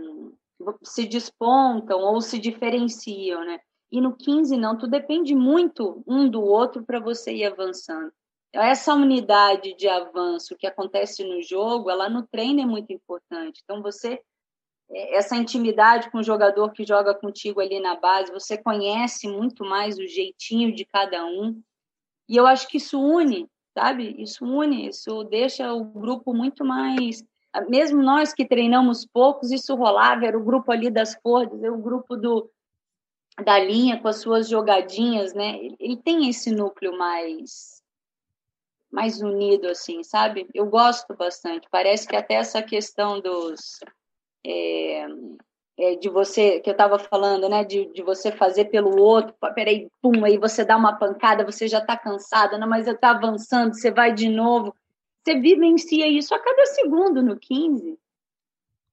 se 0.82 1.06
despontam 1.06 2.00
ou 2.00 2.20
se 2.20 2.38
diferenciam, 2.38 3.44
né? 3.44 3.60
E 3.90 4.00
no 4.00 4.16
15 4.16 4.56
não, 4.56 4.76
tu 4.76 4.86
depende 4.86 5.34
muito 5.34 6.02
um 6.06 6.28
do 6.28 6.42
outro 6.42 6.82
para 6.82 6.98
você 6.98 7.32
ir 7.32 7.44
avançando. 7.44 8.10
Essa 8.52 8.94
unidade 8.94 9.74
de 9.74 9.88
avanço 9.88 10.56
que 10.56 10.66
acontece 10.66 11.22
no 11.24 11.42
jogo, 11.42 11.90
ela 11.90 12.08
no 12.08 12.26
treino 12.26 12.60
é 12.60 12.66
muito 12.66 12.92
importante. 12.92 13.60
Então 13.62 13.82
você 13.82 14.20
é, 14.90 15.16
essa 15.16 15.36
intimidade 15.36 16.10
com 16.10 16.18
o 16.18 16.22
jogador 16.22 16.72
que 16.72 16.84
joga 16.84 17.14
contigo 17.14 17.60
ali 17.60 17.80
na 17.80 17.96
base, 17.96 18.32
você 18.32 18.56
conhece 18.56 19.28
muito 19.28 19.64
mais 19.64 19.98
o 19.98 20.06
jeitinho 20.06 20.74
de 20.74 20.84
cada 20.84 21.24
um. 21.24 21.62
E 22.28 22.36
eu 22.36 22.46
acho 22.46 22.68
que 22.68 22.78
isso 22.78 23.00
une, 23.00 23.48
sabe? 23.74 24.14
Isso 24.18 24.44
une, 24.44 24.88
isso 24.88 25.24
deixa 25.24 25.72
o 25.72 25.84
grupo 25.84 26.34
muito 26.34 26.64
mais. 26.64 27.24
Mesmo 27.68 28.02
nós 28.02 28.32
que 28.32 28.46
treinamos 28.46 29.06
poucos, 29.06 29.50
isso 29.50 29.74
rolava, 29.74 30.24
era 30.24 30.38
o 30.38 30.44
grupo 30.44 30.72
ali 30.72 30.90
das 30.90 31.14
forças, 31.16 31.60
o 31.62 31.76
grupo 31.76 32.16
do, 32.16 32.50
da 33.44 33.58
linha 33.58 34.00
com 34.00 34.08
as 34.08 34.16
suas 34.16 34.48
jogadinhas, 34.48 35.34
né? 35.34 35.58
Ele 35.78 35.96
tem 35.96 36.28
esse 36.28 36.50
núcleo 36.50 36.96
mais 36.96 37.80
mais 38.90 39.22
unido, 39.22 39.68
assim, 39.68 40.02
sabe? 40.02 40.46
Eu 40.52 40.66
gosto 40.66 41.16
bastante. 41.16 41.66
Parece 41.70 42.06
que 42.06 42.14
até 42.14 42.34
essa 42.34 42.62
questão 42.62 43.20
dos 43.20 43.80
é, 44.46 45.06
é, 45.78 45.96
de 45.96 46.08
você 46.08 46.60
que 46.60 46.70
eu 46.70 46.72
estava 46.72 46.98
falando, 46.98 47.48
né? 47.48 47.64
De, 47.64 47.86
de 47.92 48.02
você 48.02 48.30
fazer 48.30 48.66
pelo 48.66 49.00
outro, 49.00 49.34
peraí, 49.54 49.88
pum, 50.00 50.24
aí 50.24 50.38
você 50.38 50.64
dá 50.64 50.76
uma 50.76 50.96
pancada, 50.98 51.44
você 51.44 51.66
já 51.68 51.78
está 51.78 51.96
cansada, 51.96 52.58
não, 52.58 52.68
mas 52.68 52.86
eu 52.86 52.96
tá 52.96 53.10
avançando, 53.10 53.74
você 53.74 53.90
vai 53.90 54.12
de 54.12 54.28
novo. 54.28 54.74
Você 55.22 55.38
vivencia 55.38 56.08
isso 56.08 56.34
a 56.34 56.38
cada 56.38 56.66
segundo 56.66 57.22
no 57.22 57.38
15, 57.38 57.98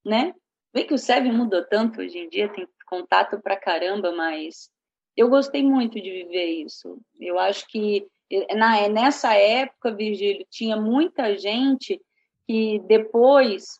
né? 0.05 0.33
Vê 0.73 0.83
que 0.83 0.93
o 0.93 0.97
Seven 0.97 1.33
mudou 1.33 1.65
tanto 1.65 2.01
hoje 2.01 2.19
em 2.19 2.29
dia, 2.29 2.49
tem 2.49 2.67
contato 2.85 3.39
pra 3.39 3.57
caramba, 3.57 4.11
mas 4.11 4.69
eu 5.17 5.27
gostei 5.27 5.63
muito 5.63 5.95
de 5.95 6.09
viver 6.09 6.45
isso. 6.45 6.99
Eu 7.19 7.39
acho 7.39 7.67
que 7.67 8.07
na, 8.55 8.87
nessa 8.87 9.33
época, 9.33 9.93
Virgílio, 9.93 10.45
tinha 10.49 10.77
muita 10.77 11.37
gente 11.37 11.99
que 12.47 12.79
depois, 12.87 13.79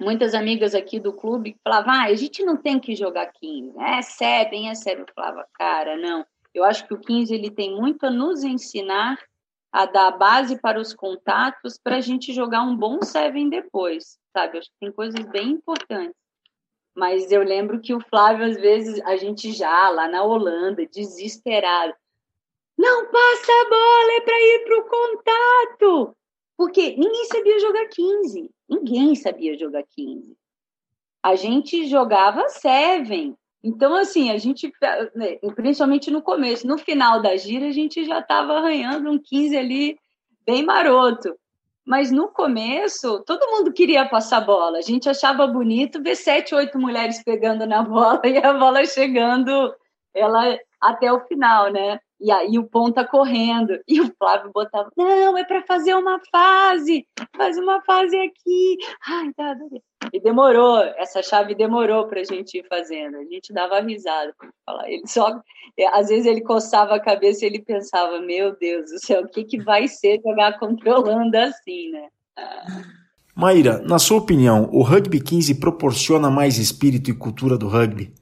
muitas 0.00 0.34
amigas 0.34 0.74
aqui 0.74 0.98
do 0.98 1.12
clube 1.12 1.56
falavam, 1.62 1.92
ah, 1.92 2.04
a 2.04 2.14
gente 2.14 2.42
não 2.44 2.56
tem 2.56 2.80
que 2.80 2.96
jogar 2.96 3.26
15, 3.26 3.78
é 3.78 4.02
Seven, 4.02 4.68
é 4.70 4.74
Seven. 4.74 5.04
Eu 5.06 5.14
falava, 5.14 5.46
cara, 5.54 5.96
não. 5.96 6.24
Eu 6.52 6.64
acho 6.64 6.86
que 6.86 6.94
o 6.94 6.98
15 6.98 7.32
ele 7.32 7.50
tem 7.50 7.74
muito 7.76 8.04
a 8.06 8.10
nos 8.10 8.42
ensinar 8.42 9.18
a 9.72 9.86
dar 9.86 10.10
base 10.12 10.60
para 10.60 10.80
os 10.80 10.92
contatos 10.92 11.78
para 11.78 11.96
a 11.96 12.00
gente 12.00 12.32
jogar 12.32 12.62
um 12.62 12.76
bom 12.76 13.00
Seven 13.02 13.48
depois, 13.48 14.18
sabe? 14.32 14.56
Eu 14.56 14.60
acho 14.60 14.70
que 14.70 14.80
tem 14.80 14.90
coisas 14.90 15.24
bem 15.26 15.50
importantes. 15.50 16.16
Mas 16.96 17.30
eu 17.30 17.42
lembro 17.42 17.80
que 17.80 17.94
o 17.94 18.00
Flávio, 18.00 18.46
às 18.46 18.56
vezes, 18.56 19.00
a 19.02 19.16
gente 19.16 19.52
já 19.52 19.88
lá 19.90 20.08
na 20.08 20.24
Holanda, 20.24 20.84
desesperado. 20.86 21.94
Não 22.76 23.06
passa 23.06 23.52
a 23.52 23.68
bola, 23.68 24.12
é 24.12 24.20
para 24.22 24.40
ir 24.40 24.64
para 24.64 24.78
o 24.78 24.88
contato. 24.88 26.16
Porque 26.56 26.96
ninguém 26.96 27.24
sabia 27.26 27.60
jogar 27.60 27.86
15. 27.86 28.50
Ninguém 28.70 29.16
sabia 29.16 29.58
jogar 29.58 29.82
15. 29.82 30.36
A 31.22 31.34
gente 31.34 31.86
jogava 31.86 32.48
Seven. 32.48 33.36
Então, 33.62 33.94
assim, 33.94 34.30
a 34.30 34.38
gente, 34.38 34.72
né, 35.14 35.36
principalmente 35.54 36.10
no 36.10 36.22
começo, 36.22 36.66
no 36.66 36.78
final 36.78 37.20
da 37.20 37.36
gira, 37.36 37.66
a 37.66 37.72
gente 37.72 38.04
já 38.04 38.20
estava 38.20 38.54
arranhando 38.54 39.10
um 39.10 39.18
15 39.18 39.56
ali 39.56 39.98
bem 40.46 40.64
maroto. 40.64 41.36
Mas 41.84 42.10
no 42.10 42.28
começo, 42.28 43.22
todo 43.24 43.50
mundo 43.50 43.72
queria 43.72 44.08
passar 44.08 44.40
bola. 44.40 44.78
A 44.78 44.82
gente 44.82 45.08
achava 45.08 45.46
bonito 45.46 46.02
ver 46.02 46.14
sete, 46.14 46.54
oito 46.54 46.78
mulheres 46.78 47.22
pegando 47.22 47.66
na 47.66 47.82
bola 47.84 48.20
e 48.24 48.38
a 48.38 48.52
bola 48.54 48.84
chegando 48.86 49.74
ela 50.14 50.58
até 50.80 51.12
o 51.12 51.20
final, 51.26 51.70
né? 51.72 51.98
E 52.20 52.30
aí 52.30 52.58
o 52.58 52.64
ponta 52.64 53.04
correndo. 53.04 53.78
E 53.88 54.00
o 54.00 54.12
Flávio 54.18 54.50
botava, 54.52 54.90
não, 54.96 55.38
é 55.38 55.44
para 55.44 55.62
fazer 55.62 55.94
uma 55.94 56.20
fase, 56.30 57.06
faz 57.36 57.56
uma 57.56 57.80
fase 57.82 58.16
aqui. 58.18 58.76
Ai, 59.06 59.32
tá, 59.32 59.56
E 60.12 60.20
demorou, 60.20 60.78
essa 60.96 61.22
chave 61.22 61.54
demorou 61.54 62.06
para 62.06 62.20
a 62.20 62.24
gente 62.24 62.58
ir 62.58 62.66
fazendo. 62.68 63.16
A 63.16 63.24
gente 63.24 63.52
dava 63.52 63.80
risada. 63.80 64.34
Ele 64.86 65.06
só, 65.06 65.40
é, 65.78 65.86
às 65.88 66.08
vezes 66.08 66.26
ele 66.26 66.42
coçava 66.42 66.94
a 66.94 67.00
cabeça 67.00 67.44
e 67.44 67.48
ele 67.48 67.62
pensava, 67.62 68.20
meu 68.20 68.54
Deus 68.56 68.90
do 68.90 68.98
céu, 68.98 69.22
o 69.22 69.28
que, 69.28 69.44
que 69.44 69.58
vai 69.58 69.88
ser 69.88 70.20
jogar 70.22 70.58
controlando 70.58 71.36
assim, 71.38 71.90
né? 71.90 72.08
Maíra, 73.34 73.78
na 73.78 73.98
sua 73.98 74.18
opinião, 74.18 74.68
o 74.72 74.82
rugby 74.82 75.20
15 75.20 75.54
proporciona 75.54 76.30
mais 76.30 76.58
espírito 76.58 77.10
e 77.10 77.14
cultura 77.14 77.56
do 77.56 77.68
rugby? 77.68 78.12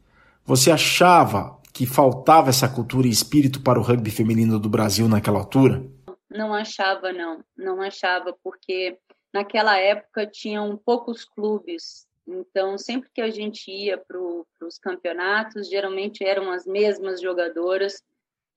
Você 0.44 0.70
achava 0.70 1.57
que 1.78 1.86
faltava 1.86 2.50
essa 2.50 2.68
cultura 2.68 3.06
e 3.06 3.10
espírito 3.10 3.62
para 3.62 3.78
o 3.78 3.82
rugby 3.82 4.10
feminino 4.10 4.58
do 4.58 4.68
Brasil 4.68 5.08
naquela 5.08 5.38
altura? 5.38 5.80
Não 6.28 6.52
achava, 6.52 7.12
não. 7.12 7.44
Não 7.56 7.80
achava, 7.80 8.36
porque 8.42 8.98
naquela 9.32 9.78
época 9.78 10.26
tinham 10.26 10.76
poucos 10.76 11.24
clubes. 11.24 12.04
Então, 12.26 12.76
sempre 12.76 13.08
que 13.14 13.20
a 13.20 13.30
gente 13.30 13.70
ia 13.70 13.96
para 13.96 14.18
os 14.66 14.76
campeonatos, 14.76 15.68
geralmente 15.68 16.24
eram 16.24 16.50
as 16.50 16.66
mesmas 16.66 17.20
jogadoras 17.20 18.02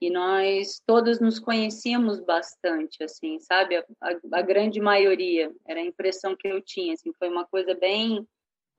e 0.01 0.09
nós 0.09 0.81
todas 0.83 1.19
nos 1.19 1.37
conhecíamos 1.37 2.19
bastante, 2.19 3.03
assim, 3.03 3.39
sabe? 3.39 3.75
A, 3.75 3.85
a, 4.01 4.39
a 4.39 4.41
grande 4.41 4.81
maioria, 4.81 5.51
era 5.67 5.79
a 5.79 5.85
impressão 5.85 6.35
que 6.35 6.47
eu 6.47 6.59
tinha, 6.59 6.95
assim, 6.95 7.13
foi 7.19 7.29
uma 7.29 7.45
coisa 7.45 7.75
bem 7.75 8.27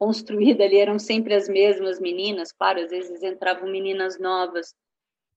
construída 0.03 0.65
ali 0.65 0.79
eram 0.79 0.99
sempre 0.99 1.33
as 1.33 1.49
mesmas 1.49 2.01
meninas, 2.01 2.51
claro, 2.51 2.81
às 2.81 2.91
vezes 2.91 3.23
entravam 3.23 3.71
meninas 3.71 4.19
novas, 4.19 4.75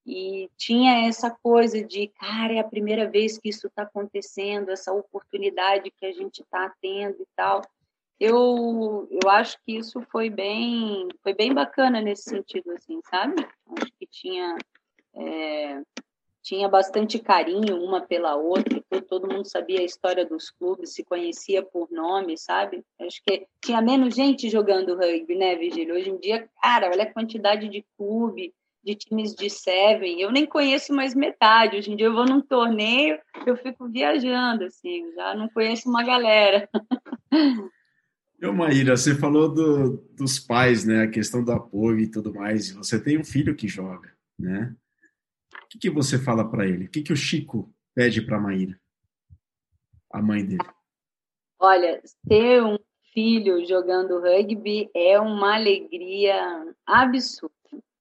e 0.03 0.49
tinha 0.57 1.07
essa 1.07 1.30
coisa 1.30 1.84
de, 1.84 2.07
cara, 2.07 2.53
é 2.53 2.57
a 2.57 2.63
primeira 2.63 3.07
vez 3.07 3.38
que 3.38 3.49
isso 3.49 3.68
está 3.68 3.84
acontecendo, 3.84 4.72
essa 4.72 4.91
oportunidade 4.91 5.91
que 5.91 6.03
a 6.07 6.11
gente 6.11 6.41
está 6.41 6.74
tendo 6.82 7.22
e 7.22 7.28
tal. 7.36 7.61
Eu, 8.20 9.07
eu 9.11 9.30
acho 9.30 9.55
que 9.63 9.78
isso 9.78 10.01
foi 10.11 10.32
bem, 10.32 11.09
foi 11.22 11.36
bem 11.36 11.53
bacana 11.53 12.01
nesse 12.01 12.24
sentido, 12.24 12.72
assim, 12.72 12.99
sabe? 13.07 13.36
Acho 13.78 13.91
que 13.99 14.07
tinha 14.07 14.57
é, 15.13 15.80
tinha 16.41 16.68
bastante 16.68 17.20
carinho 17.20 17.84
uma 17.84 18.01
pela 18.01 18.36
outra, 18.36 18.84
todo 19.06 19.32
mundo 19.32 19.45
sabia 19.45 19.80
a 19.80 19.86
história 19.86 20.26
dos 20.26 20.49
clubes, 20.51 20.93
se 20.93 21.03
conhecia 21.03 21.64
por 21.64 21.89
nome, 21.91 22.38
sabe? 22.38 22.84
Acho 22.99 23.22
que 23.24 23.47
tinha 23.62 23.82
menos 23.82 24.16
gente 24.16 24.49
jogando 24.49 24.95
rugby, 24.95 25.36
né, 25.36 25.56
Vigílio? 25.56 25.95
Hoje 25.95 26.10
em 26.10 26.20
dia, 26.20 26.49
cara, 26.62 26.89
olha 26.89 27.03
a 27.03 27.14
quantidade 27.14 27.70
de 27.70 27.86
clube, 27.97 28.53
de 28.84 28.95
times 28.95 29.34
de 29.34 29.49
seven, 29.49 30.22
eu 30.22 30.32
nem 30.32 30.45
conheço 30.45 30.93
mais 30.93 31.16
metade. 31.16 31.78
Hoje 31.78 31.91
em 31.91 31.95
dia 31.95 32.06
eu 32.06 32.14
vou 32.14 32.26
num 32.26 32.41
torneio, 32.41 33.18
eu 33.45 33.58
fico 33.58 33.89
viajando, 33.89 34.66
assim, 34.66 35.12
já 35.16 35.34
não 35.34 35.49
conheço 35.49 35.89
uma 35.89 36.03
galera. 36.03 36.70
Eu, 38.38 38.53
Maíra, 38.53 38.97
você 38.97 39.16
falou 39.16 39.51
do, 39.51 39.97
dos 40.14 40.38
pais, 40.39 40.86
né? 40.86 41.03
A 41.03 41.10
questão 41.10 41.41
do 41.41 41.53
apoio 41.53 41.99
e 41.99 42.08
tudo 42.12 42.34
mais. 42.34 42.70
Você 42.72 43.01
tem 43.01 43.18
um 43.18 43.24
filho 43.24 43.56
que 43.56 43.66
joga, 43.66 44.14
né? 44.38 44.76
O 45.64 45.68
que, 45.70 45.80
que 45.80 45.89
você 45.89 46.20
fala 46.20 46.47
para 46.47 46.68
ele? 46.68 46.86
O 46.86 46.89
que, 46.89 47.01
que 47.01 47.14
o 47.14 47.18
Chico 47.18 47.74
pede 47.95 48.22
para 48.22 48.39
Maíra, 48.39 48.78
a 50.16 50.22
mãe 50.22 50.45
dele? 50.45 50.63
Olha, 51.59 52.01
ter 52.28 52.63
um 52.63 52.78
filho 53.13 53.66
jogando 53.66 54.20
rugby 54.20 54.89
é 54.93 55.20
uma 55.20 55.55
alegria 55.55 56.74
absurda. 56.86 57.53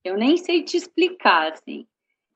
Eu 0.05 0.17
nem 0.17 0.37
sei 0.37 0.63
te 0.63 0.77
explicar, 0.77 1.53
assim. 1.53 1.87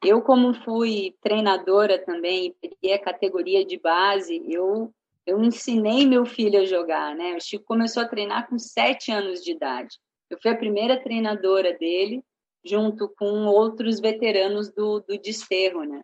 Eu, 0.03 0.23
como 0.23 0.55
fui 0.55 1.15
treinadora 1.21 1.99
também, 2.05 2.55
peguei 2.61 2.95
a 2.95 3.03
categoria 3.03 3.65
de 3.65 3.79
base, 3.79 4.41
eu, 4.47 4.93
eu 5.27 5.43
ensinei 5.43 6.07
meu 6.07 6.25
filho 6.25 6.61
a 6.61 6.65
jogar, 6.65 7.15
né? 7.15 7.37
O 7.37 7.41
Chico 7.41 7.65
começou 7.65 8.03
a 8.03 8.09
treinar 8.09 8.49
com 8.49 8.59
sete 8.59 9.11
anos 9.11 9.43
de 9.43 9.53
idade. 9.53 9.97
Eu 10.31 10.39
fui 10.41 10.51
a 10.51 10.57
primeira 10.57 11.03
treinadora 11.03 11.77
dele 11.77 12.23
junto 12.65 13.09
com 13.19 13.47
outros 13.47 14.01
veteranos 14.01 14.73
do, 14.73 15.01
do 15.01 15.19
desterro, 15.19 15.85
né? 15.85 16.03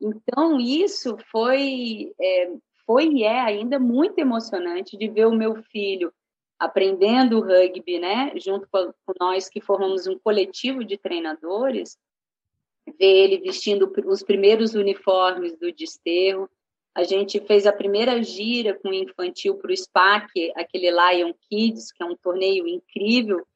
Então, 0.00 0.58
isso 0.58 1.16
foi, 1.30 2.12
é, 2.18 2.52
foi 2.90 3.06
e 3.06 3.22
é 3.22 3.40
ainda 3.40 3.78
muito 3.78 4.18
emocionante 4.18 4.96
de 4.96 5.08
ver 5.08 5.28
o 5.28 5.32
meu 5.32 5.62
filho 5.62 6.12
aprendendo 6.58 7.38
o 7.38 7.40
rugby, 7.40 8.00
né? 8.00 8.32
Junto 8.34 8.68
com, 8.68 8.92
nós 9.20 9.48
que 9.48 9.60
formamos 9.60 10.08
um 10.08 10.18
coletivo 10.18 10.84
de 10.84 10.98
treinadores, 10.98 11.96
ver 12.98 13.06
ele 13.06 13.38
vestindo 13.38 13.92
os 14.06 14.24
primeiros 14.24 14.74
uniformes 14.74 15.56
do 15.56 15.72
desterro. 15.72 16.50
A 16.92 17.04
gente 17.04 17.38
fez 17.46 17.64
a 17.64 17.72
primeira 17.72 18.20
gira 18.24 18.74
com 18.74 18.88
o 18.88 18.92
infantil 18.94 19.54
para 19.54 19.70
o 19.70 19.76
SPAC, 19.76 20.52
aquele 20.56 20.90
Lion 20.90 21.32
Kids, 21.48 21.92
que 21.92 22.02
é 22.02 22.06
um 22.06 22.16
torneio 22.16 22.66
incrível, 22.66 23.46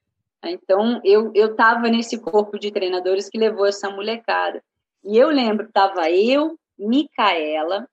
então, 0.46 1.00
eu 1.02 1.32
estava 1.32 1.88
nesse 1.88 2.18
corpo 2.20 2.58
de 2.58 2.70
treinadores 2.70 3.30
que 3.30 3.38
levou 3.38 3.64
essa 3.64 3.88
molecada. 3.88 4.62
E 5.02 5.16
eu 5.16 5.28
lembro, 5.28 5.66
estava 5.66 6.10
eu, 6.10 6.58
Micaela 6.78 7.88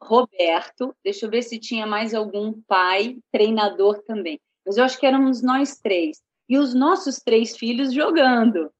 Roberto. 0.00 0.94
Deixa 1.04 1.26
eu 1.26 1.30
ver 1.30 1.42
se 1.42 1.58
tinha 1.58 1.86
mais 1.86 2.14
algum 2.14 2.52
pai, 2.62 3.18
treinador 3.32 4.02
também. 4.02 4.40
Mas 4.64 4.76
eu 4.76 4.84
acho 4.84 4.98
que 4.98 5.06
éramos 5.06 5.42
nós 5.42 5.76
três. 5.76 6.22
E 6.48 6.58
os 6.58 6.74
nossos 6.74 7.16
três 7.16 7.56
filhos 7.56 7.92
jogando. 7.92 8.70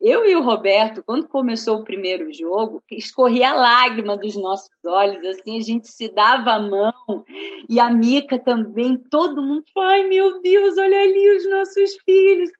Eu 0.00 0.26
e 0.26 0.36
o 0.36 0.42
Roberto, 0.42 1.02
quando 1.02 1.28
começou 1.28 1.78
o 1.78 1.84
primeiro 1.84 2.32
jogo, 2.32 2.82
escorria 2.90 3.50
a 3.50 3.54
lágrima 3.54 4.16
dos 4.16 4.36
nossos 4.36 4.68
olhos, 4.84 5.24
assim, 5.24 5.58
a 5.58 5.62
gente 5.62 5.88
se 5.88 6.08
dava 6.08 6.52
a 6.52 6.60
mão, 6.60 7.24
e 7.68 7.80
a 7.80 7.88
Mica 7.90 8.38
também, 8.38 8.98
todo 8.98 9.42
mundo, 9.42 9.64
ai 9.78 10.04
meu 10.04 10.42
Deus, 10.42 10.76
olha 10.76 11.00
ali 11.00 11.36
os 11.36 11.48
nossos 11.48 11.96
filhos. 12.04 12.50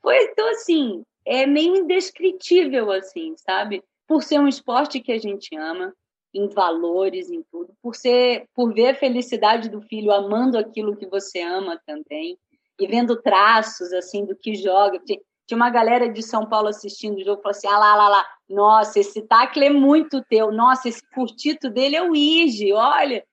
Foi, 0.00 0.16
então, 0.26 0.48
assim, 0.50 1.02
é 1.24 1.44
meio 1.44 1.76
indescritível, 1.76 2.92
assim, 2.92 3.34
sabe? 3.36 3.82
Por 4.06 4.22
ser 4.22 4.38
um 4.38 4.46
esporte 4.46 5.00
que 5.00 5.10
a 5.10 5.18
gente 5.18 5.56
ama, 5.56 5.92
em 6.36 6.48
valores, 6.48 7.30
em 7.30 7.42
tudo, 7.50 7.72
por 7.82 7.96
ser, 7.96 8.46
por 8.54 8.74
ver 8.74 8.88
a 8.88 8.94
felicidade 8.94 9.68
do 9.68 9.80
filho 9.80 10.12
amando 10.12 10.58
aquilo 10.58 10.96
que 10.96 11.06
você 11.06 11.40
ama 11.40 11.80
também, 11.86 12.38
e 12.78 12.86
vendo 12.86 13.20
traços, 13.20 13.92
assim, 13.92 14.24
do 14.24 14.36
que 14.36 14.54
joga. 14.54 15.00
Tinha 15.00 15.56
uma 15.56 15.70
galera 15.70 16.08
de 16.08 16.22
São 16.22 16.46
Paulo 16.46 16.68
assistindo 16.68 17.16
o 17.16 17.24
jogo, 17.24 17.40
falou 17.40 17.56
assim: 17.56 17.68
ah 17.68 17.78
lá, 17.78 17.96
lá, 17.96 18.08
lá, 18.08 18.26
nossa, 18.48 19.00
esse 19.00 19.22
tacle 19.22 19.64
é 19.64 19.70
muito 19.70 20.22
teu, 20.28 20.52
nossa, 20.52 20.88
esse 20.88 21.02
curtito 21.14 21.70
dele 21.70 21.96
é 21.96 22.02
o 22.02 22.14
Ige, 22.14 22.72
olha. 22.72 23.24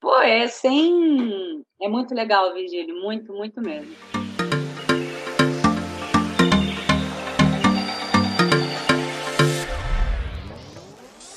Pô, 0.00 0.16
é 0.20 0.46
sem. 0.46 1.62
É 1.82 1.88
muito 1.88 2.14
legal, 2.14 2.54
Virgílio, 2.54 2.94
muito, 3.00 3.32
muito 3.32 3.60
mesmo. 3.60 4.17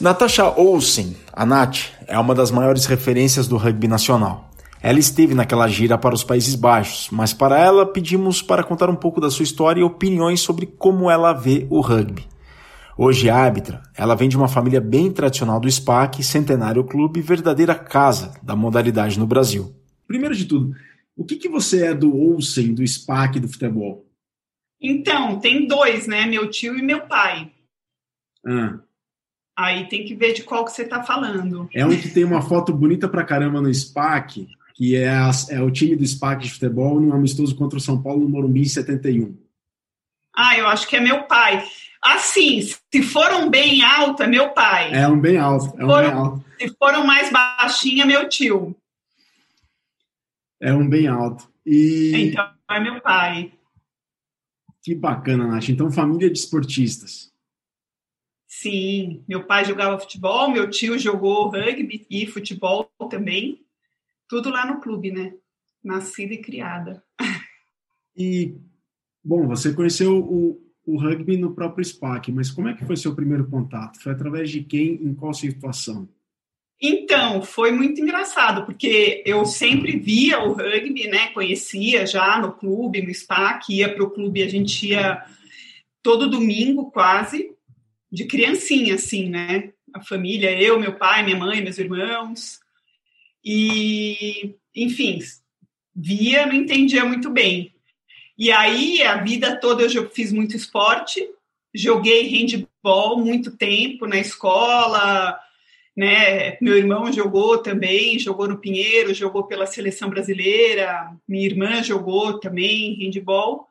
Natasha 0.01 0.49
Olsen, 0.59 1.15
a 1.31 1.45
Nath, 1.45 1.91
é 2.07 2.17
uma 2.17 2.33
das 2.33 2.49
maiores 2.49 2.87
referências 2.87 3.47
do 3.47 3.55
rugby 3.55 3.87
nacional. 3.87 4.49
Ela 4.81 4.97
esteve 4.97 5.35
naquela 5.35 5.67
gira 5.67 5.95
para 5.95 6.15
os 6.15 6.23
Países 6.23 6.55
Baixos, 6.55 7.09
mas 7.11 7.33
para 7.33 7.59
ela 7.59 7.85
pedimos 7.85 8.41
para 8.41 8.63
contar 8.63 8.89
um 8.89 8.95
pouco 8.95 9.21
da 9.21 9.29
sua 9.29 9.43
história 9.43 9.79
e 9.79 9.83
opiniões 9.83 10.39
sobre 10.39 10.65
como 10.65 11.07
ela 11.07 11.33
vê 11.33 11.67
o 11.69 11.81
rugby. 11.81 12.27
Hoje 12.97 13.29
árbitra, 13.29 13.83
ela 13.95 14.15
vem 14.15 14.27
de 14.27 14.35
uma 14.35 14.47
família 14.47 14.81
bem 14.81 15.11
tradicional 15.11 15.59
do 15.59 15.69
SPAC, 15.69 16.23
Centenário 16.23 16.83
Clube, 16.83 17.21
verdadeira 17.21 17.75
casa 17.75 18.33
da 18.41 18.55
modalidade 18.55 19.19
no 19.19 19.27
Brasil. 19.27 19.71
Primeiro 20.07 20.35
de 20.35 20.45
tudo, 20.45 20.75
o 21.15 21.23
que, 21.23 21.35
que 21.35 21.47
você 21.47 21.85
é 21.85 21.93
do 21.93 22.11
Olsen, 22.17 22.73
do 22.73 22.87
SPAC 22.87 23.39
do 23.39 23.47
futebol? 23.47 24.03
Então, 24.81 25.39
tem 25.39 25.67
dois, 25.67 26.07
né? 26.07 26.25
Meu 26.25 26.49
tio 26.49 26.75
e 26.75 26.81
meu 26.81 27.01
pai. 27.01 27.51
Ah. 28.43 28.79
Aí 29.57 29.87
tem 29.87 30.05
que 30.05 30.15
ver 30.15 30.33
de 30.33 30.43
qual 30.43 30.65
que 30.65 30.71
você 30.71 30.83
está 30.83 31.03
falando. 31.03 31.69
É 31.73 31.85
um 31.85 31.89
que 31.89 32.09
tem 32.09 32.23
uma 32.23 32.41
foto 32.41 32.73
bonita 32.73 33.07
pra 33.07 33.23
caramba 33.23 33.61
no 33.61 33.73
SPAC. 33.73 34.47
que 34.73 34.95
é, 34.95 35.09
a, 35.09 35.29
é 35.49 35.61
o 35.61 35.69
time 35.69 35.95
do 35.95 36.05
SPAC 36.05 36.43
de 36.43 36.53
futebol 36.53 36.99
no 36.99 37.13
amistoso 37.13 37.55
contra 37.55 37.77
o 37.77 37.81
São 37.81 38.01
Paulo 38.01 38.21
no 38.21 38.29
Morumbi 38.29 38.61
em 38.61 38.65
71? 38.65 39.37
Ah, 40.35 40.57
eu 40.57 40.67
acho 40.67 40.87
que 40.87 40.95
é 40.95 41.01
meu 41.01 41.23
pai. 41.23 41.63
Assim, 42.01 42.61
se 42.61 43.03
foram 43.03 43.49
bem 43.49 43.83
alto, 43.83 44.23
é 44.23 44.27
meu 44.27 44.49
pai. 44.49 44.91
É 44.93 45.07
um 45.07 45.19
bem 45.19 45.37
alto. 45.37 45.79
É 45.79 45.85
um 45.85 45.87
foram, 45.87 46.09
bem 46.09 46.19
alto. 46.19 46.45
Se 46.59 46.75
foram 46.79 47.05
mais 47.05 47.31
baixinho, 47.31 48.01
é 48.01 48.05
meu 48.05 48.27
tio. 48.27 48.75
É 50.59 50.73
um 50.73 50.87
bem 50.87 51.07
alto. 51.07 51.47
E... 51.65 52.29
Então, 52.29 52.49
é 52.71 52.79
meu 52.79 53.01
pai. 53.01 53.51
Que 54.83 54.95
bacana, 54.95 55.47
Nath. 55.47 55.69
Então, 55.69 55.91
família 55.91 56.29
de 56.29 56.39
esportistas. 56.39 57.30
Sim, 58.61 59.23
meu 59.27 59.43
pai 59.43 59.65
jogava 59.65 59.97
futebol, 59.97 60.51
meu 60.51 60.69
tio 60.69 60.95
jogou 60.99 61.49
rugby 61.49 62.05
e 62.07 62.27
futebol 62.27 62.91
também. 63.09 63.65
Tudo 64.29 64.51
lá 64.51 64.67
no 64.67 64.79
clube, 64.79 65.11
né? 65.11 65.33
Nascida 65.83 66.35
e 66.35 66.37
criada. 66.37 67.03
E, 68.15 68.53
bom, 69.23 69.47
você 69.47 69.73
conheceu 69.73 70.15
o, 70.15 70.61
o 70.85 70.95
rugby 70.95 71.37
no 71.37 71.55
próprio 71.55 71.83
SPAC, 71.83 72.31
mas 72.31 72.51
como 72.51 72.67
é 72.67 72.75
que 72.75 72.85
foi 72.85 72.95
seu 72.95 73.15
primeiro 73.15 73.47
contato? 73.49 73.99
Foi 73.99 74.11
através 74.11 74.51
de 74.51 74.63
quem, 74.63 74.93
em 74.93 75.15
qual 75.15 75.33
situação? 75.33 76.07
Então, 76.79 77.41
foi 77.41 77.71
muito 77.71 77.99
engraçado, 77.99 78.63
porque 78.63 79.23
eu 79.25 79.43
sempre 79.43 79.97
via 79.97 80.39
o 80.39 80.53
rugby, 80.53 81.07
né? 81.07 81.29
Conhecia 81.29 82.05
já 82.05 82.39
no 82.39 82.51
clube, 82.51 83.01
no 83.01 83.11
SPAC, 83.11 83.73
ia 83.73 83.91
para 83.91 84.03
o 84.03 84.11
clube, 84.11 84.43
a 84.43 84.47
gente 84.47 84.89
ia 84.89 85.25
todo 86.03 86.29
domingo 86.29 86.91
quase, 86.91 87.55
de 88.11 88.25
criancinha, 88.25 88.95
assim, 88.95 89.29
né? 89.29 89.71
A 89.93 90.01
família, 90.01 90.51
eu, 90.59 90.79
meu 90.79 90.93
pai, 90.95 91.23
minha 91.23 91.37
mãe, 91.37 91.61
meus 91.61 91.77
irmãos. 91.77 92.59
E, 93.43 94.55
enfim, 94.75 95.19
via, 95.95 96.45
não 96.45 96.53
entendia 96.53 97.05
muito 97.05 97.29
bem. 97.29 97.73
E 98.37 98.51
aí, 98.51 99.01
a 99.03 99.17
vida 99.17 99.55
toda 99.57 99.83
eu 99.83 100.09
fiz 100.09 100.31
muito 100.31 100.55
esporte, 100.55 101.27
joguei 101.73 102.27
handball 102.27 103.17
muito 103.19 103.55
tempo 103.55 104.05
na 104.05 104.17
escola, 104.17 105.39
né? 105.95 106.57
Meu 106.61 106.77
irmão 106.77 107.11
jogou 107.11 107.59
também, 107.59 108.17
jogou 108.17 108.47
no 108.47 108.57
Pinheiro, 108.57 109.13
jogou 109.13 109.43
pela 109.43 109.65
seleção 109.65 110.09
brasileira, 110.09 111.11
minha 111.27 111.45
irmã 111.45 111.83
jogou 111.83 112.39
também 112.39 112.95
handball. 112.95 113.67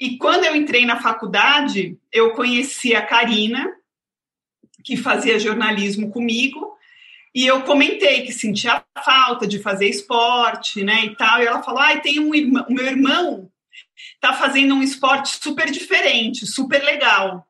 E 0.00 0.16
quando 0.16 0.44
eu 0.44 0.54
entrei 0.54 0.86
na 0.86 1.00
faculdade, 1.00 1.98
eu 2.12 2.32
conheci 2.32 2.94
a 2.94 3.02
Karina, 3.02 3.77
que 4.88 4.96
fazia 4.96 5.38
jornalismo 5.38 6.10
comigo, 6.10 6.74
e 7.34 7.46
eu 7.46 7.60
comentei 7.60 8.22
que 8.22 8.32
sentia 8.32 8.82
falta 9.04 9.46
de 9.46 9.58
fazer 9.58 9.86
esporte, 9.86 10.82
né, 10.82 11.04
e 11.04 11.14
tal. 11.14 11.42
E 11.42 11.46
ela 11.46 11.62
falou: 11.62 11.80
"Ah, 11.80 12.00
tem 12.00 12.18
um 12.18 12.34
irmão, 12.34 12.64
o 12.66 12.72
meu 12.72 12.86
irmão 12.86 13.52
tá 14.18 14.32
fazendo 14.32 14.74
um 14.74 14.82
esporte 14.82 15.36
super 15.36 15.70
diferente, 15.70 16.46
super 16.46 16.82
legal. 16.82 17.46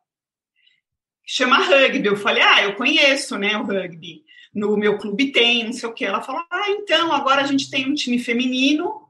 Chama 1.24 1.58
rugby". 1.58 2.08
Eu 2.08 2.16
falei: 2.16 2.42
"Ah, 2.42 2.64
eu 2.64 2.74
conheço, 2.74 3.38
né, 3.38 3.56
o 3.56 3.62
rugby. 3.62 4.24
No 4.52 4.76
meu 4.76 4.98
clube 4.98 5.30
tem, 5.30 5.62
não 5.62 5.72
sei 5.72 5.88
o 5.88 5.94
que". 5.94 6.04
Ela 6.04 6.20
falou: 6.20 6.42
"Ah, 6.50 6.70
então 6.70 7.12
agora 7.12 7.42
a 7.42 7.46
gente 7.46 7.70
tem 7.70 7.88
um 7.88 7.94
time 7.94 8.18
feminino 8.18 9.08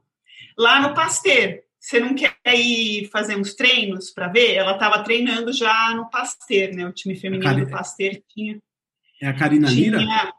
lá 0.55 0.79
no 0.79 0.93
Pasteur. 0.93 1.63
Você 1.79 1.99
não 1.99 2.13
quer 2.13 2.35
ir 2.45 3.09
fazer 3.09 3.37
uns 3.37 3.53
treinos 3.53 4.11
para 4.11 4.27
ver?" 4.27 4.55
Ela 4.55 4.73
estava 4.73 5.03
treinando 5.03 5.53
já 5.53 5.93
no 5.95 6.09
Pasteur, 6.09 6.73
né? 6.73 6.85
O 6.85 6.93
time 6.93 7.15
feminino 7.15 7.65
do 7.65 7.71
Pasteur 7.71 8.21
tinha. 8.27 8.59
É 9.21 9.27
a 9.27 9.33
Karina 9.33 9.67
tinha... 9.67 9.97
Lira? 9.97 10.33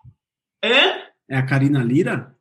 Hã? 0.65 1.03
É 1.29 1.37
a 1.37 1.47
Karina 1.47 1.83
Lira? 1.83 2.37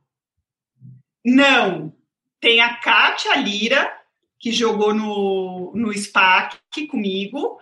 Não. 1.26 1.94
Tem 2.40 2.62
a 2.62 2.76
Kátia 2.76 3.36
Lira, 3.36 3.92
que 4.40 4.52
jogou 4.52 4.94
no, 4.94 5.74
no 5.76 5.94
SPAC 5.94 6.88
comigo, 6.88 7.60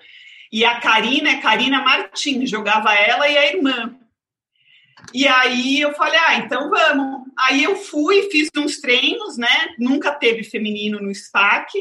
e 0.52 0.64
a 0.64 0.80
Karina 0.80 1.30
é 1.32 1.42
Karina 1.42 1.82
Martins, 1.82 2.50
jogava 2.50 2.94
ela 2.94 3.28
e 3.28 3.38
a 3.38 3.54
irmã. 3.54 4.00
E 5.14 5.28
aí 5.28 5.80
eu 5.80 5.94
falei, 5.94 6.20
ah, 6.28 6.36
então 6.38 6.70
vamos. 6.70 7.28
Aí 7.38 7.64
eu 7.64 7.76
fui, 7.76 8.30
fiz 8.30 8.50
uns 8.58 8.80
treinos, 8.80 9.38
né? 9.38 9.76
Nunca 9.78 10.12
teve 10.12 10.44
feminino 10.44 11.00
no 11.00 11.14
SPAC. 11.14 11.72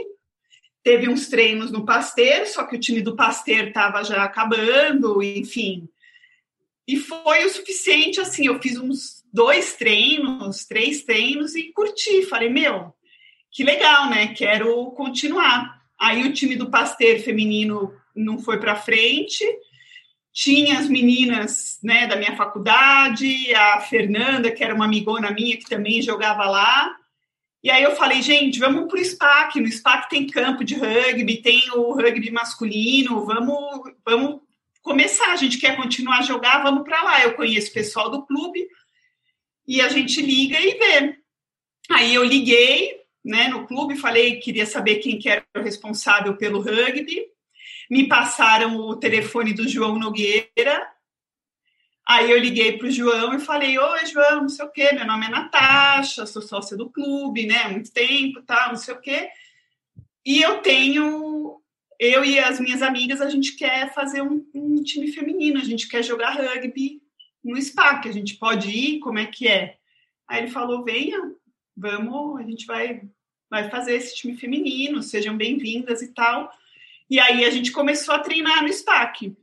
Teve 0.82 1.08
uns 1.08 1.28
treinos 1.28 1.72
no 1.72 1.84
Pasteur, 1.84 2.46
só 2.46 2.64
que 2.64 2.76
o 2.76 2.80
time 2.80 3.02
do 3.02 3.16
Pasteur 3.16 3.68
estava 3.68 4.04
já 4.04 4.22
acabando, 4.22 5.20
enfim. 5.22 5.88
E 6.86 6.96
foi 6.96 7.44
o 7.44 7.50
suficiente, 7.50 8.20
assim, 8.20 8.46
eu 8.46 8.60
fiz 8.62 8.78
uns 8.78 9.24
dois 9.32 9.74
treinos, 9.74 10.64
três 10.64 11.02
treinos 11.02 11.56
e 11.56 11.72
curti. 11.72 12.22
Falei, 12.26 12.48
meu, 12.48 12.94
que 13.50 13.64
legal, 13.64 14.08
né? 14.08 14.28
Quero 14.28 14.92
continuar. 14.92 15.82
Aí 15.98 16.22
o 16.22 16.32
time 16.32 16.54
do 16.54 16.70
Pasteur 16.70 17.18
feminino 17.18 17.92
não 18.14 18.38
foi 18.38 18.60
para 18.60 18.76
frente. 18.76 19.44
Tinha 20.37 20.78
as 20.78 20.87
meninas, 20.87 21.78
né, 21.82 22.07
da 22.07 22.14
minha 22.14 22.37
faculdade, 22.37 23.55
a 23.55 23.80
Fernanda, 23.80 24.51
que 24.51 24.62
era 24.62 24.74
uma 24.74 24.84
amigona 24.84 25.30
minha 25.30 25.57
que 25.57 25.64
também 25.64 26.03
jogava 26.03 26.45
lá. 26.45 26.95
E 27.64 27.70
aí 27.70 27.82
eu 27.82 27.97
falei, 27.97 28.20
gente, 28.20 28.59
vamos 28.59 28.87
para 28.87 29.01
o 29.01 29.03
SPAC. 29.03 29.59
No 29.59 29.66
SPAC 29.66 30.11
tem 30.11 30.26
campo 30.26 30.62
de 30.62 30.74
rugby, 30.74 31.41
tem 31.41 31.62
o 31.74 31.95
rugby 31.95 32.30
masculino, 32.30 33.24
vamos, 33.24 33.91
vamos 34.05 34.43
começar. 34.82 35.32
A 35.32 35.37
gente 35.37 35.57
quer 35.57 35.74
continuar 35.74 36.18
a 36.18 36.22
jogar, 36.22 36.62
vamos 36.62 36.84
para 36.84 37.03
lá. 37.03 37.24
Eu 37.24 37.32
conheço 37.32 37.70
o 37.70 37.74
pessoal 37.74 38.11
do 38.11 38.26
clube 38.26 38.68
e 39.66 39.80
a 39.80 39.89
gente 39.89 40.20
liga 40.20 40.61
e 40.61 40.74
vê. 40.74 41.16
Aí 41.91 42.14
eu 42.14 42.22
liguei 42.22 43.01
né, 43.24 43.49
no 43.49 43.66
clube, 43.66 43.97
falei 43.97 44.39
queria 44.39 44.66
saber 44.66 44.97
quem 44.97 45.18
que 45.18 45.30
era 45.30 45.43
o 45.57 45.62
responsável 45.62 46.37
pelo 46.37 46.61
rugby. 46.61 47.24
Me 47.91 48.09
passaram 48.09 48.76
o 48.76 48.97
telefone 48.97 49.53
do 49.53 49.68
João 49.68 49.99
Nogueira. 49.99 50.91
Aí 52.07 52.30
eu 52.30 52.39
liguei 52.39 52.78
para 52.78 52.87
o 52.87 52.91
João 52.91 53.34
e 53.34 53.41
falei: 53.41 53.78
Oi, 53.78 54.07
João, 54.07 54.43
não 54.43 54.49
sei 54.49 54.64
o 54.64 54.70
quê, 54.70 54.93
meu 54.93 55.07
nome 55.07 55.26
é 55.26 55.28
Natasha, 55.28 56.24
sou 56.26 56.41
sócia 56.41 56.76
do 56.76 56.89
clube, 56.89 57.47
né? 57.47 57.62
Há 57.64 57.68
muito 57.68 57.93
tempo, 57.93 58.43
tal, 58.43 58.70
não 58.70 58.76
sei 58.76 58.95
o 58.95 59.01
quê. 59.01 59.28
E 60.24 60.43
eu 60.43 60.59
tenho, 60.59 61.61
eu 61.99 62.24
e 62.24 62.39
as 62.39 62.61
minhas 62.61 62.82
amigas, 62.82 63.20
a 63.20 63.28
gente 63.28 63.57
quer 63.57 63.93
fazer 63.93 64.22
um, 64.22 64.45
um 64.55 64.82
time 64.82 65.11
feminino, 65.12 65.61
a 65.61 65.64
gente 65.64 65.89
quer 65.89 66.03
jogar 66.03 66.37
rugby 66.37 67.01
no 67.45 67.61
SPAC, 67.61 68.09
a 68.09 68.12
gente 68.12 68.34
pode 68.34 68.68
ir, 68.68 68.99
como 68.99 69.18
é 69.18 69.26
que 69.26 69.47
é? 69.49 69.76
Aí 70.28 70.43
ele 70.43 70.51
falou: 70.51 70.84
Venha, 70.84 71.18
vamos, 71.76 72.41
a 72.41 72.43
gente 72.43 72.66
vai, 72.66 73.03
vai 73.51 73.70
fazer 73.70 73.95
esse 73.95 74.16
time 74.16 74.37
feminino, 74.37 75.03
sejam 75.03 75.37
bem-vindas 75.37 76.03
e 76.03 76.12
tal. 76.12 76.53
E 77.09 77.20
aí 77.20 77.44
a 77.44 77.50
gente 77.50 77.70
começou 77.70 78.14
a 78.14 78.18
treinar 78.18 78.62
no 78.62 78.72
SPAC. 78.72 79.36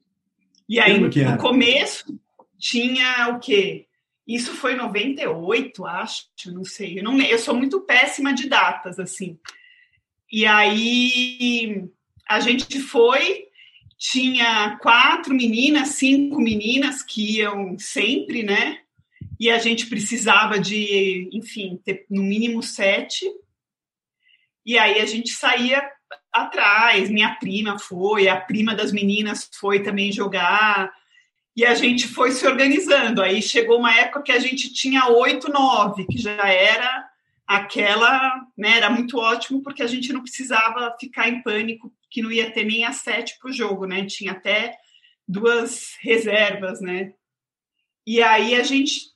E 0.67 0.79
aí, 0.79 0.99
no, 0.99 1.07
no 1.07 1.37
começo, 1.37 2.19
tinha 2.57 3.29
o 3.29 3.39
quê? 3.39 3.87
Isso 4.27 4.53
foi 4.53 4.75
98, 4.75 5.85
acho, 5.85 6.27
não 6.47 6.63
sei. 6.63 6.99
Eu, 6.99 7.03
não, 7.03 7.19
eu 7.21 7.37
sou 7.37 7.53
muito 7.53 7.81
péssima 7.81 8.33
de 8.33 8.47
datas, 8.47 8.99
assim. 8.99 9.37
E 10.31 10.45
aí 10.45 11.85
a 12.27 12.39
gente 12.39 12.79
foi, 12.79 13.47
tinha 13.97 14.77
quatro 14.81 15.33
meninas, 15.35 15.89
cinco 15.89 16.39
meninas 16.39 17.03
que 17.03 17.37
iam 17.39 17.77
sempre, 17.77 18.43
né? 18.43 18.79
E 19.39 19.49
a 19.49 19.57
gente 19.57 19.87
precisava 19.87 20.57
de, 20.57 21.29
enfim, 21.33 21.79
ter 21.83 22.05
no 22.09 22.23
mínimo 22.23 22.63
sete. 22.63 23.29
E 24.65 24.77
aí 24.77 25.01
a 25.01 25.05
gente 25.05 25.31
saía 25.31 25.85
atrás, 26.33 27.09
minha 27.09 27.35
prima 27.35 27.77
foi, 27.77 28.27
a 28.27 28.39
prima 28.39 28.73
das 28.73 28.91
meninas 28.91 29.49
foi 29.53 29.83
também 29.83 30.11
jogar 30.11 30.91
e 31.55 31.63
a 31.63 31.75
gente 31.75 32.07
foi 32.07 32.31
se 32.31 32.45
organizando. 32.47 33.21
Aí 33.21 33.41
chegou 33.41 33.77
uma 33.77 33.95
época 33.95 34.23
que 34.23 34.31
a 34.31 34.39
gente 34.39 34.73
tinha 34.73 35.07
oito, 35.07 35.51
nove, 35.51 36.05
que 36.07 36.17
já 36.17 36.47
era 36.47 37.07
aquela, 37.45 38.47
né, 38.57 38.77
era 38.77 38.89
muito 38.89 39.17
ótimo 39.17 39.61
porque 39.61 39.83
a 39.83 39.87
gente 39.87 40.11
não 40.11 40.21
precisava 40.21 40.95
ficar 40.99 41.29
em 41.29 41.43
pânico 41.43 41.93
que 42.09 42.21
não 42.21 42.31
ia 42.31 42.51
ter 42.51 42.63
nem 42.63 42.83
a 42.85 42.91
sete 42.91 43.37
para 43.39 43.49
o 43.49 43.53
jogo, 43.53 43.85
né? 43.85 44.05
Tinha 44.05 44.31
até 44.31 44.77
duas 45.27 45.95
reservas, 45.99 46.79
né? 46.79 47.13
E 48.05 48.21
aí 48.21 48.55
a 48.55 48.63
gente 48.63 49.11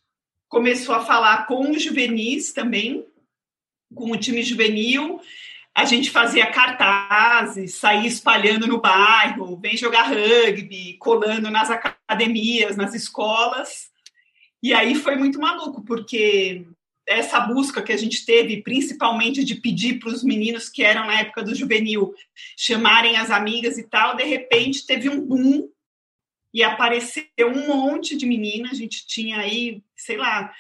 começou 0.48 0.96
a 0.96 1.06
falar 1.06 1.46
com 1.46 1.72
os 1.72 1.82
juvenis 1.82 2.54
também, 2.54 3.06
com 3.94 4.12
o 4.12 4.18
time 4.18 4.42
juvenil, 4.42 5.22
a 5.78 5.86
gente 5.86 6.10
fazia 6.10 6.48
cartazes, 6.48 7.76
saía 7.76 8.08
espalhando 8.08 8.66
no 8.66 8.82
bairro, 8.82 9.56
vem 9.58 9.78
jogar 9.78 10.10
rugby, 10.10 10.98
colando 10.98 11.52
nas 11.52 11.70
academias, 11.70 12.76
nas 12.76 12.96
escolas. 12.96 13.92
E 14.62 14.74
aí 14.74 14.96
foi 14.96 15.16
muito 15.16 15.40
maluco, 15.40 15.84
porque 15.84 16.66
essa 17.06 17.42
busca 17.42 17.84
que 17.84 17.94
a 17.94 17.98
gente 17.98 18.26
teve, 18.26 18.64
principalmente 18.64 19.44
de 19.44 19.54
pedir 19.54 20.00
para 20.00 20.10
os 20.10 20.24
meninos 20.24 20.68
que 20.68 20.82
eram 20.82 21.06
na 21.06 21.20
época 21.20 21.44
do 21.44 21.54
juvenil 21.54 22.12
chamarem 22.58 23.16
as 23.16 23.30
amigas 23.30 23.78
e 23.78 23.84
tal, 23.84 24.16
de 24.16 24.24
repente 24.24 24.84
teve 24.84 25.08
um 25.08 25.22
boom 25.22 25.70
e 26.52 26.64
apareceu 26.64 27.24
um 27.54 27.68
monte 27.68 28.18
de 28.18 28.26
meninas. 28.26 28.72
A 28.72 28.76
gente 28.76 29.06
tinha 29.06 29.38
aí, 29.38 29.84
sei 29.96 30.18
lá, 30.18 30.52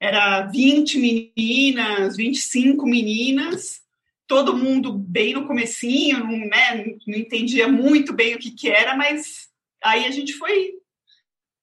era 0.00 0.46
20 0.46 0.98
meninas, 0.98 2.16
25 2.16 2.84
meninas, 2.84 3.83
todo 4.26 4.56
mundo 4.56 4.92
bem 4.92 5.34
no 5.34 5.46
comecinho, 5.46 6.20
não, 6.20 6.38
né, 6.46 6.96
não 7.06 7.18
entendia 7.18 7.68
muito 7.68 8.12
bem 8.12 8.34
o 8.34 8.38
que, 8.38 8.50
que 8.50 8.70
era, 8.70 8.96
mas 8.96 9.48
aí 9.82 10.06
a 10.06 10.10
gente 10.10 10.32
foi 10.34 10.72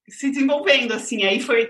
se 0.10 0.30
desenvolvendo, 0.30 0.94
assim, 0.94 1.24
aí 1.24 1.40
foi 1.40 1.70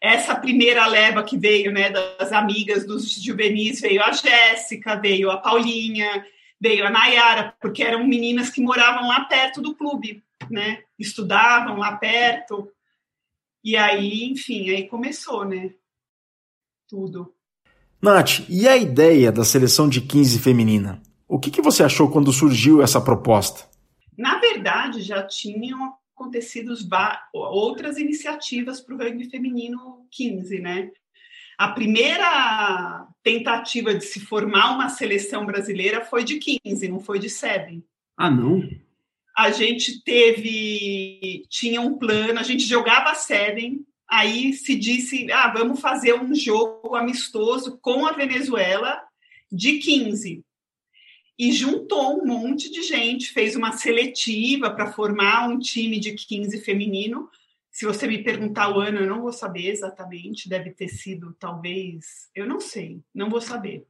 essa 0.00 0.34
primeira 0.34 0.86
leva 0.86 1.22
que 1.22 1.36
veio, 1.36 1.70
né, 1.72 1.90
das 1.90 2.32
amigas 2.32 2.86
dos 2.86 3.12
juvenis, 3.12 3.80
veio 3.80 4.02
a 4.02 4.12
Jéssica, 4.12 4.96
veio 4.96 5.30
a 5.30 5.36
Paulinha, 5.36 6.26
veio 6.58 6.86
a 6.86 6.90
Nayara, 6.90 7.54
porque 7.60 7.82
eram 7.82 8.06
meninas 8.06 8.48
que 8.48 8.62
moravam 8.62 9.08
lá 9.08 9.24
perto 9.24 9.60
do 9.60 9.74
clube, 9.74 10.22
né, 10.50 10.84
estudavam 10.98 11.76
lá 11.76 11.96
perto, 11.96 12.70
e 13.62 13.76
aí, 13.76 14.24
enfim, 14.24 14.70
aí 14.70 14.88
começou, 14.88 15.44
né, 15.44 15.74
tudo. 16.88 17.34
Nath, 18.02 18.46
e 18.48 18.66
a 18.66 18.76
ideia 18.76 19.30
da 19.30 19.44
seleção 19.44 19.88
de 19.88 20.00
15 20.00 20.38
feminina? 20.38 21.02
O 21.28 21.38
que, 21.38 21.50
que 21.50 21.60
você 21.60 21.82
achou 21.82 22.10
quando 22.10 22.32
surgiu 22.32 22.82
essa 22.82 23.00
proposta? 23.00 23.68
Na 24.16 24.38
verdade, 24.38 25.02
já 25.02 25.22
tinham 25.22 25.92
acontecido 26.14 26.74
outras 27.32 27.98
iniciativas 27.98 28.80
para 28.80 28.94
o 28.94 28.98
rugby 28.98 29.28
feminino 29.28 30.06
15, 30.10 30.60
né? 30.60 30.90
A 31.58 31.68
primeira 31.68 33.06
tentativa 33.22 33.94
de 33.94 34.04
se 34.04 34.18
formar 34.18 34.72
uma 34.74 34.88
seleção 34.88 35.44
brasileira 35.44 36.02
foi 36.02 36.24
de 36.24 36.38
15, 36.38 36.88
não 36.88 37.00
foi 37.00 37.18
de 37.18 37.28
7. 37.28 37.84
Ah, 38.16 38.30
não? 38.30 38.66
A 39.36 39.50
gente 39.50 40.02
teve, 40.02 41.44
tinha 41.50 41.82
um 41.82 41.98
plano, 41.98 42.40
a 42.40 42.42
gente 42.42 42.64
jogava 42.64 43.14
7, 43.14 43.78
aí 44.10 44.52
se 44.52 44.74
disse, 44.74 45.30
ah, 45.30 45.52
vamos 45.52 45.80
fazer 45.80 46.14
um 46.14 46.34
jogo 46.34 46.96
amistoso 46.96 47.78
com 47.80 48.04
a 48.04 48.12
Venezuela 48.12 49.00
de 49.50 49.78
15. 49.78 50.44
E 51.38 51.52
juntou 51.52 52.20
um 52.20 52.26
monte 52.26 52.70
de 52.70 52.82
gente, 52.82 53.32
fez 53.32 53.54
uma 53.54 53.72
seletiva 53.72 54.70
para 54.70 54.92
formar 54.92 55.48
um 55.48 55.58
time 55.58 56.00
de 56.00 56.14
15 56.14 56.60
feminino. 56.60 57.30
Se 57.70 57.86
você 57.86 58.06
me 58.06 58.22
perguntar 58.22 58.76
o 58.76 58.80
ano, 58.80 58.98
eu 58.98 59.06
não 59.06 59.22
vou 59.22 59.32
saber 59.32 59.68
exatamente, 59.68 60.48
deve 60.48 60.70
ter 60.70 60.88
sido 60.88 61.34
talvez, 61.38 62.28
eu 62.34 62.46
não 62.46 62.60
sei, 62.60 63.00
não 63.14 63.30
vou 63.30 63.40
saber. 63.40 63.86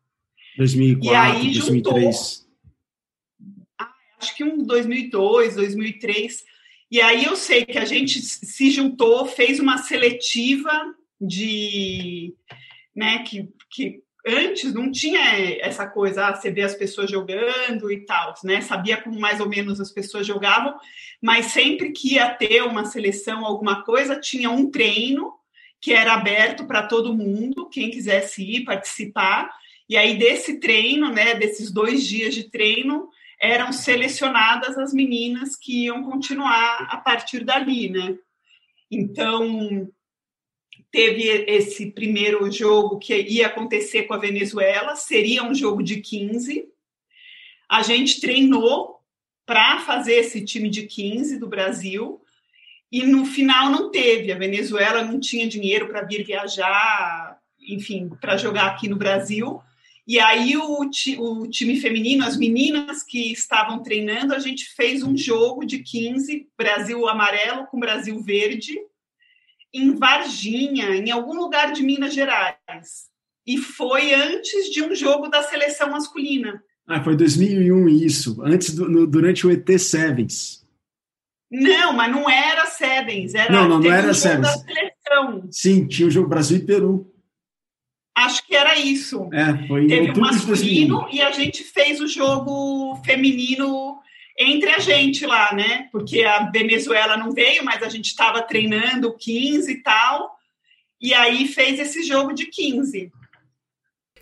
2004, 0.58 1.10
e 1.10 1.14
aí 1.14 1.52
2003. 1.54 2.46
Juntou, 3.38 3.60
ah, 3.78 3.92
acho 4.18 4.36
que 4.36 4.44
um 4.44 4.64
2002, 4.64 5.56
2003 5.56 6.44
e 6.90 7.00
aí 7.00 7.24
eu 7.24 7.36
sei 7.36 7.64
que 7.64 7.78
a 7.78 7.84
gente 7.84 8.20
se 8.20 8.70
juntou, 8.70 9.26
fez 9.26 9.60
uma 9.60 9.78
seletiva 9.78 10.70
de, 11.20 12.34
né, 12.94 13.20
que, 13.20 13.48
que 13.70 14.02
antes 14.26 14.72
não 14.74 14.90
tinha 14.90 15.20
essa 15.60 15.86
coisa, 15.86 16.26
ah, 16.26 16.34
você 16.34 16.50
vê 16.50 16.62
as 16.62 16.74
pessoas 16.74 17.10
jogando 17.10 17.90
e 17.90 18.04
tal, 18.04 18.34
né? 18.44 18.60
Sabia 18.60 18.96
como 18.96 19.18
mais 19.18 19.40
ou 19.40 19.48
menos 19.48 19.80
as 19.80 19.90
pessoas 19.90 20.26
jogavam, 20.26 20.74
mas 21.20 21.46
sempre 21.46 21.92
que 21.92 22.14
ia 22.14 22.28
ter 22.30 22.62
uma 22.62 22.84
seleção, 22.84 23.44
alguma 23.44 23.82
coisa, 23.82 24.20
tinha 24.20 24.50
um 24.50 24.70
treino 24.70 25.32
que 25.80 25.92
era 25.92 26.12
aberto 26.12 26.66
para 26.66 26.82
todo 26.82 27.16
mundo, 27.16 27.68
quem 27.70 27.90
quisesse 27.90 28.42
ir 28.42 28.64
participar. 28.64 29.50
E 29.88 29.96
aí 29.96 30.18
desse 30.18 30.60
treino, 30.60 31.10
né, 31.10 31.34
desses 31.34 31.70
dois 31.70 32.06
dias 32.06 32.34
de 32.34 32.50
treino, 32.50 33.08
eram 33.40 33.72
selecionadas 33.72 34.76
as 34.76 34.92
meninas 34.92 35.56
que 35.56 35.84
iam 35.84 36.04
continuar 36.04 36.88
a 36.90 36.98
partir 36.98 37.42
dali, 37.42 37.88
né? 37.88 38.18
Então, 38.90 39.90
teve 40.90 41.22
esse 41.48 41.90
primeiro 41.90 42.50
jogo 42.50 42.98
que 42.98 43.16
ia 43.16 43.46
acontecer 43.46 44.02
com 44.02 44.14
a 44.14 44.18
Venezuela, 44.18 44.94
seria 44.94 45.42
um 45.42 45.54
jogo 45.54 45.82
de 45.82 46.00
15. 46.00 46.68
A 47.68 47.82
gente 47.82 48.20
treinou 48.20 49.00
para 49.46 49.80
fazer 49.80 50.14
esse 50.14 50.44
time 50.44 50.68
de 50.68 50.86
15 50.86 51.38
do 51.38 51.48
Brasil 51.48 52.20
e 52.92 53.04
no 53.04 53.24
final 53.24 53.70
não 53.70 53.90
teve. 53.90 54.32
A 54.32 54.38
Venezuela 54.38 55.02
não 55.02 55.18
tinha 55.18 55.48
dinheiro 55.48 55.88
para 55.88 56.02
vir 56.02 56.24
viajar, 56.24 57.38
enfim, 57.58 58.10
para 58.20 58.36
jogar 58.36 58.66
aqui 58.66 58.88
no 58.88 58.96
Brasil. 58.96 59.62
E 60.06 60.18
aí 60.18 60.56
o, 60.56 60.80
o, 61.18 61.48
time 61.48 61.80
feminino, 61.80 62.24
as 62.24 62.36
meninas 62.36 63.02
que 63.02 63.32
estavam 63.32 63.82
treinando, 63.82 64.34
a 64.34 64.38
gente 64.38 64.64
fez 64.74 65.02
um 65.02 65.16
jogo 65.16 65.64
de 65.64 65.78
15, 65.80 66.48
Brasil 66.56 67.08
amarelo 67.08 67.66
com 67.66 67.78
Brasil 67.78 68.20
verde, 68.22 68.78
em 69.72 69.94
Varginha, 69.94 70.96
em 70.96 71.10
algum 71.10 71.34
lugar 71.34 71.72
de 71.72 71.82
Minas 71.82 72.14
Gerais. 72.14 73.08
E 73.46 73.56
foi 73.56 74.12
antes 74.12 74.70
de 74.70 74.82
um 74.82 74.94
jogo 74.94 75.28
da 75.28 75.42
seleção 75.42 75.90
masculina. 75.90 76.62
Ah, 76.86 77.02
foi 77.02 77.16
2001 77.16 77.88
isso, 77.88 78.42
antes 78.42 78.74
do, 78.74 78.88
no, 78.88 79.06
durante 79.06 79.46
o 79.46 79.50
ET 79.50 79.68
Sevens. 79.78 80.66
Não, 81.50 81.92
mas 81.92 82.10
não 82.10 82.28
era 82.28 82.66
Sevens, 82.66 83.34
era 83.34 83.52
Não, 83.52 83.68
não, 83.68 83.80
não 83.80 83.92
era 83.92 84.10
um 84.10 84.14
Sevens. 84.14 84.64
Sim, 85.50 85.86
tinha 85.86 86.08
o 86.08 86.10
jogo 86.10 86.28
Brasil 86.28 86.58
e 86.58 86.64
Peru. 86.64 87.09
Acho 88.20 88.46
que 88.46 88.54
era 88.54 88.78
isso. 88.78 89.28
É, 89.32 89.66
foi 89.66 89.86
Teve 89.86 90.10
o 90.10 90.20
masculino 90.20 91.06
e 91.10 91.22
a 91.22 91.30
gente 91.30 91.64
fez 91.64 92.00
o 92.00 92.06
jogo 92.06 92.96
feminino 93.04 93.98
entre 94.38 94.70
a 94.70 94.78
gente 94.78 95.24
lá, 95.26 95.54
né? 95.54 95.88
Porque 95.90 96.22
a 96.22 96.50
Venezuela 96.50 97.16
não 97.16 97.32
veio, 97.32 97.64
mas 97.64 97.82
a 97.82 97.88
gente 97.88 98.06
estava 98.06 98.42
treinando 98.42 99.16
15 99.16 99.72
e 99.72 99.82
tal. 99.82 100.36
E 101.00 101.14
aí 101.14 101.48
fez 101.48 101.80
esse 101.80 102.02
jogo 102.02 102.34
de 102.34 102.46
15. 102.46 103.10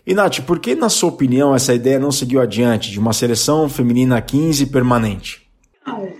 E 0.05 0.13
Nath, 0.13 0.39
por 0.41 0.59
que, 0.59 0.75
na 0.75 0.89
sua 0.89 1.09
opinião, 1.09 1.53
essa 1.53 1.73
ideia 1.73 1.99
não 1.99 2.11
seguiu 2.11 2.39
adiante 2.39 2.89
de 2.89 2.99
uma 2.99 3.13
seleção 3.13 3.67
feminina 3.67 4.21
15 4.21 4.67
permanente? 4.67 5.41
Não, 5.85 6.11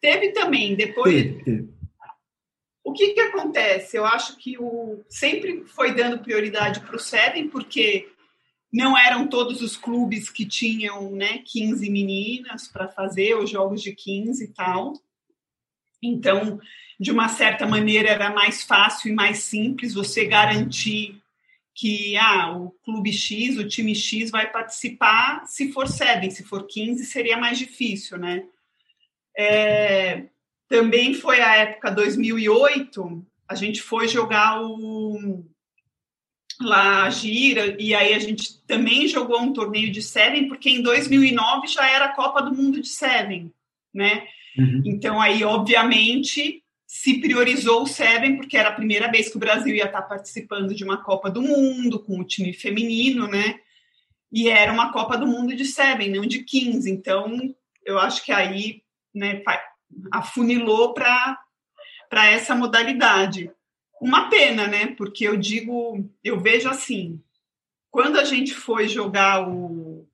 teve 0.00 0.28
também, 0.28 0.76
depois. 0.76 1.14
Teve, 1.14 1.42
teve. 1.42 1.73
Que, 2.94 3.12
que 3.12 3.20
acontece? 3.20 3.96
Eu 3.96 4.04
acho 4.04 4.36
que 4.36 4.56
o, 4.58 5.04
sempre 5.08 5.64
foi 5.66 5.94
dando 5.94 6.18
prioridade 6.18 6.80
para 6.80 6.96
o 6.96 6.98
Seven, 6.98 7.48
porque 7.48 8.08
não 8.72 8.98
eram 8.98 9.26
todos 9.26 9.62
os 9.62 9.76
clubes 9.76 10.28
que 10.30 10.44
tinham 10.44 11.10
né, 11.10 11.42
15 11.44 11.88
meninas 11.90 12.66
para 12.66 12.88
fazer 12.88 13.36
os 13.36 13.50
jogos 13.50 13.82
de 13.82 13.94
15 13.94 14.44
e 14.44 14.48
tal. 14.48 14.94
Então, 16.02 16.60
de 16.98 17.10
uma 17.10 17.28
certa 17.28 17.66
maneira, 17.66 18.08
era 18.10 18.30
mais 18.30 18.62
fácil 18.62 19.10
e 19.10 19.14
mais 19.14 19.38
simples 19.38 19.94
você 19.94 20.24
garantir 20.24 21.20
que 21.74 22.16
ah, 22.16 22.56
o 22.56 22.70
clube 22.84 23.12
X, 23.12 23.58
o 23.58 23.66
time 23.66 23.94
X 23.94 24.30
vai 24.30 24.50
participar 24.50 25.44
se 25.46 25.72
for 25.72 25.88
Seven, 25.88 26.30
se 26.30 26.44
for 26.44 26.66
15 26.66 27.04
seria 27.04 27.36
mais 27.36 27.58
difícil, 27.58 28.16
né? 28.16 28.44
É, 29.36 30.26
também 30.68 31.14
foi 31.14 31.40
a 31.40 31.56
época 31.56 31.90
2008, 31.90 33.26
a 33.48 33.54
gente 33.54 33.82
foi 33.82 34.08
jogar 34.08 34.62
o 34.62 35.44
lá 36.60 37.04
a 37.04 37.10
gira 37.10 37.76
e 37.80 37.94
aí 37.94 38.14
a 38.14 38.18
gente 38.18 38.62
também 38.64 39.08
jogou 39.08 39.40
um 39.40 39.52
torneio 39.52 39.90
de 39.90 40.00
Seven, 40.00 40.48
porque 40.48 40.70
em 40.70 40.82
2009 40.82 41.66
já 41.66 41.88
era 41.90 42.06
a 42.06 42.14
Copa 42.14 42.40
do 42.42 42.54
Mundo 42.54 42.80
de 42.80 42.88
Seven, 42.88 43.52
né? 43.92 44.26
Uhum. 44.56 44.82
Então 44.84 45.20
aí 45.20 45.42
obviamente 45.42 46.62
se 46.86 47.20
priorizou 47.20 47.82
o 47.82 47.86
Seven 47.86 48.36
porque 48.36 48.56
era 48.56 48.68
a 48.68 48.74
primeira 48.74 49.10
vez 49.10 49.28
que 49.28 49.36
o 49.36 49.40
Brasil 49.40 49.74
ia 49.74 49.86
estar 49.86 50.02
participando 50.02 50.74
de 50.74 50.84
uma 50.84 50.98
Copa 50.98 51.28
do 51.28 51.42
Mundo 51.42 51.98
com 51.98 52.20
o 52.20 52.24
time 52.24 52.52
feminino, 52.52 53.26
né? 53.26 53.58
E 54.32 54.48
era 54.48 54.72
uma 54.72 54.92
Copa 54.92 55.16
do 55.16 55.26
Mundo 55.26 55.54
de 55.56 55.64
Seven, 55.64 56.10
não 56.10 56.24
de 56.24 56.44
15. 56.44 56.90
Então 56.90 57.54
eu 57.84 57.98
acho 57.98 58.24
que 58.24 58.32
aí, 58.32 58.82
né, 59.12 59.42
afunilou 60.10 60.92
para 60.94 61.38
essa 62.12 62.54
modalidade. 62.54 63.50
Uma 64.00 64.28
pena, 64.28 64.66
né? 64.66 64.88
Porque 64.96 65.26
eu 65.26 65.36
digo, 65.36 66.08
eu 66.22 66.38
vejo 66.38 66.68
assim, 66.68 67.22
quando 67.90 68.18
a 68.18 68.24
gente 68.24 68.52
foi 68.52 68.88
jogar 68.88 69.48
o, 69.48 70.06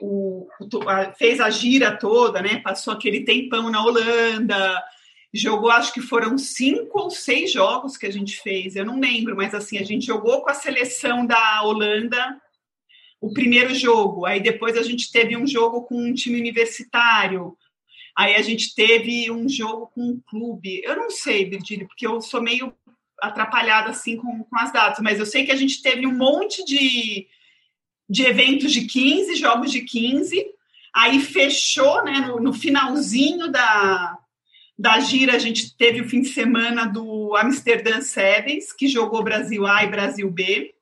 o, 0.00 0.48
a, 0.86 1.12
fez 1.12 1.40
a 1.40 1.50
gira 1.50 1.96
toda, 1.96 2.40
né? 2.40 2.60
Passou 2.60 2.92
aquele 2.92 3.24
tempão 3.24 3.70
na 3.70 3.84
Holanda, 3.84 4.82
jogou, 5.32 5.70
acho 5.70 5.92
que 5.92 6.00
foram 6.00 6.38
cinco 6.38 7.00
ou 7.00 7.10
seis 7.10 7.50
jogos 7.52 7.96
que 7.96 8.06
a 8.06 8.10
gente 8.10 8.40
fez, 8.40 8.76
eu 8.76 8.84
não 8.84 9.00
lembro, 9.00 9.34
mas 9.34 9.52
assim, 9.52 9.78
a 9.78 9.82
gente 9.82 10.06
jogou 10.06 10.42
com 10.42 10.50
a 10.50 10.54
seleção 10.54 11.26
da 11.26 11.62
Holanda 11.62 12.40
o 13.20 13.32
primeiro 13.32 13.74
jogo, 13.74 14.26
aí 14.26 14.40
depois 14.40 14.76
a 14.76 14.82
gente 14.82 15.10
teve 15.10 15.36
um 15.36 15.46
jogo 15.46 15.82
com 15.82 15.96
um 15.96 16.12
time 16.14 16.38
universitário, 16.38 17.56
Aí 18.16 18.36
a 18.36 18.42
gente 18.42 18.74
teve 18.74 19.30
um 19.30 19.48
jogo 19.48 19.90
com 19.94 20.02
um 20.02 20.20
clube. 20.28 20.80
Eu 20.84 20.96
não 20.96 21.10
sei, 21.10 21.48
Virgílio, 21.48 21.88
porque 21.88 22.06
eu 22.06 22.20
sou 22.20 22.40
meio 22.40 22.72
atrapalhada 23.20 23.90
assim 23.90 24.16
com, 24.16 24.44
com 24.44 24.58
as 24.58 24.72
datas, 24.72 25.00
mas 25.02 25.18
eu 25.18 25.26
sei 25.26 25.44
que 25.44 25.52
a 25.52 25.56
gente 25.56 25.82
teve 25.82 26.06
um 26.06 26.16
monte 26.16 26.64
de, 26.64 27.26
de 28.08 28.22
eventos 28.24 28.72
de 28.72 28.86
15, 28.86 29.34
jogos 29.36 29.72
de 29.72 29.82
15. 29.82 30.44
Aí 30.94 31.18
fechou, 31.20 32.04
né, 32.04 32.20
no, 32.20 32.40
no 32.40 32.52
finalzinho 32.52 33.50
da, 33.50 34.16
Da 34.78 35.00
gira, 35.00 35.34
a 35.34 35.38
gente 35.38 35.76
teve 35.76 36.00
o 36.00 36.08
fim 36.08 36.20
de 36.20 36.28
semana 36.28 36.86
do 36.86 37.34
Amsterdã 37.36 38.00
Sevens, 38.00 38.72
que 38.72 38.86
jogou 38.86 39.24
Brasil 39.24 39.66
A 39.66 39.84
e 39.84 39.90
Brasil 39.90 40.30
B. 40.30 40.74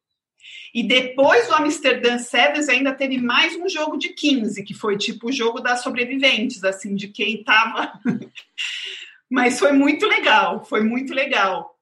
E 0.74 0.82
depois 0.82 1.46
do 1.48 1.54
Amsterdã 1.54 2.18
Sevens 2.18 2.68
ainda 2.68 2.94
teve 2.94 3.18
mais 3.18 3.54
um 3.56 3.68
jogo 3.68 3.98
de 3.98 4.10
15, 4.10 4.64
que 4.64 4.72
foi 4.72 4.96
tipo 4.96 5.28
o 5.28 5.32
jogo 5.32 5.60
das 5.60 5.82
sobreviventes, 5.82 6.64
assim, 6.64 6.94
de 6.94 7.08
quem 7.08 7.40
estava. 7.40 7.92
Mas 9.30 9.58
foi 9.58 9.72
muito 9.72 10.06
legal, 10.06 10.64
foi 10.64 10.82
muito 10.82 11.12
legal. 11.12 11.76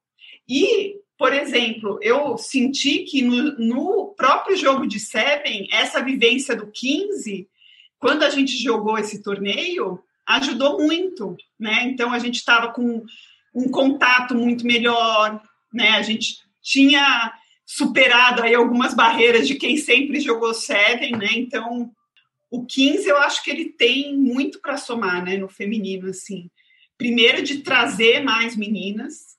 E, 0.48 0.96
por 1.16 1.32
exemplo, 1.32 2.00
eu 2.02 2.36
senti 2.36 3.04
que 3.04 3.22
no, 3.22 3.56
no 3.58 4.14
próprio 4.16 4.56
jogo 4.56 4.86
de 4.86 4.98
Seven, 4.98 5.68
essa 5.70 6.02
vivência 6.02 6.56
do 6.56 6.66
15, 6.66 7.48
quando 7.98 8.24
a 8.24 8.30
gente 8.30 8.60
jogou 8.60 8.98
esse 8.98 9.22
torneio, 9.22 10.02
ajudou 10.26 10.78
muito, 10.78 11.36
né? 11.58 11.84
Então 11.84 12.12
a 12.12 12.18
gente 12.18 12.36
estava 12.36 12.72
com 12.72 13.04
um 13.54 13.68
contato 13.68 14.34
muito 14.34 14.66
melhor, 14.66 15.40
né? 15.72 15.90
A 15.90 16.02
gente 16.02 16.38
tinha 16.62 17.32
superado 17.72 18.42
aí 18.42 18.52
algumas 18.52 18.94
barreiras 18.94 19.46
de 19.46 19.54
quem 19.54 19.76
sempre 19.76 20.18
jogou 20.18 20.52
Seven, 20.52 21.12
né? 21.12 21.28
Então 21.36 21.88
o 22.50 22.66
15 22.66 23.08
eu 23.08 23.16
acho 23.18 23.44
que 23.44 23.50
ele 23.50 23.66
tem 23.66 24.16
muito 24.16 24.60
para 24.60 24.76
somar, 24.76 25.24
né, 25.24 25.36
no 25.36 25.48
feminino 25.48 26.08
assim. 26.08 26.50
Primeiro 26.98 27.44
de 27.44 27.58
trazer 27.58 28.24
mais 28.24 28.56
meninas, 28.56 29.36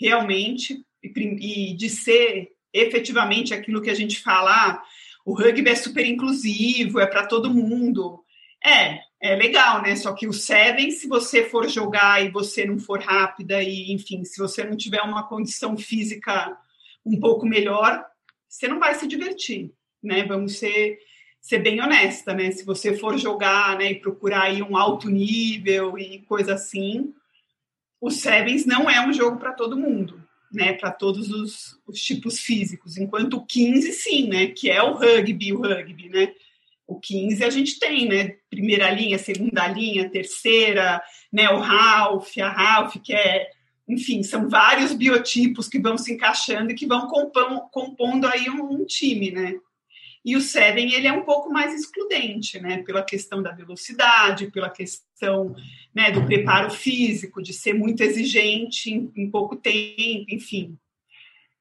realmente, 0.00 0.84
e, 1.02 1.72
e 1.72 1.74
de 1.74 1.90
ser 1.90 2.52
efetivamente 2.72 3.52
aquilo 3.52 3.82
que 3.82 3.90
a 3.90 3.94
gente 3.94 4.20
fala, 4.20 4.52
ah, 4.52 4.82
o 5.26 5.34
rugby 5.34 5.68
é 5.68 5.74
super 5.74 6.06
inclusivo, 6.06 7.00
é 7.00 7.06
para 7.06 7.26
todo 7.26 7.52
mundo. 7.52 8.22
É, 8.64 9.00
é 9.20 9.34
legal, 9.34 9.82
né? 9.82 9.96
Só 9.96 10.12
que 10.12 10.28
o 10.28 10.32
Seven, 10.32 10.92
se 10.92 11.08
você 11.08 11.42
for 11.42 11.68
jogar 11.68 12.24
e 12.24 12.30
você 12.30 12.64
não 12.64 12.78
for 12.78 13.00
rápida 13.00 13.60
e, 13.60 13.92
enfim, 13.92 14.24
se 14.24 14.38
você 14.38 14.62
não 14.62 14.76
tiver 14.76 15.02
uma 15.02 15.26
condição 15.26 15.76
física 15.76 16.56
um 17.04 17.18
pouco 17.18 17.46
melhor, 17.46 18.04
você 18.48 18.68
não 18.68 18.78
vai 18.78 18.94
se 18.94 19.06
divertir, 19.06 19.72
né? 20.02 20.24
Vamos 20.24 20.58
ser, 20.58 20.98
ser 21.40 21.58
bem 21.58 21.80
honesta, 21.80 22.32
né? 22.32 22.50
Se 22.50 22.64
você 22.64 22.96
for 22.96 23.18
jogar, 23.18 23.76
né, 23.78 23.92
e 23.92 24.00
procurar 24.00 24.44
aí 24.44 24.62
um 24.62 24.76
alto 24.76 25.10
nível 25.10 25.98
e 25.98 26.20
coisa 26.20 26.54
assim, 26.54 27.12
o 28.00 28.10
Sevens 28.10 28.64
não 28.66 28.88
é 28.88 29.06
um 29.06 29.12
jogo 29.12 29.38
para 29.38 29.52
todo 29.52 29.76
mundo, 29.76 30.22
né? 30.52 30.74
Para 30.74 30.90
todos 30.90 31.30
os, 31.30 31.80
os, 31.86 32.00
tipos 32.00 32.38
físicos. 32.38 32.96
Enquanto 32.96 33.38
o 33.38 33.46
15, 33.46 33.92
sim, 33.92 34.28
né? 34.28 34.46
Que 34.48 34.70
é 34.70 34.82
o 34.82 34.94
rugby, 34.94 35.52
o 35.52 35.62
rugby, 35.62 36.08
né? 36.08 36.32
O 36.86 37.00
15 37.00 37.42
a 37.42 37.50
gente 37.50 37.78
tem, 37.78 38.06
né? 38.06 38.36
Primeira 38.50 38.90
linha, 38.90 39.18
segunda 39.18 39.66
linha, 39.66 40.10
terceira, 40.10 41.02
né? 41.32 41.48
O 41.50 41.58
Ralph, 41.58 42.36
a 42.38 42.50
Ralph, 42.50 42.96
que 43.02 43.14
é, 43.14 43.50
enfim, 43.88 44.22
são 44.22 44.48
vários 44.48 44.92
biotipos 44.92 45.68
que 45.68 45.78
vão 45.78 45.98
se 45.98 46.12
encaixando 46.12 46.70
e 46.70 46.74
que 46.74 46.86
vão 46.86 47.06
compondo, 47.06 47.60
compondo 47.70 48.26
aí 48.26 48.48
um, 48.48 48.80
um, 48.80 48.84
time, 48.84 49.30
né? 49.30 49.54
E 50.24 50.36
o 50.36 50.40
Seven, 50.40 50.94
ele 50.94 51.06
é 51.06 51.12
um 51.12 51.22
pouco 51.22 51.52
mais 51.52 51.74
excludente, 51.74 52.58
né? 52.58 52.82
Pela 52.82 53.02
questão 53.02 53.42
da 53.42 53.52
velocidade, 53.52 54.50
pela 54.50 54.70
questão 54.70 55.54
né, 55.94 56.10
do 56.10 56.24
preparo 56.24 56.70
físico, 56.70 57.42
de 57.42 57.52
ser 57.52 57.74
muito 57.74 58.02
exigente 58.02 58.90
em, 58.90 59.12
em 59.14 59.30
pouco 59.30 59.54
tempo, 59.54 60.24
enfim. 60.30 60.78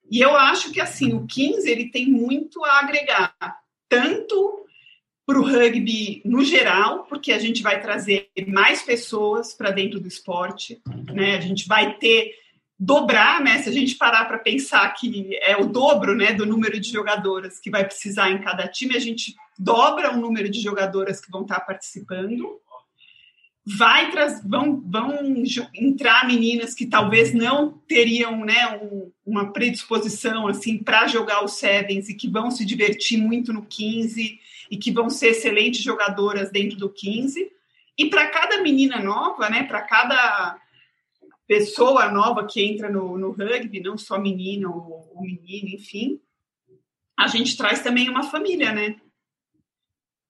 E 0.09 0.21
eu 0.21 0.35
acho 0.37 0.71
que, 0.71 0.79
assim, 0.79 1.13
o 1.13 1.27
15, 1.27 1.69
ele 1.69 1.89
tem 1.89 2.07
muito 2.07 2.63
a 2.63 2.79
agregar, 2.79 3.35
tanto 3.89 4.62
para 5.25 5.39
o 5.39 5.43
rugby 5.43 6.21
no 6.25 6.43
geral, 6.43 7.05
porque 7.05 7.31
a 7.31 7.39
gente 7.39 7.63
vai 7.63 7.81
trazer 7.81 8.29
mais 8.47 8.81
pessoas 8.81 9.53
para 9.53 9.71
dentro 9.71 9.99
do 9.99 10.07
esporte, 10.07 10.81
né? 11.13 11.37
A 11.37 11.41
gente 11.41 11.67
vai 11.67 11.97
ter 11.97 12.33
dobrar, 12.77 13.41
né? 13.41 13.59
Se 13.59 13.69
a 13.69 13.71
gente 13.71 13.95
parar 13.95 14.25
para 14.25 14.37
pensar 14.37 14.87
que 14.93 15.37
é 15.41 15.55
o 15.55 15.65
dobro, 15.65 16.13
né, 16.15 16.33
do 16.33 16.45
número 16.45 16.79
de 16.79 16.91
jogadoras 16.91 17.59
que 17.59 17.69
vai 17.69 17.85
precisar 17.85 18.29
em 18.29 18.41
cada 18.41 18.67
time, 18.67 18.95
a 18.95 18.99
gente 18.99 19.33
dobra 19.57 20.11
o 20.11 20.19
número 20.19 20.49
de 20.49 20.59
jogadoras 20.59 21.21
que 21.21 21.31
vão 21.31 21.43
estar 21.43 21.61
participando. 21.61 22.59
Vai 23.65 24.11
vão, 24.45 24.81
vão 24.85 25.33
entrar 25.73 26.27
meninas 26.27 26.73
que 26.73 26.85
talvez 26.85 27.33
não 27.33 27.81
teriam, 27.87 28.43
né, 28.43 28.77
um, 28.81 29.09
uma 29.25 29.53
predisposição 29.53 30.47
assim 30.47 30.77
para 30.77 31.07
jogar 31.07 31.45
os 31.45 31.53
sevens 31.53 32.09
e 32.09 32.13
que 32.13 32.27
vão 32.27 32.51
se 32.51 32.65
divertir 32.65 33.17
muito 33.17 33.53
no 33.53 33.65
15 33.65 34.37
e 34.69 34.77
que 34.77 34.91
vão 34.91 35.09
ser 35.09 35.29
excelentes 35.29 35.81
jogadoras 35.81 36.51
dentro 36.51 36.77
do 36.77 36.89
15. 36.89 37.51
E 37.97 38.09
para 38.09 38.27
cada 38.27 38.61
menina 38.61 38.99
nova, 38.99 39.49
né, 39.49 39.63
para 39.63 39.81
cada 39.81 40.59
pessoa 41.47 42.09
nova 42.09 42.45
que 42.45 42.63
entra 42.63 42.89
no, 42.89 43.17
no 43.17 43.31
rugby, 43.31 43.79
não 43.79 43.97
só 43.97 44.17
menina 44.17 44.69
ou, 44.69 45.11
ou 45.13 45.21
menino, 45.21 45.69
enfim, 45.69 46.19
a 47.17 47.27
gente 47.27 47.55
traz 47.55 47.81
também 47.81 48.09
uma 48.09 48.23
família, 48.23 48.71
né? 48.73 48.95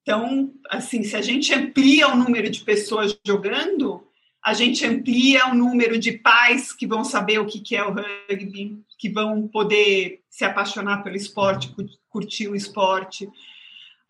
Então, 0.01 0.53
assim, 0.69 1.03
se 1.03 1.15
a 1.15 1.21
gente 1.21 1.53
amplia 1.53 2.09
o 2.09 2.15
número 2.17 2.49
de 2.49 2.61
pessoas 2.61 3.17
jogando, 3.25 4.05
a 4.43 4.53
gente 4.53 4.85
amplia 4.85 5.47
o 5.47 5.55
número 5.55 5.97
de 5.97 6.11
pais 6.11 6.73
que 6.73 6.85
vão 6.85 7.05
saber 7.05 7.39
o 7.39 7.45
que 7.45 7.75
é 7.75 7.83
o 7.85 7.93
rugby, 7.93 8.83
que 8.99 9.09
vão 9.09 9.47
poder 9.47 10.21
se 10.29 10.43
apaixonar 10.43 11.03
pelo 11.03 11.15
esporte, 11.15 11.73
curtir 12.09 12.49
o 12.49 12.55
esporte 12.55 13.29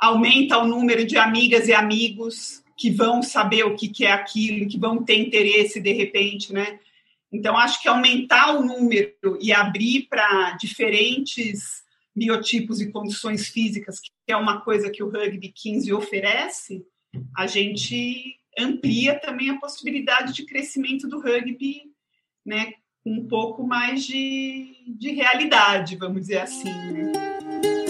aumenta 0.04 0.58
o 0.58 0.68
número 0.68 1.06
de 1.06 1.18
amigas 1.18 1.70
e 1.70 1.74
amigos 1.74 2.62
que 2.76 2.92
vão 2.92 3.24
saber 3.24 3.64
o 3.64 3.74
que, 3.74 4.06
é 4.06 4.12
aquilo, 4.12 4.68
que 4.68 4.78
vão 4.78 5.02
ter 5.02 5.16
interesse 5.16 5.80
de 5.80 5.94
repente, 5.94 6.52
né? 6.52 6.78
Então, 7.32 7.58
acho 7.58 7.82
que 7.82 7.88
aumentar 7.88 8.54
o 8.54 8.66
número 8.66 9.14
e 9.40 9.54
abrir 9.54 10.08
para 10.10 10.58
diferentes 10.58 11.84
biotipos 12.14 12.82
e 12.82 12.92
condições 12.92 13.48
físicas, 13.48 14.02
que 14.02 14.12
é 14.28 14.36
uma 14.36 14.60
coisa 14.60 14.90
que 14.90 15.02
o 15.02 15.10
Rugby 15.10 15.54
15 15.56 15.94
oferece, 15.94 16.86
a 17.38 17.48
gente 17.48 18.36
amplia 18.60 19.18
também 19.18 19.52
a 19.52 19.58
possibilidade 19.58 20.34
de 20.34 20.46
crescimento 20.46 21.08
do 21.08 21.22
rugby, 21.22 21.84
né? 22.46 22.74
Com 23.06 23.14
um 23.14 23.28
pouco 23.28 23.66
mais 23.66 24.06
de, 24.06 24.84
de 24.86 25.12
realidade, 25.12 25.96
vamos 25.96 26.22
dizer 26.22 26.40
assim, 26.40 26.66
né? 26.92 27.83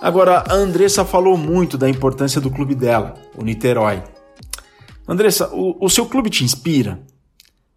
Agora, 0.00 0.44
a 0.48 0.54
Andressa 0.54 1.04
falou 1.04 1.36
muito 1.36 1.76
da 1.76 1.88
importância 1.88 2.40
do 2.40 2.50
clube 2.50 2.74
dela, 2.74 3.14
o 3.36 3.44
Niterói. 3.44 4.02
Andressa, 5.06 5.54
o, 5.54 5.76
o 5.84 5.90
seu 5.90 6.06
clube 6.06 6.30
te 6.30 6.42
inspira? 6.42 6.98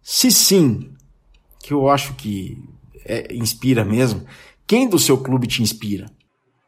Se 0.00 0.30
sim, 0.30 0.94
que 1.62 1.74
eu 1.74 1.88
acho 1.88 2.14
que 2.14 2.56
é, 3.04 3.34
inspira 3.34 3.84
mesmo, 3.84 4.24
quem 4.66 4.88
do 4.88 4.98
seu 4.98 5.18
clube 5.18 5.46
te 5.46 5.62
inspira? 5.62 6.06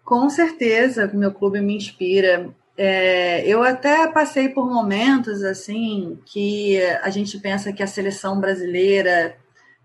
Com 0.05 0.29
certeza, 0.29 1.11
meu 1.15 1.33
clube 1.33 1.61
me 1.61 1.75
inspira. 1.77 2.51
É, 2.77 3.47
eu 3.49 3.63
até 3.63 4.07
passei 4.09 4.51
por 4.51 4.69
momentos 4.69 5.43
assim 5.43 6.19
que 6.27 6.79
a 7.03 7.09
gente 7.09 7.39
pensa 7.39 7.73
que 7.73 7.83
a 7.83 7.87
seleção 7.87 8.39
brasileira 8.39 9.35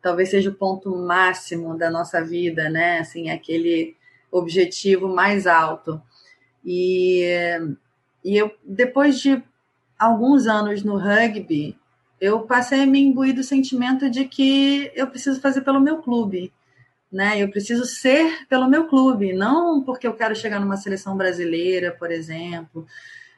talvez 0.01 0.29
seja 0.29 0.49
o 0.49 0.53
ponto 0.53 0.93
máximo 0.97 1.77
da 1.77 1.89
nossa 1.89 2.21
vida, 2.21 2.69
né? 2.69 2.99
Assim, 2.99 3.29
aquele 3.29 3.95
objetivo 4.31 5.07
mais 5.07 5.45
alto. 5.45 6.01
E, 6.63 7.23
e 8.23 8.37
eu, 8.37 8.51
depois 8.63 9.19
de 9.19 9.43
alguns 9.99 10.47
anos 10.47 10.83
no 10.83 10.97
rugby, 10.97 11.77
eu 12.19 12.41
passei 12.41 12.83
a 12.83 12.85
me 12.85 12.99
imbuir 12.99 13.35
do 13.35 13.43
sentimento 13.43 14.09
de 14.09 14.25
que 14.25 14.91
eu 14.95 15.07
preciso 15.07 15.41
fazer 15.41 15.61
pelo 15.61 15.79
meu 15.79 15.97
clube. 16.01 16.53
Né? 17.11 17.41
Eu 17.41 17.49
preciso 17.49 17.83
ser 17.85 18.47
pelo 18.47 18.69
meu 18.69 18.87
clube, 18.87 19.33
não 19.33 19.83
porque 19.83 20.07
eu 20.07 20.13
quero 20.13 20.35
chegar 20.35 20.59
numa 20.61 20.77
seleção 20.77 21.17
brasileira, 21.17 21.91
por 21.91 22.09
exemplo. 22.09 22.87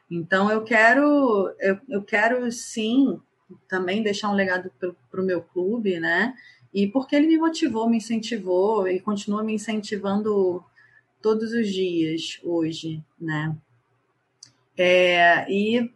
Então 0.08 0.50
eu 0.50 0.62
quero, 0.62 1.52
eu, 1.58 1.78
eu 1.88 2.02
quero 2.02 2.50
sim 2.52 3.20
também 3.68 4.02
deixar 4.02 4.30
um 4.30 4.34
legado 4.34 4.70
para 5.10 5.20
o 5.20 5.24
meu 5.24 5.42
clube, 5.42 5.98
né? 5.98 6.34
E 6.72 6.86
porque 6.88 7.16
ele 7.16 7.26
me 7.26 7.38
motivou, 7.38 7.88
me 7.88 7.96
incentivou 7.96 8.86
e 8.86 9.00
continua 9.00 9.42
me 9.42 9.54
incentivando 9.54 10.64
todos 11.24 11.52
os 11.54 11.72
dias 11.72 12.38
hoje, 12.44 13.02
né? 13.18 13.56
É, 14.76 15.50
e 15.50 15.90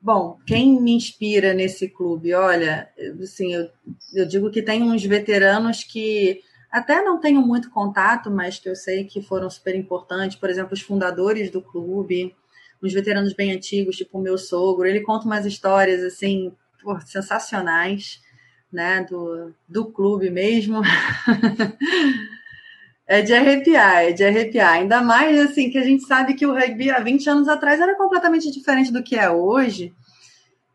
bom, 0.00 0.38
quem 0.46 0.80
me 0.80 0.92
inspira 0.92 1.52
nesse 1.52 1.90
clube? 1.90 2.32
Olha, 2.32 2.88
assim, 3.22 3.52
eu, 3.52 3.68
eu 4.14 4.26
digo 4.26 4.50
que 4.50 4.62
tem 4.62 4.82
uns 4.82 5.04
veteranos 5.04 5.84
que 5.84 6.40
até 6.72 7.02
não 7.02 7.20
tenho 7.20 7.42
muito 7.42 7.68
contato, 7.68 8.30
mas 8.30 8.58
que 8.58 8.66
eu 8.66 8.74
sei 8.74 9.04
que 9.04 9.20
foram 9.20 9.50
super 9.50 9.74
importantes, 9.74 10.38
por 10.38 10.48
exemplo, 10.48 10.72
os 10.72 10.80
fundadores 10.80 11.50
do 11.50 11.60
clube, 11.60 12.34
uns 12.82 12.94
veteranos 12.94 13.34
bem 13.34 13.52
antigos, 13.52 13.96
tipo 13.96 14.18
o 14.18 14.22
meu 14.22 14.38
sogro, 14.38 14.86
ele 14.86 15.02
conta 15.02 15.26
umas 15.26 15.44
histórias 15.44 16.02
assim, 16.02 16.50
pô, 16.82 16.98
sensacionais, 17.00 18.22
né, 18.72 19.04
do, 19.04 19.54
do 19.68 19.84
clube 19.92 20.30
mesmo. 20.30 20.80
É 23.08 23.22
de 23.22 23.32
arrepiar, 23.32 24.04
é 24.04 24.12
de 24.12 24.24
arrepiar. 24.24 24.72
Ainda 24.72 25.00
mais 25.00 25.38
assim 25.38 25.70
que 25.70 25.78
a 25.78 25.84
gente 25.84 26.04
sabe 26.06 26.34
que 26.34 26.44
o 26.44 26.52
rugby 26.52 26.90
há 26.90 26.98
20 26.98 27.30
anos 27.30 27.48
atrás 27.48 27.80
era 27.80 27.94
completamente 27.96 28.50
diferente 28.50 28.92
do 28.92 29.02
que 29.02 29.14
é 29.14 29.30
hoje. 29.30 29.94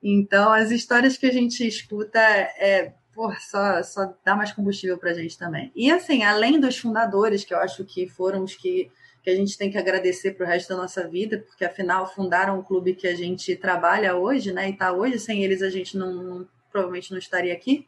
Então, 0.01 0.51
as 0.53 0.71
histórias 0.71 1.17
que 1.17 1.25
a 1.25 1.31
gente 1.31 1.67
escuta 1.67 2.19
é, 2.19 2.93
por, 3.13 3.37
só, 3.41 3.83
só 3.83 4.13
dá 4.23 4.33
mais 4.33 4.53
combustível 4.53 4.97
para 4.97 5.11
a 5.11 5.13
gente 5.13 5.37
também. 5.37 5.71
E 5.75 5.91
assim, 5.91 6.23
além 6.23 6.57
dos 6.57 6.77
fundadores, 6.77 7.43
que 7.43 7.53
eu 7.53 7.59
acho 7.59 7.83
que 7.83 8.07
foram 8.07 8.45
os 8.45 8.55
que, 8.55 8.89
que 9.21 9.29
a 9.29 9.35
gente 9.35 9.57
tem 9.57 9.69
que 9.69 9.77
agradecer 9.77 10.31
para 10.31 10.45
o 10.45 10.49
resto 10.49 10.69
da 10.69 10.77
nossa 10.77 11.05
vida, 11.05 11.43
porque 11.45 11.65
afinal 11.65 12.11
fundaram 12.11 12.57
o 12.57 12.63
clube 12.63 12.95
que 12.95 13.07
a 13.07 13.15
gente 13.15 13.57
trabalha 13.57 14.15
hoje, 14.15 14.53
né? 14.53 14.69
E 14.69 14.71
está 14.71 14.93
hoje, 14.93 15.19
sem 15.19 15.43
eles 15.43 15.61
a 15.61 15.69
gente 15.69 15.97
não, 15.97 16.13
não 16.13 16.47
provavelmente 16.71 17.11
não 17.11 17.19
estaria 17.19 17.53
aqui 17.53 17.85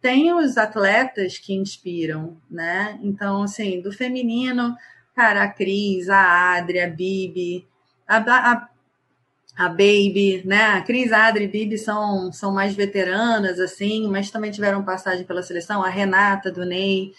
tem 0.00 0.32
os 0.32 0.56
atletas 0.56 1.38
que 1.38 1.54
inspiram, 1.54 2.36
né? 2.50 2.98
Então, 3.02 3.42
assim, 3.42 3.80
do 3.80 3.92
feminino, 3.92 4.76
cara, 5.14 5.44
a 5.44 5.48
Cris, 5.48 6.08
a 6.08 6.56
Adri, 6.56 6.80
a 6.80 6.88
Bibi, 6.88 7.66
a, 8.06 8.18
a, 8.18 8.68
a 9.56 9.68
Baby, 9.68 10.42
né? 10.44 10.64
A 10.74 10.82
Cris, 10.82 11.12
a 11.12 11.26
Adri 11.26 11.44
e 11.44 11.48
Bibi 11.48 11.78
são, 11.78 12.30
são 12.32 12.52
mais 12.52 12.74
veteranas, 12.74 13.58
assim, 13.58 14.08
mas 14.08 14.30
também 14.30 14.50
tiveram 14.50 14.84
passagem 14.84 15.24
pela 15.24 15.42
seleção. 15.42 15.82
A 15.82 15.88
Renata, 15.88 16.50
do 16.50 16.64
Ney. 16.64 17.12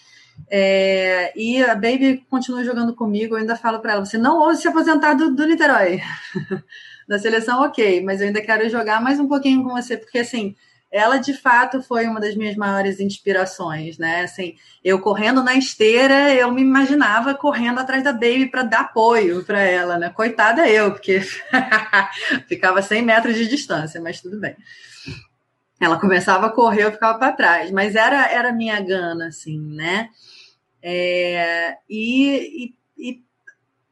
É, 0.48 1.32
e 1.36 1.62
a 1.64 1.74
Baby 1.74 2.24
continua 2.30 2.64
jogando 2.64 2.94
comigo. 2.94 3.34
Eu 3.34 3.40
ainda 3.40 3.56
falo 3.56 3.80
para 3.80 3.92
ela: 3.94 4.04
você 4.04 4.16
não 4.16 4.38
ouse 4.38 4.62
se 4.62 4.68
aposentar 4.68 5.14
do, 5.14 5.34
do 5.34 5.46
Niterói. 5.46 6.00
da 7.08 7.18
seleção, 7.18 7.62
ok, 7.62 8.02
mas 8.02 8.20
eu 8.20 8.26
ainda 8.26 8.42
quero 8.42 8.68
jogar 8.68 9.00
mais 9.02 9.18
um 9.18 9.26
pouquinho 9.26 9.64
com 9.64 9.70
você, 9.70 9.96
porque 9.96 10.18
assim 10.18 10.54
ela 10.90 11.18
de 11.18 11.34
fato 11.34 11.82
foi 11.82 12.06
uma 12.06 12.18
das 12.18 12.34
minhas 12.34 12.56
maiores 12.56 12.98
inspirações, 12.98 13.98
né? 13.98 14.22
Assim, 14.22 14.56
eu 14.82 15.00
correndo 15.00 15.42
na 15.42 15.54
esteira, 15.54 16.34
eu 16.34 16.50
me 16.50 16.62
imaginava 16.62 17.34
correndo 17.34 17.78
atrás 17.78 18.02
da 18.02 18.12
Baby 18.12 18.46
para 18.50 18.62
dar 18.62 18.80
apoio 18.80 19.44
para 19.44 19.60
ela, 19.60 19.98
né? 19.98 20.08
Coitada 20.10 20.68
eu, 20.68 20.92
porque 20.92 21.20
ficava 22.48 22.80
100 22.80 23.02
metros 23.02 23.34
de 23.36 23.46
distância, 23.46 24.00
mas 24.00 24.20
tudo 24.20 24.40
bem. 24.40 24.56
Ela 25.80 26.00
começava 26.00 26.46
a 26.46 26.52
correr, 26.52 26.84
eu 26.84 26.92
ficava 26.92 27.18
para 27.18 27.32
trás, 27.32 27.70
mas 27.70 27.94
era 27.94 28.26
era 28.32 28.52
minha 28.52 28.80
gana, 28.80 29.28
assim, 29.28 29.60
né? 29.60 30.08
É, 30.82 31.76
e, 31.88 32.74
e, 32.96 33.10
e 33.10 33.22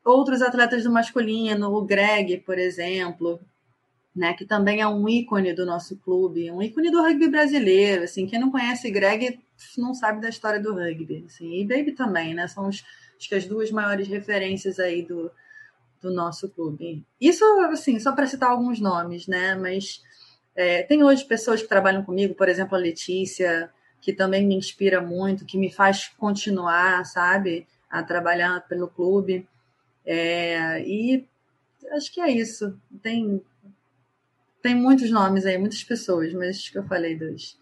outros 0.05 0.40
atletas 0.40 0.82
do 0.82 0.90
masculino, 0.90 1.74
o 1.74 1.84
Greg, 1.84 2.38
por 2.38 2.59
exemplo, 2.59 3.40
né, 4.16 4.32
que 4.32 4.46
também 4.46 4.80
é 4.80 4.88
um 4.88 5.06
ícone 5.06 5.52
do 5.52 5.66
nosso 5.66 5.96
clube, 5.98 6.50
um 6.50 6.62
ícone 6.62 6.90
do 6.90 7.02
rugby 7.02 7.28
brasileiro, 7.28 8.04
assim, 8.04 8.26
quem 8.26 8.40
não 8.40 8.50
conhece 8.50 8.90
Greg 8.90 9.38
não 9.76 9.92
sabe 9.92 10.22
da 10.22 10.30
história 10.30 10.58
do 10.58 10.72
rugby, 10.72 11.24
assim, 11.26 11.60
e 11.60 11.66
Baby 11.66 11.92
também, 11.92 12.32
né, 12.32 12.48
são 12.48 12.66
os, 12.66 12.82
acho 13.18 13.28
que 13.28 13.34
as 13.34 13.44
duas 13.44 13.70
maiores 13.70 14.08
referências 14.08 14.80
aí 14.80 15.02
do, 15.02 15.30
do 16.00 16.10
nosso 16.10 16.48
clube. 16.48 17.04
Isso, 17.20 17.44
assim, 17.70 18.00
só 18.00 18.12
para 18.12 18.26
citar 18.26 18.50
alguns 18.50 18.80
nomes, 18.80 19.26
né, 19.26 19.54
mas 19.54 20.02
é, 20.54 20.82
tem 20.82 21.04
hoje 21.04 21.22
pessoas 21.22 21.60
que 21.60 21.68
trabalham 21.68 22.02
comigo, 22.02 22.34
por 22.34 22.48
exemplo, 22.48 22.74
a 22.74 22.80
Letícia, 22.80 23.70
que 24.00 24.14
também 24.14 24.46
me 24.46 24.54
inspira 24.54 25.02
muito, 25.02 25.44
que 25.44 25.58
me 25.58 25.70
faz 25.70 26.08
continuar, 26.16 27.04
sabe, 27.04 27.66
a 27.90 28.02
trabalhar 28.02 28.66
pelo 28.66 28.88
clube, 28.88 29.46
é, 30.06 30.82
e 30.86 31.26
acho 31.92 32.12
que 32.12 32.20
é 32.20 32.30
isso, 32.30 32.74
tem 33.02 33.42
tem 34.66 34.74
muitos 34.74 35.12
nomes 35.12 35.46
aí, 35.46 35.56
muitas 35.56 35.84
pessoas, 35.84 36.34
mas 36.34 36.68
que 36.68 36.76
eu 36.76 36.82
falei 36.82 37.16
dos, 37.16 37.56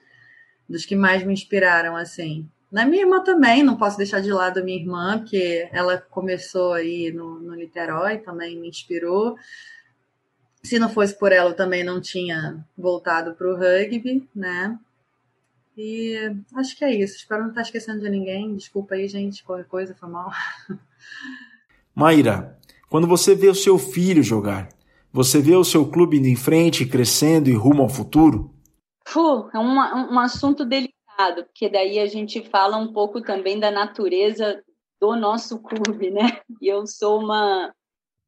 dos 0.66 0.86
que 0.86 0.96
mais 0.96 1.22
me 1.22 1.34
inspiraram, 1.34 1.94
assim. 1.94 2.48
Na 2.72 2.86
minha 2.86 3.02
irmã 3.02 3.22
também, 3.22 3.62
não 3.62 3.76
posso 3.76 3.98
deixar 3.98 4.20
de 4.20 4.32
lado 4.32 4.58
a 4.60 4.62
minha 4.62 4.80
irmã, 4.80 5.18
porque 5.18 5.68
ela 5.70 5.98
começou 5.98 6.72
aí 6.72 7.12
no, 7.12 7.38
no 7.40 7.54
Niterói, 7.54 8.16
também 8.16 8.58
me 8.58 8.70
inspirou. 8.70 9.36
Se 10.62 10.78
não 10.78 10.88
fosse 10.88 11.14
por 11.18 11.30
ela, 11.30 11.50
eu 11.50 11.54
também 11.54 11.84
não 11.84 12.00
tinha 12.00 12.64
voltado 12.74 13.34
para 13.34 13.52
o 13.52 13.54
rugby, 13.54 14.26
né? 14.34 14.78
E 15.76 16.34
acho 16.54 16.74
que 16.74 16.86
é 16.86 16.94
isso. 16.94 17.16
Espero 17.16 17.42
não 17.42 17.50
estar 17.50 17.60
esquecendo 17.60 18.00
de 18.00 18.08
ninguém. 18.08 18.56
Desculpa 18.56 18.94
aí, 18.94 19.06
gente, 19.08 19.44
qualquer 19.44 19.66
coisa 19.66 19.94
foi 19.94 20.08
mal. 20.08 20.32
Maíra, 21.94 22.58
quando 22.88 23.06
você 23.06 23.34
vê 23.34 23.48
o 23.48 23.54
seu 23.54 23.76
filho 23.76 24.22
jogar, 24.22 24.70
você 25.14 25.40
vê 25.40 25.54
o 25.54 25.62
seu 25.62 25.88
clube 25.88 26.16
indo 26.16 26.26
em 26.26 26.34
frente, 26.34 26.84
crescendo 26.84 27.48
e 27.48 27.54
rumo 27.54 27.82
ao 27.82 27.88
futuro? 27.88 28.52
Fu, 29.06 29.48
é 29.54 29.58
uma, 29.60 30.10
um 30.10 30.18
assunto 30.18 30.64
delicado, 30.64 31.44
porque 31.44 31.68
daí 31.68 32.00
a 32.00 32.06
gente 32.06 32.42
fala 32.50 32.76
um 32.76 32.92
pouco 32.92 33.22
também 33.22 33.60
da 33.60 33.70
natureza 33.70 34.60
do 35.00 35.14
nosso 35.14 35.62
clube, 35.62 36.10
né? 36.10 36.40
E 36.60 36.66
eu 36.66 36.84
sou 36.84 37.20
uma. 37.20 37.72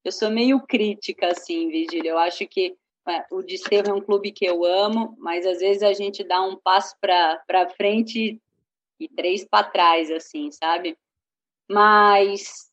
Eu 0.05 0.13
sou 0.13 0.31
meio 0.31 0.61
crítica, 0.61 1.27
assim, 1.33 1.69
Vigília. 1.69 2.13
Eu 2.13 2.19
acho 2.19 2.47
que 2.47 2.77
é, 3.09 3.25
o 3.33 3.43
Desterro 3.43 3.89
é 3.89 3.93
um 3.93 4.01
clube 4.01 4.31
que 4.31 4.45
eu 4.45 4.65
amo, 4.65 5.17
mas 5.19 5.45
às 5.45 5.59
vezes 5.59 5.83
a 5.83 5.93
gente 5.93 6.23
dá 6.23 6.41
um 6.41 6.57
passo 6.57 6.95
para 7.01 7.69
frente 7.77 8.41
e 9.01 9.09
três 9.09 9.45
para 9.45 9.69
trás, 9.69 10.09
assim, 10.09 10.53
sabe? 10.53 10.97
Mas 11.69 12.71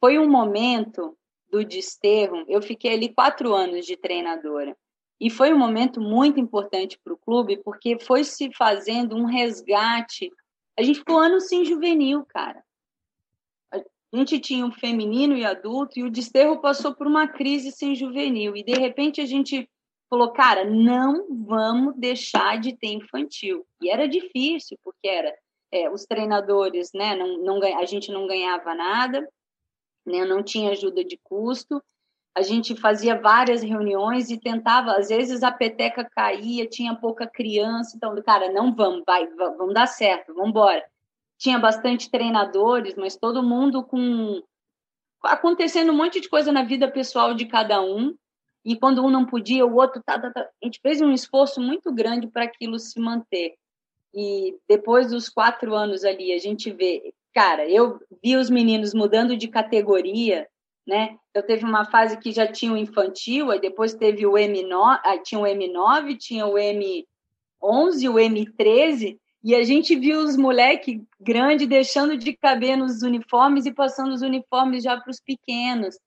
foi 0.00 0.18
um 0.18 0.26
momento 0.26 1.14
do 1.52 1.62
Desterro, 1.62 2.44
eu 2.48 2.62
fiquei 2.62 2.94
ali 2.94 3.12
quatro 3.12 3.54
anos 3.54 3.84
de 3.84 3.94
treinadora. 3.94 4.74
E 5.20 5.28
foi 5.28 5.52
um 5.52 5.58
momento 5.58 6.00
muito 6.00 6.40
importante 6.40 6.98
para 7.04 7.12
o 7.12 7.18
clube, 7.18 7.58
porque 7.62 7.98
foi 8.00 8.24
se 8.24 8.50
fazendo 8.56 9.14
um 9.14 9.26
resgate. 9.26 10.30
A 10.76 10.82
gente 10.82 11.00
ficou 11.00 11.18
anos 11.18 11.48
sem 11.48 11.64
juvenil, 11.64 12.24
cara. 12.24 12.64
A 13.70 14.16
gente 14.16 14.40
tinha 14.40 14.64
um 14.64 14.72
feminino 14.72 15.36
e 15.36 15.44
adulto, 15.44 15.98
e 15.98 16.02
o 16.02 16.10
Desterro 16.10 16.60
passou 16.60 16.94
por 16.94 17.06
uma 17.06 17.28
crise 17.28 17.70
sem 17.70 17.94
juvenil. 17.94 18.56
E, 18.56 18.64
de 18.64 18.72
repente, 18.72 19.20
a 19.20 19.26
gente 19.26 19.68
falou, 20.10 20.32
cara, 20.32 20.64
não 20.64 21.26
vamos 21.46 21.94
deixar 21.96 22.58
de 22.58 22.76
ter 22.76 22.88
infantil. 22.88 23.64
E 23.80 23.90
era 23.90 24.08
difícil, 24.08 24.78
porque 24.82 25.06
era 25.06 25.32
é, 25.70 25.90
os 25.90 26.04
treinadores, 26.04 26.90
né? 26.94 27.14
Não, 27.14 27.38
não, 27.38 27.78
a 27.78 27.84
gente 27.84 28.10
não 28.10 28.26
ganhava 28.26 28.74
nada, 28.74 29.26
né? 30.06 30.24
não 30.24 30.42
tinha 30.42 30.70
ajuda 30.70 31.04
de 31.04 31.18
custo. 31.22 31.82
A 32.34 32.42
gente 32.42 32.74
fazia 32.74 33.20
várias 33.20 33.62
reuniões 33.62 34.30
e 34.30 34.38
tentava, 34.38 34.96
às 34.96 35.08
vezes 35.08 35.42
a 35.42 35.52
peteca 35.52 36.02
caía, 36.04 36.66
tinha 36.66 36.94
pouca 36.94 37.26
criança, 37.26 37.94
então, 37.94 38.14
cara, 38.22 38.50
não 38.50 38.74
vamos, 38.74 39.02
vai, 39.06 39.26
vamos 39.34 39.74
dar 39.74 39.86
certo, 39.86 40.32
vamos 40.32 40.50
embora. 40.50 40.82
Tinha 41.36 41.58
bastante 41.58 42.10
treinadores, 42.10 42.94
mas 42.96 43.16
todo 43.16 43.42
mundo 43.42 43.84
com 43.84 44.42
acontecendo 45.22 45.92
um 45.92 45.96
monte 45.96 46.20
de 46.20 46.28
coisa 46.28 46.50
na 46.50 46.64
vida 46.64 46.90
pessoal 46.90 47.34
de 47.34 47.46
cada 47.46 47.80
um. 47.82 48.14
E 48.64 48.76
quando 48.76 49.04
um 49.04 49.10
não 49.10 49.26
podia, 49.26 49.66
o 49.66 49.74
outro 49.74 50.02
tá, 50.04 50.18
tá, 50.18 50.30
tá. 50.30 50.40
a 50.40 50.64
gente 50.64 50.80
fez 50.80 51.00
um 51.00 51.12
esforço 51.12 51.60
muito 51.60 51.92
grande 51.92 52.28
para 52.28 52.44
aquilo 52.44 52.78
se 52.78 52.98
manter. 53.00 53.54
E 54.14 54.56
depois 54.68 55.10
dos 55.10 55.28
quatro 55.28 55.74
anos 55.74 56.04
ali, 56.04 56.32
a 56.32 56.38
gente 56.38 56.70
vê 56.70 57.12
cara, 57.32 57.68
eu 57.68 58.00
vi 58.22 58.36
os 58.36 58.50
meninos 58.50 58.94
mudando 58.94 59.36
de 59.36 59.48
categoria, 59.48 60.46
né? 60.86 61.16
Eu 61.34 61.42
teve 61.42 61.64
uma 61.64 61.84
fase 61.84 62.18
que 62.18 62.32
já 62.32 62.46
tinha 62.46 62.72
o 62.72 62.76
infantil, 62.76 63.50
aí 63.50 63.60
depois 63.60 63.94
teve 63.94 64.26
o 64.26 64.32
M9, 64.32 65.00
aí 65.04 65.22
tinha 65.22 65.40
o 65.40 65.44
M9, 65.44 66.16
tinha 66.18 66.46
o 66.46 66.54
M11, 66.54 67.04
o 68.10 68.14
M13, 68.14 69.18
e 69.44 69.54
a 69.54 69.64
gente 69.64 69.96
viu 69.96 70.20
os 70.20 70.36
moleques 70.36 71.00
grandes 71.20 71.66
deixando 71.66 72.16
de 72.16 72.32
caber 72.36 72.76
nos 72.76 73.02
uniformes 73.02 73.66
e 73.66 73.72
passando 73.72 74.12
os 74.12 74.22
uniformes 74.22 74.84
já 74.84 74.96
para 75.00 75.10
os 75.10 75.20
pequenos. 75.20 75.98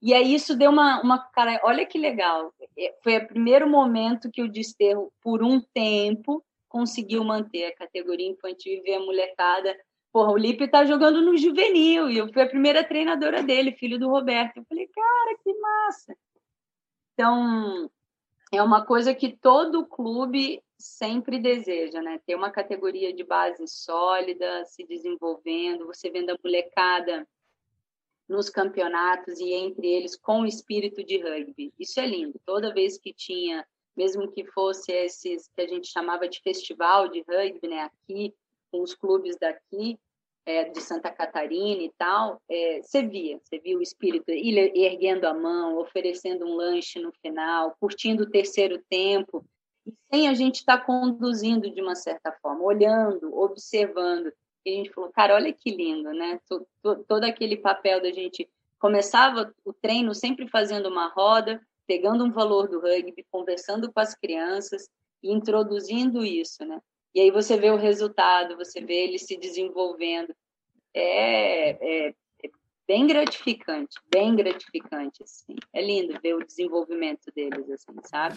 E 0.00 0.14
aí 0.14 0.34
isso 0.34 0.56
deu 0.56 0.70
uma, 0.70 1.02
uma 1.02 1.18
cara, 1.18 1.60
olha 1.62 1.84
que 1.84 1.98
legal. 1.98 2.54
É, 2.78 2.94
foi 3.02 3.18
o 3.18 3.26
primeiro 3.26 3.68
momento 3.68 4.30
que 4.30 4.42
o 4.42 4.50
Desterro, 4.50 5.12
por 5.22 5.42
um 5.42 5.60
tempo, 5.60 6.42
conseguiu 6.68 7.22
manter 7.22 7.66
a 7.66 7.74
categoria 7.74 8.30
infantil 8.30 8.72
e 8.72 8.80
ver 8.80 8.94
a 8.94 9.00
molecada 9.00 9.76
Porra, 10.12 10.32
o 10.32 10.36
Lipe 10.36 10.68
tá 10.68 10.84
jogando 10.84 11.22
no 11.22 11.36
juvenil 11.36 12.10
e 12.10 12.18
eu 12.18 12.32
fui 12.32 12.42
a 12.42 12.48
primeira 12.48 12.82
treinadora 12.82 13.42
dele, 13.42 13.76
filho 13.76 13.98
do 13.98 14.08
Roberto. 14.08 14.56
Eu 14.56 14.64
falei, 14.64 14.88
cara, 14.88 15.38
que 15.42 15.54
massa. 15.54 16.16
Então, 17.14 17.90
é 18.52 18.60
uma 18.62 18.84
coisa 18.84 19.14
que 19.14 19.36
todo 19.36 19.86
clube 19.86 20.60
sempre 20.76 21.38
deseja, 21.38 22.02
né? 22.02 22.20
Ter 22.26 22.34
uma 22.34 22.50
categoria 22.50 23.12
de 23.12 23.22
base 23.22 23.66
sólida, 23.68 24.64
se 24.64 24.84
desenvolvendo, 24.84 25.86
você 25.86 26.10
vendo 26.10 26.30
a 26.30 26.38
molecada 26.42 27.28
nos 28.28 28.48
campeonatos 28.48 29.38
e 29.38 29.52
entre 29.52 29.88
eles 29.88 30.16
com 30.16 30.40
o 30.40 30.46
espírito 30.46 31.04
de 31.04 31.18
rugby. 31.18 31.72
Isso 31.78 32.00
é 32.00 32.06
lindo. 32.06 32.40
Toda 32.44 32.72
vez 32.72 32.98
que 32.98 33.12
tinha, 33.12 33.66
mesmo 33.96 34.30
que 34.30 34.44
fosse 34.46 34.92
esses 34.92 35.48
que 35.54 35.60
a 35.60 35.66
gente 35.68 35.88
chamava 35.88 36.28
de 36.28 36.40
festival 36.40 37.08
de 37.08 37.24
rugby, 37.28 37.68
né, 37.68 37.82
aqui 37.82 38.34
com 38.70 38.82
os 38.82 38.94
clubes 38.94 39.36
daqui, 39.38 39.98
é, 40.46 40.64
de 40.64 40.80
Santa 40.80 41.10
Catarina 41.10 41.82
e 41.82 41.92
tal, 41.96 42.40
é, 42.48 42.80
você 42.82 43.02
via, 43.02 43.38
você 43.42 43.58
via 43.58 43.76
o 43.76 43.82
espírito 43.82 44.30
ele 44.30 44.72
erguendo 44.74 45.26
a 45.26 45.34
mão, 45.34 45.78
oferecendo 45.78 46.46
um 46.46 46.54
lanche 46.54 46.98
no 46.98 47.12
final, 47.22 47.76
curtindo 47.78 48.24
o 48.24 48.30
terceiro 48.30 48.82
tempo, 48.88 49.44
e 49.86 49.92
sem 50.10 50.28
a 50.28 50.34
gente 50.34 50.56
estar 50.56 50.78
tá 50.78 50.84
conduzindo 50.84 51.70
de 51.70 51.80
uma 51.80 51.94
certa 51.94 52.32
forma, 52.32 52.62
olhando, 52.62 53.34
observando. 53.36 54.32
E 54.64 54.72
a 54.72 54.76
gente 54.76 54.92
falou, 54.92 55.10
cara, 55.10 55.34
olha 55.34 55.52
que 55.52 55.70
lindo, 55.70 56.10
né? 56.12 56.38
Todo, 56.48 57.04
todo 57.04 57.24
aquele 57.24 57.56
papel 57.56 58.00
da 58.02 58.10
gente 58.10 58.48
começava 58.78 59.54
o 59.64 59.72
treino 59.72 60.14
sempre 60.14 60.48
fazendo 60.48 60.88
uma 60.88 61.08
roda, 61.08 61.60
pegando 61.86 62.24
um 62.24 62.30
valor 62.30 62.68
do 62.68 62.80
rugby, 62.80 63.26
conversando 63.30 63.92
com 63.92 64.00
as 64.00 64.14
crianças 64.14 64.88
e 65.22 65.32
introduzindo 65.32 66.24
isso, 66.24 66.64
né? 66.64 66.80
E 67.12 67.20
aí 67.20 67.30
você 67.32 67.56
vê 67.56 67.70
o 67.70 67.76
resultado, 67.76 68.56
você 68.56 68.80
vê 68.80 69.04
ele 69.04 69.18
se 69.18 69.36
desenvolvendo. 69.36 70.32
É, 70.94 71.70
é, 71.70 72.08
é 72.08 72.50
bem 72.86 73.04
gratificante, 73.06 73.98
bem 74.08 74.36
gratificante, 74.36 75.22
assim. 75.24 75.56
É 75.72 75.82
lindo 75.82 76.20
ver 76.22 76.34
o 76.34 76.46
desenvolvimento 76.46 77.32
deles, 77.34 77.68
assim, 77.68 77.98
sabe? 78.04 78.36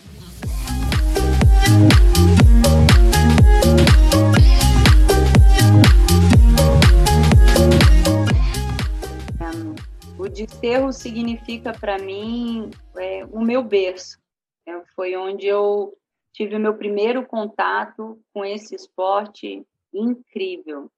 O 10.17 10.29
desterro 10.29 10.91
significa 10.91 11.73
para 11.73 11.99
mim 11.99 12.71
é, 12.97 13.23
o 13.25 13.41
meu 13.41 13.61
berço. 13.61 14.17
É, 14.65 14.81
foi 14.95 15.15
onde 15.15 15.45
eu 15.45 15.95
tive 16.33 16.55
o 16.55 16.59
meu 16.59 16.75
primeiro 16.75 17.25
contato 17.25 18.19
com 18.33 18.43
esse 18.43 18.75
esporte 18.75 19.65
incrível. 19.93 20.91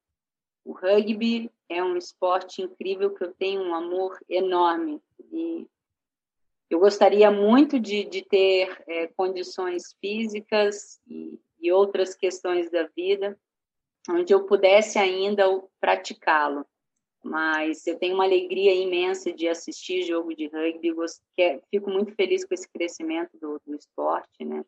O 0.63 0.71
rugby 0.71 1.51
é 1.69 1.83
um 1.83 1.95
esporte 1.95 2.61
incrível 2.61 3.13
que 3.13 3.23
eu 3.23 3.33
tenho 3.33 3.61
um 3.61 3.75
amor 3.75 4.17
enorme 4.27 5.01
e 5.31 5.67
eu 6.69 6.79
gostaria 6.79 7.29
muito 7.29 7.79
de, 7.79 8.03
de 8.05 8.23
ter 8.23 8.83
é, 8.87 9.07
condições 9.07 9.93
físicas 10.01 10.99
e, 11.07 11.39
e 11.59 11.71
outras 11.71 12.15
questões 12.15 12.71
da 12.71 12.87
vida 12.95 13.37
onde 14.09 14.33
eu 14.33 14.45
pudesse 14.45 14.97
ainda 14.97 15.45
praticá-lo 15.79 16.65
mas 17.25 17.87
eu 17.87 17.97
tenho 17.97 18.13
uma 18.13 18.23
alegria 18.23 18.71
imensa 18.71 19.33
de 19.33 19.47
assistir 19.47 20.03
jogo 20.03 20.35
de 20.35 20.45
rugby, 20.45 20.93
é, 21.39 21.59
fico 21.71 21.89
muito 21.89 22.13
feliz 22.13 22.45
com 22.45 22.53
esse 22.53 22.69
crescimento 22.69 23.35
do, 23.39 23.59
do 23.65 23.75
esporte, 23.75 24.45
né? 24.45 24.63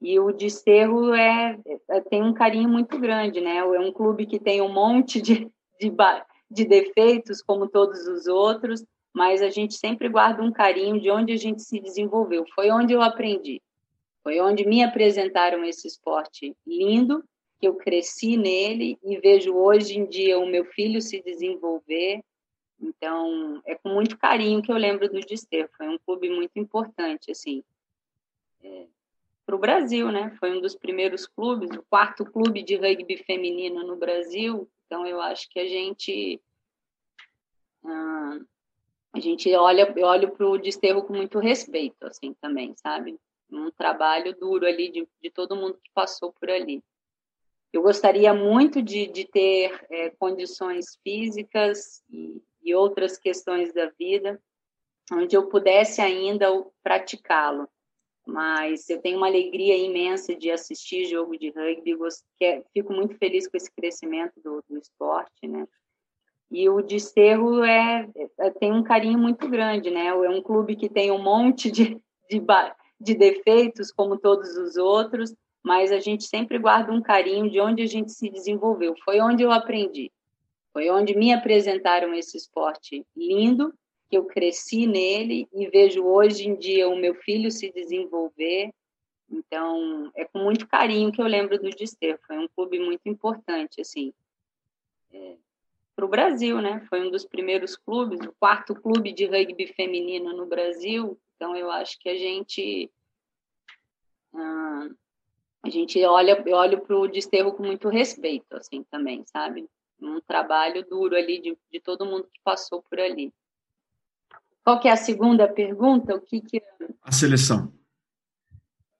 E 0.00 0.18
o 0.20 0.32
Desterro 0.32 1.12
é, 1.12 1.58
é, 1.90 2.00
tem 2.02 2.22
um 2.22 2.32
carinho 2.32 2.68
muito 2.68 2.98
grande, 2.98 3.40
né? 3.40 3.56
É 3.56 3.80
um 3.80 3.92
clube 3.92 4.26
que 4.26 4.38
tem 4.38 4.62
um 4.62 4.72
monte 4.72 5.20
de, 5.20 5.50
de, 5.80 5.92
de 6.50 6.64
defeitos, 6.64 7.42
como 7.42 7.68
todos 7.68 8.06
os 8.06 8.26
outros, 8.26 8.84
mas 9.12 9.42
a 9.42 9.50
gente 9.50 9.74
sempre 9.74 10.08
guarda 10.08 10.42
um 10.42 10.52
carinho 10.52 11.00
de 11.00 11.10
onde 11.10 11.32
a 11.32 11.36
gente 11.36 11.62
se 11.62 11.80
desenvolveu. 11.80 12.44
Foi 12.54 12.70
onde 12.70 12.92
eu 12.92 13.02
aprendi, 13.02 13.60
foi 14.22 14.40
onde 14.40 14.64
me 14.64 14.82
apresentaram 14.84 15.64
esse 15.64 15.88
esporte 15.88 16.56
lindo 16.66 17.24
que 17.58 17.66
eu 17.66 17.74
cresci 17.74 18.36
nele 18.36 18.96
e 19.02 19.18
vejo 19.18 19.52
hoje 19.52 19.98
em 19.98 20.06
dia 20.06 20.38
o 20.38 20.46
meu 20.46 20.64
filho 20.64 21.02
se 21.02 21.20
desenvolver. 21.20 22.20
Então, 22.80 23.60
é 23.66 23.74
com 23.74 23.88
muito 23.88 24.16
carinho 24.16 24.62
que 24.62 24.70
eu 24.70 24.76
lembro 24.76 25.08
do 25.08 25.18
Desterro. 25.18 25.68
Foi 25.76 25.88
um 25.88 25.98
clube 25.98 26.30
muito 26.30 26.52
importante, 26.56 27.32
assim, 27.32 27.64
é, 28.62 28.86
para 29.48 29.56
o 29.56 29.58
Brasil, 29.58 30.12
né? 30.12 30.36
Foi 30.38 30.54
um 30.54 30.60
dos 30.60 30.74
primeiros 30.74 31.26
clubes, 31.26 31.70
o 31.70 31.82
quarto 31.88 32.22
clube 32.22 32.62
de 32.62 32.76
rugby 32.76 33.16
feminino 33.16 33.82
no 33.82 33.96
Brasil. 33.96 34.68
Então, 34.84 35.06
eu 35.06 35.22
acho 35.22 35.48
que 35.48 35.58
a 35.58 35.66
gente 35.66 36.38
ah, 37.82 38.38
a 39.14 39.18
gente 39.18 39.50
olha, 39.54 39.90
eu 39.96 40.06
olho 40.06 40.32
para 40.32 40.46
o 40.46 40.58
Desterro 40.58 41.02
com 41.02 41.14
muito 41.14 41.38
respeito, 41.38 42.06
assim, 42.06 42.34
também, 42.34 42.74
sabe? 42.76 43.18
Um 43.50 43.70
trabalho 43.70 44.36
duro 44.38 44.66
ali 44.66 44.90
de, 44.90 45.08
de 45.22 45.30
todo 45.30 45.56
mundo 45.56 45.80
que 45.82 45.90
passou 45.94 46.30
por 46.30 46.50
ali. 46.50 46.84
Eu 47.72 47.80
gostaria 47.80 48.34
muito 48.34 48.82
de, 48.82 49.06
de 49.06 49.24
ter 49.24 49.82
é, 49.88 50.10
condições 50.10 50.98
físicas 51.02 52.04
e, 52.10 52.42
e 52.62 52.74
outras 52.74 53.16
questões 53.16 53.72
da 53.72 53.86
vida 53.98 54.38
onde 55.10 55.34
eu 55.34 55.48
pudesse 55.48 56.02
ainda 56.02 56.48
praticá-lo. 56.82 57.66
Mas 58.28 58.90
eu 58.90 59.00
tenho 59.00 59.16
uma 59.16 59.26
alegria 59.26 59.74
imensa 59.74 60.36
de 60.36 60.50
assistir 60.50 61.06
jogo 61.06 61.38
de 61.38 61.48
rugby, 61.48 61.96
é, 62.42 62.62
fico 62.74 62.92
muito 62.92 63.16
feliz 63.16 63.48
com 63.48 63.56
esse 63.56 63.72
crescimento 63.72 64.34
do, 64.44 64.62
do 64.68 64.76
esporte, 64.76 65.48
né? 65.48 65.66
E 66.50 66.68
o 66.68 66.82
Desterro 66.82 67.64
é, 67.64 68.06
é, 68.38 68.50
tem 68.50 68.70
um 68.70 68.82
carinho 68.82 69.18
muito 69.18 69.48
grande, 69.48 69.90
né? 69.90 70.08
É 70.08 70.28
um 70.28 70.42
clube 70.42 70.76
que 70.76 70.90
tem 70.90 71.10
um 71.10 71.22
monte 71.22 71.70
de, 71.70 71.98
de, 72.28 72.42
de 73.00 73.14
defeitos, 73.14 73.90
como 73.90 74.18
todos 74.18 74.58
os 74.58 74.76
outros, 74.76 75.34
mas 75.64 75.90
a 75.90 75.98
gente 75.98 76.24
sempre 76.24 76.58
guarda 76.58 76.92
um 76.92 77.00
carinho 77.00 77.50
de 77.50 77.58
onde 77.60 77.82
a 77.82 77.86
gente 77.86 78.12
se 78.12 78.28
desenvolveu. 78.28 78.94
Foi 79.06 79.22
onde 79.22 79.42
eu 79.42 79.50
aprendi. 79.50 80.12
Foi 80.70 80.90
onde 80.90 81.16
me 81.16 81.32
apresentaram 81.32 82.12
esse 82.12 82.36
esporte 82.36 83.06
lindo, 83.16 83.72
que 84.08 84.16
eu 84.16 84.24
cresci 84.24 84.86
nele 84.86 85.48
e 85.52 85.68
vejo 85.68 86.04
hoje 86.04 86.48
em 86.48 86.56
dia 86.56 86.88
o 86.88 86.96
meu 86.96 87.14
filho 87.14 87.50
se 87.50 87.70
desenvolver. 87.70 88.72
Então, 89.30 90.10
é 90.14 90.24
com 90.24 90.38
muito 90.38 90.66
carinho 90.66 91.12
que 91.12 91.20
eu 91.20 91.26
lembro 91.26 91.58
do 91.58 91.70
Desterro. 91.70 92.18
Foi 92.26 92.38
um 92.38 92.48
clube 92.48 92.78
muito 92.78 93.02
importante, 93.06 93.80
assim, 93.80 94.12
é, 95.12 95.36
para 95.94 96.04
o 96.06 96.08
Brasil, 96.08 96.62
né? 96.62 96.80
Foi 96.88 97.06
um 97.06 97.10
dos 97.10 97.24
primeiros 97.26 97.76
clubes, 97.76 98.20
o 98.20 98.32
quarto 98.38 98.74
clube 98.74 99.12
de 99.12 99.26
rugby 99.26 99.66
feminino 99.66 100.34
no 100.34 100.46
Brasil. 100.46 101.18
Então, 101.36 101.54
eu 101.54 101.70
acho 101.70 101.98
que 101.98 102.08
a 102.08 102.16
gente 102.16 102.90
ah, 104.34 104.88
a 105.62 105.68
gente 105.68 106.02
olha, 106.04 106.42
eu 106.46 106.56
olho 106.56 106.80
para 106.80 106.96
o 106.96 107.08
desterro 107.08 107.52
com 107.52 107.62
muito 107.62 107.88
respeito, 107.88 108.56
assim, 108.56 108.82
também, 108.84 109.24
sabe? 109.26 109.68
Um 110.00 110.20
trabalho 110.20 110.86
duro 110.86 111.16
ali 111.16 111.40
de, 111.40 111.58
de 111.70 111.80
todo 111.80 112.06
mundo 112.06 112.28
que 112.32 112.40
passou 112.42 112.82
por 112.82 113.00
ali. 113.00 113.32
Qual 114.68 114.78
que 114.78 114.86
é 114.86 114.92
a 114.92 114.96
segunda 114.96 115.48
pergunta? 115.48 116.14
O 116.14 116.20
que, 116.20 116.42
que... 116.42 116.62
A 117.00 117.10
seleção. 117.10 117.72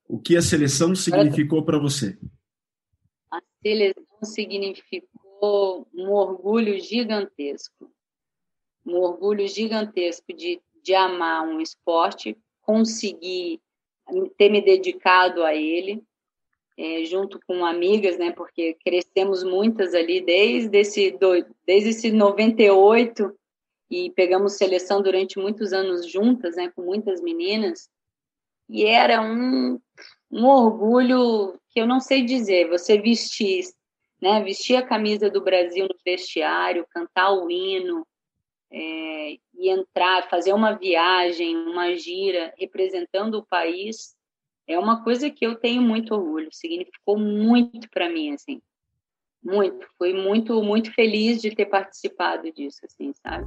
O 0.09 0.19
que 0.19 0.35
a 0.35 0.41
seleção 0.41 0.95
significou 0.95 1.63
para 1.63 1.79
você? 1.79 2.17
A 3.31 3.39
seleção 3.63 4.25
significou 4.25 5.87
um 5.93 6.11
orgulho 6.11 6.81
gigantesco. 6.81 7.93
Um 8.87 8.95
orgulho 8.95 9.47
gigantesco 9.47 10.33
de, 10.33 10.59
de 10.83 10.95
amar 10.95 11.47
um 11.47 11.61
esporte, 11.61 12.35
conseguir 12.63 13.61
ter 14.39 14.49
me 14.49 14.63
dedicado 14.63 15.45
a 15.45 15.55
ele, 15.55 16.03
é, 16.79 17.05
junto 17.05 17.39
com 17.47 17.67
amigas, 17.67 18.17
né? 18.17 18.33
Porque 18.33 18.73
crescemos 18.83 19.45
muitas 19.45 19.93
ali 19.93 20.23
desde 20.23 20.79
esse, 20.79 21.19
desde 21.67 21.91
esse 21.91 22.11
98 22.11 23.39
e 23.91 24.11
pegamos 24.11 24.55
seleção 24.55 25.03
durante 25.03 25.39
muitos 25.39 25.73
anos 25.73 26.07
juntas, 26.11 26.57
né? 26.57 26.71
Com 26.75 26.83
muitas 26.83 27.21
meninas. 27.21 27.89
E 28.69 28.85
era 28.85 29.23
um, 29.23 29.81
um 30.31 30.47
orgulho 30.47 31.59
que 31.71 31.81
eu 31.81 31.87
não 31.87 32.01
sei 32.01 32.25
dizer. 32.25 32.69
Você 32.69 32.99
vestir, 32.99 33.65
né? 34.21 34.43
Vestir 34.43 34.77
a 34.77 34.87
camisa 34.87 35.31
do 35.31 35.43
Brasil 35.43 35.85
no 35.85 35.97
vestiário, 36.05 36.87
cantar 36.91 37.33
o 37.33 37.51
hino, 37.51 38.07
é, 38.71 39.39
e 39.55 39.71
entrar, 39.71 40.29
fazer 40.29 40.53
uma 40.53 40.73
viagem, 40.73 41.57
uma 41.57 41.95
gira 41.97 42.53
representando 42.59 43.37
o 43.37 43.47
país 43.47 44.17
é 44.69 44.79
uma 44.79 45.03
coisa 45.03 45.31
que 45.31 45.45
eu 45.45 45.57
tenho 45.57 45.81
muito 45.81 46.15
orgulho, 46.15 46.53
significou 46.53 47.19
muito 47.19 47.89
para 47.89 48.09
mim, 48.11 48.35
assim, 48.35 48.61
muito. 49.49 49.87
Fui 49.97 50.13
muito, 50.13 50.63
muito 50.63 50.93
feliz 50.93 51.41
de 51.41 51.51
ter 51.51 51.67
participado 51.67 52.53
disso, 52.53 52.81
assim, 52.85 53.13
sabe? 53.23 53.47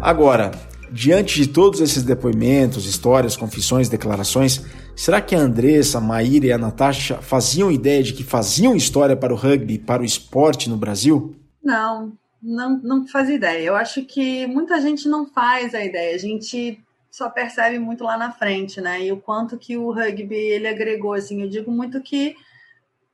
Agora, 0.00 0.52
diante 0.92 1.42
de 1.42 1.48
todos 1.48 1.80
esses 1.80 2.02
depoimentos, 2.02 2.86
histórias, 2.86 3.36
confissões, 3.36 3.88
declarações, 3.88 4.64
será 4.94 5.20
que 5.20 5.34
a 5.34 5.38
Andressa, 5.38 5.98
a 5.98 6.00
Maíra 6.00 6.46
e 6.46 6.52
a 6.52 6.58
Natasha 6.58 7.16
faziam 7.20 7.72
ideia 7.72 8.02
de 8.02 8.12
que 8.12 8.22
faziam 8.22 8.76
história 8.76 9.16
para 9.16 9.32
o 9.32 9.36
rugby, 9.36 9.78
para 9.78 10.02
o 10.02 10.04
esporte 10.04 10.68
no 10.68 10.76
Brasil? 10.76 11.34
Não, 11.62 12.12
não, 12.44 12.78
não 12.78 13.06
faz 13.06 13.30
ideia. 13.30 13.64
Eu 13.64 13.74
acho 13.74 14.04
que 14.04 14.46
muita 14.46 14.78
gente 14.80 15.08
não 15.08 15.26
faz 15.26 15.74
a 15.74 15.82
ideia. 15.82 16.14
A 16.14 16.18
gente 16.18 16.78
só 17.10 17.30
percebe 17.30 17.78
muito 17.78 18.04
lá 18.04 18.18
na 18.18 18.30
frente, 18.30 18.80
né? 18.80 19.02
E 19.02 19.10
o 19.10 19.16
quanto 19.16 19.56
que 19.56 19.76
o 19.78 19.90
rugby 19.90 20.36
ele 20.36 20.68
agregou, 20.68 21.14
assim. 21.14 21.40
Eu 21.40 21.48
digo 21.48 21.70
muito 21.70 22.02
que 22.02 22.36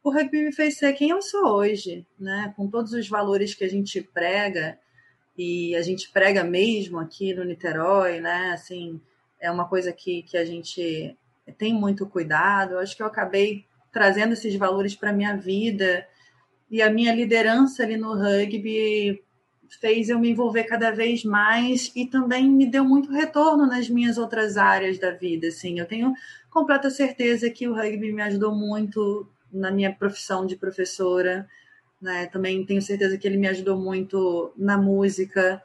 o 0.02 0.10
rugby 0.10 0.46
me 0.46 0.52
fez 0.52 0.78
ser 0.78 0.92
quem 0.94 1.10
eu 1.10 1.22
sou 1.22 1.46
hoje, 1.46 2.04
né? 2.18 2.52
Com 2.56 2.68
todos 2.68 2.92
os 2.92 3.08
valores 3.08 3.54
que 3.54 3.62
a 3.62 3.68
gente 3.68 4.02
prega 4.02 4.76
e 5.38 5.76
a 5.76 5.82
gente 5.82 6.10
prega 6.10 6.42
mesmo 6.42 6.98
aqui 6.98 7.32
no 7.32 7.44
Niterói, 7.44 8.20
né? 8.20 8.50
Assim, 8.52 9.00
é 9.40 9.50
uma 9.50 9.68
coisa 9.68 9.92
que, 9.92 10.22
que 10.24 10.36
a 10.36 10.44
gente 10.44 11.16
tem 11.56 11.72
muito 11.72 12.04
cuidado. 12.04 12.72
Eu 12.72 12.78
acho 12.80 12.96
que 12.96 13.02
eu 13.02 13.06
acabei 13.06 13.64
trazendo 13.92 14.32
esses 14.32 14.56
valores 14.56 14.96
para 14.96 15.12
minha 15.12 15.36
vida 15.36 16.04
e 16.70 16.80
a 16.80 16.90
minha 16.90 17.14
liderança 17.14 17.82
ali 17.82 17.96
no 17.96 18.14
rugby 18.14 19.20
fez 19.80 20.08
eu 20.08 20.18
me 20.18 20.30
envolver 20.30 20.64
cada 20.64 20.90
vez 20.90 21.24
mais 21.24 21.92
e 21.94 22.06
também 22.06 22.48
me 22.48 22.66
deu 22.66 22.84
muito 22.84 23.12
retorno 23.12 23.66
nas 23.66 23.88
minhas 23.88 24.18
outras 24.18 24.56
áreas 24.56 24.98
da 24.98 25.10
vida. 25.10 25.48
Assim, 25.48 25.78
eu 25.78 25.86
tenho 25.86 26.12
completa 26.50 26.90
certeza 26.90 27.50
que 27.50 27.68
o 27.68 27.74
rugby 27.74 28.12
me 28.12 28.22
ajudou 28.22 28.54
muito 28.54 29.26
na 29.52 29.70
minha 29.70 29.92
profissão 29.92 30.46
de 30.46 30.56
professora. 30.56 31.48
Né? 32.00 32.26
Também 32.26 32.64
tenho 32.64 32.82
certeza 32.82 33.16
que 33.18 33.26
ele 33.26 33.36
me 33.36 33.48
ajudou 33.48 33.76
muito 33.76 34.52
na 34.56 34.76
música, 34.76 35.62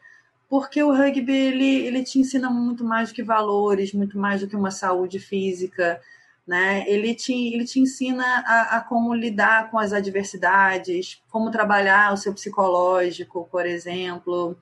porque 0.50 0.82
o 0.84 0.94
rugby 0.94 1.34
ele, 1.34 1.86
ele 1.88 2.04
te 2.04 2.20
ensina 2.20 2.50
muito 2.50 2.84
mais 2.84 3.10
do 3.10 3.16
que 3.16 3.24
valores, 3.24 3.94
muito 3.94 4.18
mais 4.18 4.42
do 4.42 4.48
que 4.48 4.56
uma 4.56 4.72
saúde 4.72 5.20
física. 5.20 6.00
Né? 6.48 6.88
Ele, 6.88 7.16
te, 7.16 7.34
ele 7.34 7.66
te 7.66 7.80
ensina 7.80 8.24
a, 8.46 8.78
a 8.78 8.82
como 8.82 9.14
lidar 9.16 9.72
com 9.72 9.80
as 9.80 9.92
adversidades, 9.92 11.22
como 11.30 11.50
trabalhar 11.50 12.14
o 12.14 12.18
seu 12.18 12.34
psicológico, 12.34 13.48
por 13.52 13.66
exemplo, 13.66 14.56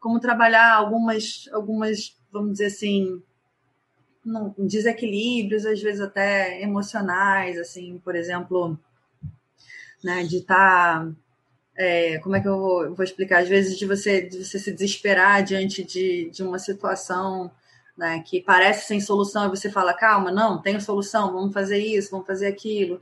como 0.00 0.18
trabalhar 0.18 0.72
algumas, 0.72 1.46
algumas 1.52 2.16
vamos 2.32 2.52
dizer 2.52 2.66
assim, 2.66 3.22
desequilíbrios, 4.58 5.64
às 5.64 5.80
vezes 5.80 6.00
até 6.00 6.62
emocionais, 6.62 7.58
assim, 7.58 8.00
por 8.04 8.16
exemplo, 8.16 8.78
né, 10.02 10.24
de 10.24 10.38
estar. 10.38 11.04
Tá, 11.04 11.12
é, 11.78 12.18
como 12.20 12.34
é 12.34 12.40
que 12.40 12.48
eu 12.48 12.58
vou, 12.58 12.84
eu 12.84 12.94
vou, 12.94 13.04
explicar? 13.04 13.42
Às 13.42 13.48
vezes 13.48 13.78
de 13.78 13.86
você, 13.86 14.22
de 14.22 14.44
você 14.44 14.58
se 14.58 14.72
desesperar 14.72 15.44
diante 15.44 15.84
de, 15.84 16.30
de 16.30 16.42
uma 16.42 16.58
situação 16.58 17.50
né, 17.96 18.20
que 18.20 18.40
parece 18.40 18.86
sem 18.86 19.00
solução 19.00 19.46
e 19.46 19.50
você 19.50 19.70
fala, 19.70 19.94
calma, 19.94 20.30
não, 20.30 20.60
tem 20.60 20.78
solução, 20.78 21.32
vamos 21.32 21.54
fazer 21.54 21.78
isso, 21.78 22.10
vamos 22.10 22.26
fazer 22.26 22.46
aquilo. 22.46 23.00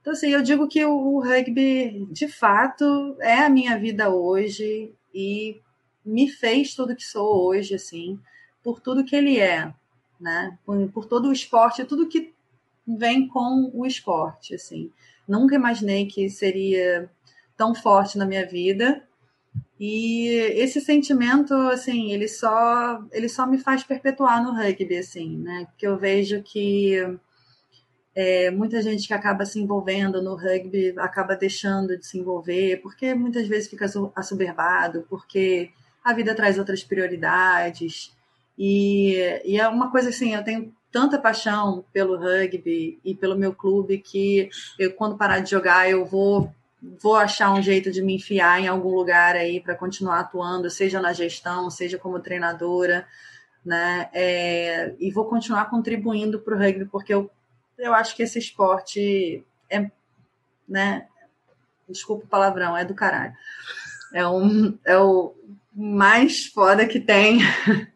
Então, 0.00 0.12
assim, 0.12 0.30
eu 0.30 0.42
digo 0.42 0.66
que 0.66 0.84
o, 0.84 0.92
o 0.92 1.20
rugby, 1.20 2.06
de 2.10 2.26
fato, 2.26 3.16
é 3.20 3.40
a 3.40 3.50
minha 3.50 3.78
vida 3.78 4.10
hoje 4.10 4.92
e 5.14 5.60
me 6.04 6.28
fez 6.28 6.74
tudo 6.74 6.96
que 6.96 7.04
sou 7.04 7.46
hoje, 7.46 7.74
assim, 7.74 8.18
por 8.62 8.80
tudo 8.80 9.04
que 9.04 9.14
ele 9.14 9.38
é, 9.38 9.72
né? 10.20 10.58
Por, 10.64 10.90
por 10.90 11.04
todo 11.04 11.28
o 11.28 11.32
esporte, 11.32 11.84
tudo 11.84 12.08
que 12.08 12.32
vem 12.86 13.28
com 13.28 13.70
o 13.72 13.86
esporte, 13.86 14.54
assim. 14.54 14.90
Nunca 15.28 15.54
imaginei 15.54 16.06
que 16.06 16.28
seria 16.28 17.08
tão 17.56 17.74
forte 17.74 18.18
na 18.18 18.26
minha 18.26 18.46
vida. 18.46 19.06
E 19.84 20.28
esse 20.62 20.80
sentimento, 20.80 21.52
assim, 21.52 22.12
ele 22.12 22.28
só, 22.28 23.02
ele 23.10 23.28
só 23.28 23.44
me 23.44 23.58
faz 23.58 23.82
perpetuar 23.82 24.40
no 24.40 24.54
rugby, 24.54 24.96
assim, 24.96 25.36
né? 25.38 25.66
Porque 25.68 25.84
eu 25.84 25.98
vejo 25.98 26.40
que 26.40 26.98
é, 28.14 28.48
muita 28.52 28.80
gente 28.80 29.08
que 29.08 29.12
acaba 29.12 29.44
se 29.44 29.58
envolvendo 29.58 30.22
no 30.22 30.36
rugby 30.36 30.94
acaba 30.98 31.34
deixando 31.34 31.98
de 31.98 32.06
se 32.06 32.16
envolver, 32.16 32.80
porque 32.80 33.12
muitas 33.12 33.48
vezes 33.48 33.68
fica 33.68 33.86
assoberbado, 34.14 35.04
porque 35.10 35.70
a 36.04 36.12
vida 36.12 36.32
traz 36.32 36.60
outras 36.60 36.84
prioridades. 36.84 38.16
E, 38.56 39.16
e 39.44 39.58
é 39.58 39.66
uma 39.66 39.90
coisa 39.90 40.10
assim, 40.10 40.32
eu 40.32 40.44
tenho 40.44 40.72
tanta 40.92 41.18
paixão 41.18 41.84
pelo 41.92 42.16
rugby 42.16 43.00
e 43.04 43.16
pelo 43.16 43.36
meu 43.36 43.52
clube 43.52 43.98
que 43.98 44.48
eu, 44.78 44.92
quando 44.92 45.18
parar 45.18 45.40
de 45.40 45.50
jogar, 45.50 45.90
eu 45.90 46.04
vou 46.04 46.54
vou 47.00 47.14
achar 47.14 47.52
um 47.52 47.62
jeito 47.62 47.92
de 47.92 48.02
me 48.02 48.16
enfiar 48.16 48.60
em 48.60 48.66
algum 48.66 48.94
lugar 48.94 49.36
aí 49.36 49.60
para 49.60 49.76
continuar 49.76 50.20
atuando, 50.20 50.68
seja 50.68 51.00
na 51.00 51.12
gestão, 51.12 51.70
seja 51.70 51.96
como 51.96 52.18
treinadora, 52.18 53.06
né? 53.64 54.10
É, 54.12 54.94
e 54.98 55.10
vou 55.12 55.26
continuar 55.26 55.70
contribuindo 55.70 56.40
para 56.40 56.56
o 56.56 56.58
rugby, 56.58 56.86
porque 56.86 57.14
eu, 57.14 57.30
eu 57.78 57.94
acho 57.94 58.16
que 58.16 58.22
esse 58.22 58.38
esporte 58.38 59.44
é, 59.70 59.90
né? 60.68 61.06
Desculpa 61.88 62.24
o 62.24 62.28
palavrão, 62.28 62.76
é 62.76 62.84
do 62.84 62.94
caralho. 62.94 63.34
É, 64.12 64.26
um, 64.26 64.76
é 64.84 64.98
o 64.98 65.34
mais 65.72 66.46
foda 66.46 66.86
que 66.86 66.98
tem 66.98 67.38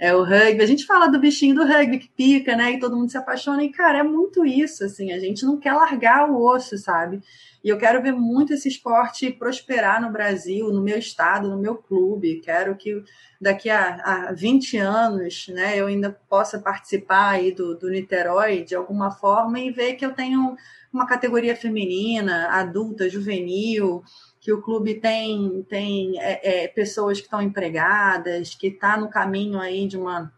é 0.00 0.14
o 0.14 0.22
rugby. 0.22 0.62
A 0.62 0.66
gente 0.66 0.86
fala 0.86 1.08
do 1.08 1.18
bichinho 1.18 1.54
do 1.54 1.66
rugby 1.66 1.98
que 1.98 2.08
pica, 2.08 2.56
né? 2.56 2.72
E 2.72 2.78
todo 2.78 2.96
mundo 2.96 3.10
se 3.10 3.18
apaixona. 3.18 3.64
E, 3.64 3.70
cara, 3.70 3.98
é 3.98 4.02
muito 4.02 4.44
isso, 4.44 4.84
assim. 4.84 5.12
A 5.12 5.18
gente 5.18 5.44
não 5.44 5.58
quer 5.58 5.72
largar 5.72 6.30
o 6.30 6.42
osso, 6.42 6.76
sabe? 6.78 7.20
E 7.62 7.68
eu 7.68 7.76
quero 7.76 8.02
ver 8.02 8.12
muito 8.12 8.54
esse 8.54 8.68
esporte 8.68 9.30
prosperar 9.30 10.00
no 10.00 10.10
Brasil, 10.10 10.72
no 10.72 10.82
meu 10.82 10.98
estado, 10.98 11.48
no 11.48 11.58
meu 11.58 11.76
clube. 11.76 12.40
Quero 12.40 12.74
que 12.74 13.02
daqui 13.40 13.68
a, 13.68 14.28
a 14.28 14.32
20 14.32 14.78
anos, 14.78 15.46
né, 15.48 15.78
eu 15.78 15.86
ainda 15.86 16.10
possa 16.28 16.58
participar 16.58 17.30
aí 17.30 17.52
do, 17.52 17.74
do 17.74 17.90
Niterói 17.90 18.64
de 18.64 18.74
alguma 18.74 19.10
forma 19.10 19.58
e 19.60 19.70
ver 19.70 19.94
que 19.94 20.04
eu 20.04 20.12
tenho 20.12 20.56
uma 20.92 21.06
categoria 21.06 21.54
feminina, 21.54 22.48
adulta, 22.48 23.08
juvenil, 23.08 24.02
que 24.40 24.52
o 24.52 24.62
clube 24.62 24.94
tem, 24.94 25.62
tem 25.68 26.18
é, 26.18 26.64
é, 26.64 26.68
pessoas 26.68 27.18
que 27.18 27.26
estão 27.26 27.42
empregadas, 27.42 28.54
que 28.54 28.68
está 28.68 28.96
no 28.96 29.10
caminho 29.10 29.60
aí 29.60 29.86
de 29.86 29.98
uma 29.98 30.32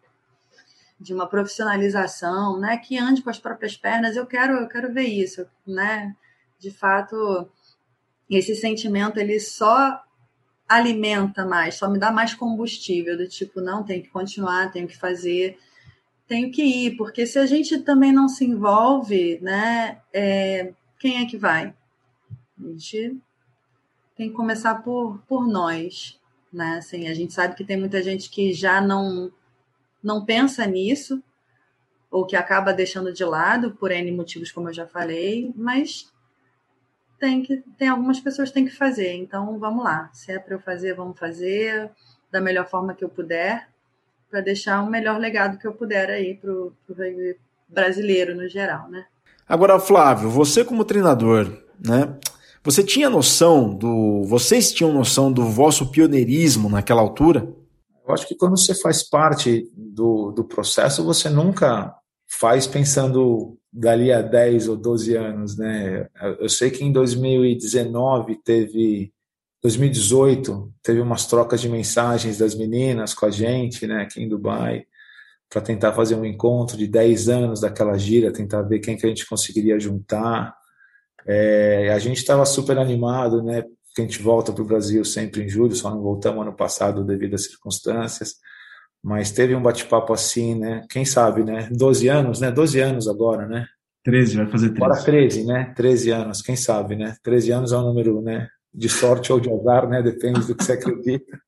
de 0.98 1.12
uma 1.12 1.26
profissionalização, 1.26 2.60
né, 2.60 2.76
que 2.76 2.96
ande 2.96 3.22
com 3.22 3.30
as 3.30 3.38
próprias 3.38 3.76
pernas. 3.76 4.14
Eu 4.14 4.24
quero, 4.24 4.52
eu 4.54 4.68
quero 4.68 4.92
ver 4.92 5.08
isso, 5.08 5.44
né? 5.66 6.14
De 6.60 6.70
fato, 6.70 7.50
esse 8.30 8.54
sentimento 8.54 9.18
ele 9.18 9.40
só 9.40 10.00
alimenta 10.68 11.44
mais, 11.44 11.74
só 11.74 11.90
me 11.90 11.98
dá 11.98 12.12
mais 12.12 12.34
combustível 12.34 13.16
do 13.16 13.28
tipo, 13.28 13.60
não, 13.60 13.82
tenho 13.82 14.00
que 14.00 14.10
continuar, 14.10 14.70
tenho 14.70 14.86
que 14.86 14.96
fazer, 14.96 15.58
tenho 16.28 16.52
que 16.52 16.62
ir, 16.62 16.96
porque 16.96 17.26
se 17.26 17.38
a 17.38 17.46
gente 17.46 17.80
também 17.80 18.12
não 18.12 18.28
se 18.28 18.44
envolve, 18.44 19.40
né, 19.42 20.00
é, 20.12 20.72
quem 21.00 21.20
é 21.20 21.26
que 21.26 21.36
vai? 21.36 21.74
A 22.58 22.68
gente 22.68 23.20
tem 24.22 24.28
que 24.28 24.36
começar 24.36 24.76
por, 24.82 25.18
por 25.26 25.48
nós, 25.48 26.20
né? 26.52 26.76
Assim, 26.78 27.08
a 27.08 27.14
gente 27.14 27.32
sabe 27.32 27.56
que 27.56 27.64
tem 27.64 27.76
muita 27.76 28.00
gente 28.00 28.30
que 28.30 28.52
já 28.52 28.80
não 28.80 29.32
não 30.00 30.24
pensa 30.24 30.64
nisso 30.66 31.22
ou 32.10 32.26
que 32.26 32.36
acaba 32.36 32.72
deixando 32.72 33.12
de 33.12 33.24
lado 33.24 33.72
por 33.72 33.90
N 33.90 34.12
motivos, 34.12 34.52
como 34.52 34.68
eu 34.68 34.72
já 34.72 34.86
falei, 34.86 35.52
mas 35.56 36.12
tem 37.18 37.42
que 37.42 37.64
tem 37.76 37.88
algumas 37.88 38.20
pessoas 38.20 38.48
que 38.48 38.54
têm 38.54 38.64
que 38.66 38.76
fazer. 38.76 39.12
Então, 39.14 39.58
vamos 39.58 39.82
lá. 39.82 40.08
Se 40.12 40.30
é 40.30 40.38
para 40.38 40.54
eu 40.54 40.60
fazer, 40.60 40.94
vamos 40.94 41.18
fazer 41.18 41.90
da 42.30 42.40
melhor 42.40 42.68
forma 42.68 42.94
que 42.94 43.04
eu 43.04 43.08
puder, 43.08 43.68
para 44.30 44.40
deixar 44.40 44.82
o 44.82 44.90
melhor 44.90 45.18
legado 45.18 45.58
que 45.58 45.66
eu 45.66 45.74
puder 45.74 46.10
aí 46.10 46.34
para 46.34 46.50
o 46.52 46.72
brasileiro 47.68 48.36
no 48.36 48.48
geral, 48.48 48.88
né? 48.88 49.04
Agora, 49.48 49.80
Flávio, 49.80 50.30
você 50.30 50.64
como 50.64 50.84
treinador, 50.84 51.62
né? 51.78 52.16
Você 52.64 52.82
tinha 52.84 53.10
noção 53.10 53.74
do. 53.74 54.22
Vocês 54.24 54.72
tinham 54.72 54.92
noção 54.92 55.32
do 55.32 55.44
vosso 55.44 55.90
pioneirismo 55.90 56.68
naquela 56.68 57.00
altura? 57.00 57.52
Eu 58.06 58.14
acho 58.14 58.26
que 58.26 58.36
quando 58.36 58.56
você 58.56 58.74
faz 58.74 59.02
parte 59.02 59.68
do, 59.76 60.32
do 60.32 60.44
processo, 60.44 61.04
você 61.04 61.28
nunca 61.28 61.94
faz 62.28 62.66
pensando 62.66 63.58
dali 63.72 64.12
a 64.12 64.22
10 64.22 64.68
ou 64.68 64.76
12 64.76 65.16
anos, 65.16 65.56
né? 65.56 66.08
Eu 66.38 66.48
sei 66.48 66.70
que 66.70 66.84
em 66.84 66.92
2019 66.92 68.36
teve 68.44 69.12
2018 69.62 70.72
teve 70.82 71.00
umas 71.00 71.26
trocas 71.26 71.60
de 71.60 71.68
mensagens 71.68 72.38
das 72.38 72.54
meninas 72.54 73.14
com 73.14 73.26
a 73.26 73.30
gente, 73.30 73.86
né, 73.86 74.02
aqui 74.02 74.20
em 74.20 74.28
Dubai, 74.28 74.84
para 75.48 75.62
tentar 75.62 75.92
fazer 75.92 76.16
um 76.16 76.24
encontro 76.24 76.76
de 76.76 76.88
10 76.88 77.28
anos 77.28 77.60
daquela 77.60 77.96
gira, 77.96 78.32
tentar 78.32 78.62
ver 78.62 78.80
quem 78.80 78.96
que 78.96 79.06
a 79.06 79.08
gente 79.08 79.26
conseguiria 79.26 79.78
juntar. 79.78 80.56
É, 81.26 81.92
a 81.92 81.98
gente 81.98 82.18
estava 82.18 82.44
super 82.44 82.78
animado, 82.78 83.42
né? 83.42 83.62
Que 83.94 84.02
a 84.02 84.04
gente 84.04 84.22
volta 84.22 84.52
para 84.52 84.62
o 84.62 84.66
Brasil 84.66 85.04
sempre 85.04 85.42
em 85.42 85.48
julho, 85.48 85.74
só 85.74 85.90
não 85.90 86.00
voltamos 86.00 86.42
ano 86.42 86.54
passado 86.54 87.04
devido 87.04 87.34
às 87.34 87.44
circunstâncias. 87.44 88.36
Mas 89.02 89.32
teve 89.32 89.54
um 89.54 89.62
bate-papo 89.62 90.12
assim, 90.12 90.54
né? 90.54 90.86
Quem 90.88 91.04
sabe, 91.04 91.42
né? 91.42 91.68
12 91.72 92.08
anos, 92.08 92.40
né? 92.40 92.50
12 92.50 92.80
anos 92.80 93.08
agora, 93.08 93.46
né? 93.46 93.66
13, 94.04 94.36
vai 94.36 94.46
fazer 94.46 94.68
13. 94.70 94.84
Agora 94.84 95.04
13, 95.04 95.44
né? 95.44 95.72
13 95.76 96.10
anos, 96.10 96.42
quem 96.42 96.56
sabe, 96.56 96.96
né? 96.96 97.16
13 97.22 97.52
anos 97.52 97.72
é 97.72 97.76
um 97.76 97.82
número, 97.82 98.20
né? 98.20 98.48
De 98.72 98.88
sorte 98.88 99.32
ou 99.32 99.40
de 99.40 99.52
azar, 99.52 99.88
né? 99.88 100.02
Depende 100.02 100.46
do 100.46 100.54
que 100.54 100.64
você 100.64 100.72
acredita. 100.74 101.40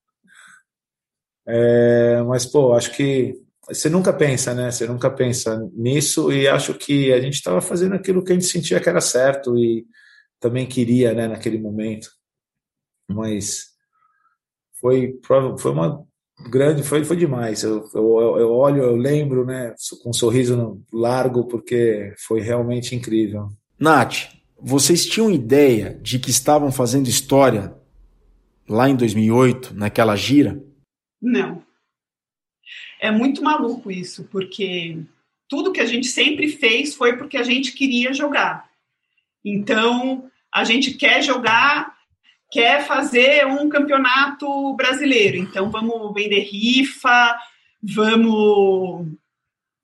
É, 1.46 2.22
mas, 2.22 2.46
pô, 2.46 2.74
acho 2.74 2.92
que 2.92 3.43
você 3.68 3.88
nunca 3.88 4.12
pensa, 4.12 4.54
né? 4.54 4.70
Você 4.70 4.86
nunca 4.86 5.10
pensa 5.10 5.58
nisso 5.74 6.32
e 6.32 6.46
acho 6.48 6.74
que 6.74 7.12
a 7.12 7.20
gente 7.20 7.34
estava 7.34 7.60
fazendo 7.60 7.94
aquilo 7.94 8.22
que 8.22 8.32
a 8.32 8.34
gente 8.34 8.46
sentia 8.46 8.80
que 8.80 8.88
era 8.88 9.00
certo 9.00 9.56
e 9.56 9.86
também 10.38 10.66
queria, 10.66 11.14
né, 11.14 11.28
naquele 11.28 11.58
momento. 11.58 12.08
Mas 13.08 13.68
foi 14.80 15.18
foi 15.58 15.70
uma 15.70 16.04
grande, 16.50 16.82
foi 16.82 17.04
foi 17.04 17.16
demais. 17.16 17.62
Eu, 17.62 17.88
eu, 17.94 18.36
eu 18.38 18.52
olho, 18.52 18.82
eu 18.82 18.96
lembro, 18.96 19.44
né, 19.44 19.74
com 20.02 20.10
um 20.10 20.14
sorriso 20.14 20.82
largo 20.92 21.46
porque 21.46 22.12
foi 22.26 22.40
realmente 22.40 22.94
incrível. 22.94 23.48
Nath, 23.78 24.28
vocês 24.60 25.06
tinham 25.06 25.30
ideia 25.30 25.98
de 26.02 26.18
que 26.18 26.30
estavam 26.30 26.70
fazendo 26.70 27.08
história 27.08 27.74
lá 28.68 28.88
em 28.88 28.96
2008, 28.96 29.74
naquela 29.74 30.16
gira? 30.16 30.62
Não 31.20 31.53
é 33.04 33.10
muito 33.10 33.42
maluco 33.42 33.90
isso, 33.90 34.24
porque 34.32 34.96
tudo 35.46 35.72
que 35.72 35.80
a 35.80 35.84
gente 35.84 36.06
sempre 36.06 36.48
fez 36.48 36.94
foi 36.94 37.18
porque 37.18 37.36
a 37.36 37.42
gente 37.42 37.72
queria 37.72 38.14
jogar. 38.14 38.66
Então, 39.44 40.30
a 40.50 40.64
gente 40.64 40.94
quer 40.94 41.22
jogar, 41.22 41.94
quer 42.50 42.86
fazer 42.86 43.46
um 43.46 43.68
campeonato 43.68 44.74
brasileiro, 44.74 45.36
então 45.36 45.70
vamos 45.70 46.14
vender 46.14 46.40
rifa, 46.44 47.38
vamos, 47.82 49.06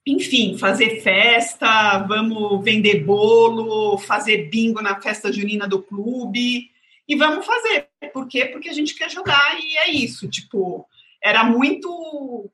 enfim, 0.07 0.57
fazer 0.57 1.03
festa, 1.03 1.99
vamos 1.99 2.65
vender 2.65 3.05
bolo, 3.05 3.99
fazer 3.99 4.49
bingo 4.49 4.81
na 4.81 4.99
festa 4.99 5.31
junina 5.31 5.69
do 5.69 5.83
clube 5.83 6.71
e 7.07 7.17
vamos 7.17 7.45
fazer. 7.45 7.87
Por 8.15 8.27
quê? 8.27 8.47
Porque 8.47 8.71
a 8.71 8.73
gente 8.73 8.95
quer 8.95 9.11
jogar 9.11 9.59
e 9.61 9.77
é 9.77 9.91
isso. 9.91 10.27
Tipo, 10.27 10.89
era 11.23 11.45
muito 11.45 12.51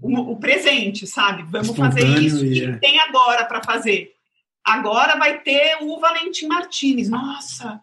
o, 0.00 0.32
o 0.32 0.36
presente, 0.36 1.06
sabe? 1.06 1.42
Vamos 1.44 1.76
fazer 1.76 2.06
isso 2.18 2.44
e 2.44 2.64
é. 2.64 2.76
tem 2.76 2.98
agora 3.00 3.44
para 3.44 3.62
fazer. 3.62 4.14
Agora 4.64 5.16
vai 5.18 5.40
ter 5.40 5.78
o 5.82 5.98
Valentim 6.00 6.46
Martinez. 6.46 7.08
Nossa, 7.08 7.80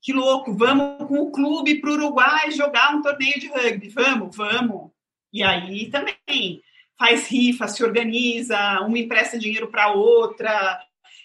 que 0.00 0.12
louco! 0.12 0.54
Vamos 0.54 1.06
com 1.08 1.18
o 1.20 1.30
clube 1.30 1.80
para 1.80 1.90
o 1.90 1.94
Uruguai 1.94 2.50
jogar 2.50 2.94
um 2.94 3.02
torneio 3.02 3.38
de 3.38 3.48
rugby. 3.48 3.88
Vamos, 3.88 4.36
vamos. 4.36 4.90
E 5.32 5.42
aí 5.42 5.90
também 5.90 6.62
faz 6.98 7.28
rifa, 7.28 7.68
se 7.68 7.84
organiza, 7.84 8.80
uma 8.80 8.98
empresta 8.98 9.38
dinheiro 9.38 9.68
para 9.68 9.92
outra 9.92 10.80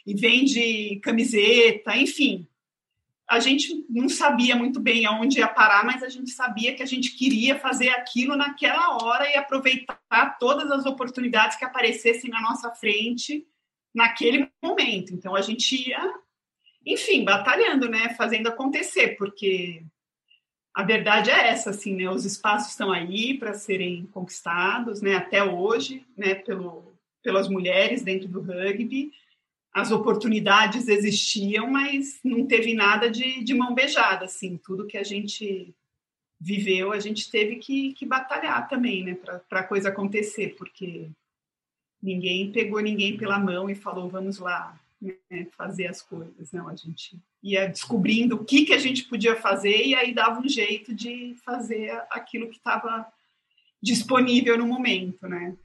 e 0.05 0.13
vende 0.13 0.99
camiseta, 1.01 1.95
enfim 1.95 2.47
a 3.31 3.39
gente 3.39 3.85
não 3.89 4.09
sabia 4.09 4.57
muito 4.57 4.77
bem 4.77 5.05
aonde 5.05 5.39
ia 5.39 5.47
parar, 5.47 5.85
mas 5.85 6.03
a 6.03 6.09
gente 6.09 6.31
sabia 6.31 6.75
que 6.75 6.83
a 6.83 6.85
gente 6.85 7.15
queria 7.15 7.57
fazer 7.57 7.87
aquilo 7.87 8.35
naquela 8.35 9.01
hora 9.01 9.25
e 9.25 9.37
aproveitar 9.37 10.37
todas 10.37 10.69
as 10.69 10.85
oportunidades 10.85 11.55
que 11.55 11.63
aparecessem 11.63 12.29
na 12.29 12.41
nossa 12.41 12.69
frente 12.71 13.47
naquele 13.95 14.51
momento. 14.61 15.13
Então 15.13 15.33
a 15.33 15.39
gente 15.39 15.87
ia, 15.87 16.13
enfim, 16.85 17.23
batalhando, 17.23 17.87
né, 17.87 18.13
fazendo 18.15 18.47
acontecer, 18.47 19.15
porque 19.15 19.81
a 20.75 20.83
verdade 20.83 21.31
é 21.31 21.47
essa, 21.47 21.69
assim, 21.69 21.95
né, 21.95 22.09
os 22.09 22.25
espaços 22.25 22.71
estão 22.71 22.91
aí 22.91 23.37
para 23.37 23.53
serem 23.53 24.07
conquistados, 24.07 25.01
né, 25.01 25.15
até 25.15 25.41
hoje, 25.41 26.05
né, 26.17 26.35
pelo, 26.35 26.91
pelas 27.23 27.47
mulheres 27.47 28.01
dentro 28.01 28.27
do 28.27 28.41
rugby 28.41 29.09
as 29.73 29.91
oportunidades 29.91 30.87
existiam, 30.87 31.69
mas 31.69 32.19
não 32.23 32.45
teve 32.45 32.73
nada 32.73 33.09
de, 33.09 33.43
de 33.43 33.53
mão 33.53 33.73
beijada, 33.73 34.25
assim, 34.25 34.57
tudo 34.57 34.87
que 34.87 34.97
a 34.97 35.03
gente 35.03 35.73
viveu, 36.39 36.91
a 36.91 36.99
gente 36.99 37.29
teve 37.29 37.57
que, 37.57 37.93
que 37.93 38.05
batalhar 38.05 38.67
também, 38.67 39.03
né, 39.03 39.15
para 39.15 39.59
a 39.59 39.63
coisa 39.63 39.89
acontecer, 39.89 40.55
porque 40.57 41.07
ninguém 42.01 42.51
pegou 42.51 42.79
ninguém 42.81 43.15
pela 43.15 43.39
mão 43.39 43.69
e 43.69 43.75
falou, 43.75 44.09
vamos 44.09 44.39
lá, 44.39 44.77
né, 45.01 45.47
fazer 45.55 45.87
as 45.87 46.01
coisas, 46.01 46.51
não, 46.51 46.67
a 46.67 46.75
gente 46.75 47.17
ia 47.41 47.67
descobrindo 47.67 48.35
o 48.35 48.45
que, 48.45 48.65
que 48.65 48.73
a 48.73 48.77
gente 48.77 49.03
podia 49.05 49.35
fazer 49.35 49.85
e 49.85 49.95
aí 49.95 50.13
dava 50.13 50.41
um 50.41 50.49
jeito 50.49 50.93
de 50.93 51.35
fazer 51.45 51.91
aquilo 52.09 52.49
que 52.49 52.57
estava 52.57 53.05
disponível 53.81 54.57
no 54.57 54.67
momento, 54.67 55.27
né. 55.27 55.55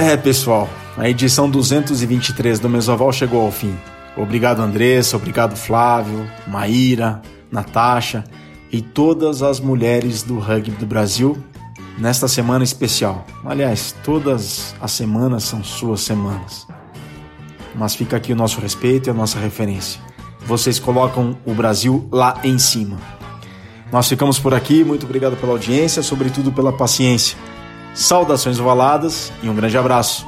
É, 0.00 0.16
pessoal, 0.16 0.70
a 0.96 1.10
edição 1.10 1.50
223 1.50 2.60
do 2.60 2.68
Mesoval 2.68 3.12
chegou 3.12 3.44
ao 3.44 3.50
fim. 3.50 3.76
Obrigado, 4.16 4.62
Andressa, 4.62 5.16
obrigado, 5.16 5.56
Flávio, 5.56 6.24
Maíra, 6.46 7.20
Natasha 7.50 8.22
e 8.70 8.80
todas 8.80 9.42
as 9.42 9.58
mulheres 9.58 10.22
do 10.22 10.38
rugby 10.38 10.70
do 10.70 10.86
Brasil 10.86 11.36
nesta 11.98 12.28
semana 12.28 12.62
especial. 12.62 13.26
Aliás, 13.44 13.92
todas 14.04 14.72
as 14.80 14.92
semanas 14.92 15.42
são 15.42 15.64
suas 15.64 16.02
semanas. 16.02 16.64
Mas 17.74 17.96
fica 17.96 18.18
aqui 18.18 18.32
o 18.32 18.36
nosso 18.36 18.60
respeito 18.60 19.08
e 19.08 19.10
a 19.10 19.14
nossa 19.14 19.40
referência. 19.40 20.00
Vocês 20.46 20.78
colocam 20.78 21.36
o 21.44 21.52
Brasil 21.52 22.08
lá 22.12 22.38
em 22.44 22.56
cima. 22.56 22.98
Nós 23.90 24.08
ficamos 24.08 24.38
por 24.38 24.54
aqui, 24.54 24.84
muito 24.84 25.06
obrigado 25.06 25.36
pela 25.36 25.50
audiência, 25.50 26.04
sobretudo 26.04 26.52
pela 26.52 26.72
paciência. 26.72 27.36
Saudações 27.98 28.60
ovaladas 28.60 29.32
e 29.42 29.50
um 29.50 29.54
grande 29.56 29.76
abraço. 29.76 30.24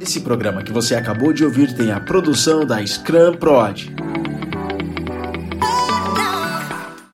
Esse 0.00 0.20
programa 0.20 0.62
que 0.62 0.72
você 0.72 0.94
acabou 0.94 1.32
de 1.32 1.44
ouvir 1.44 1.74
tem 1.74 1.90
a 1.90 1.98
produção 1.98 2.64
da 2.64 2.86
Scrum 2.86 3.34
Prod. 3.34 4.07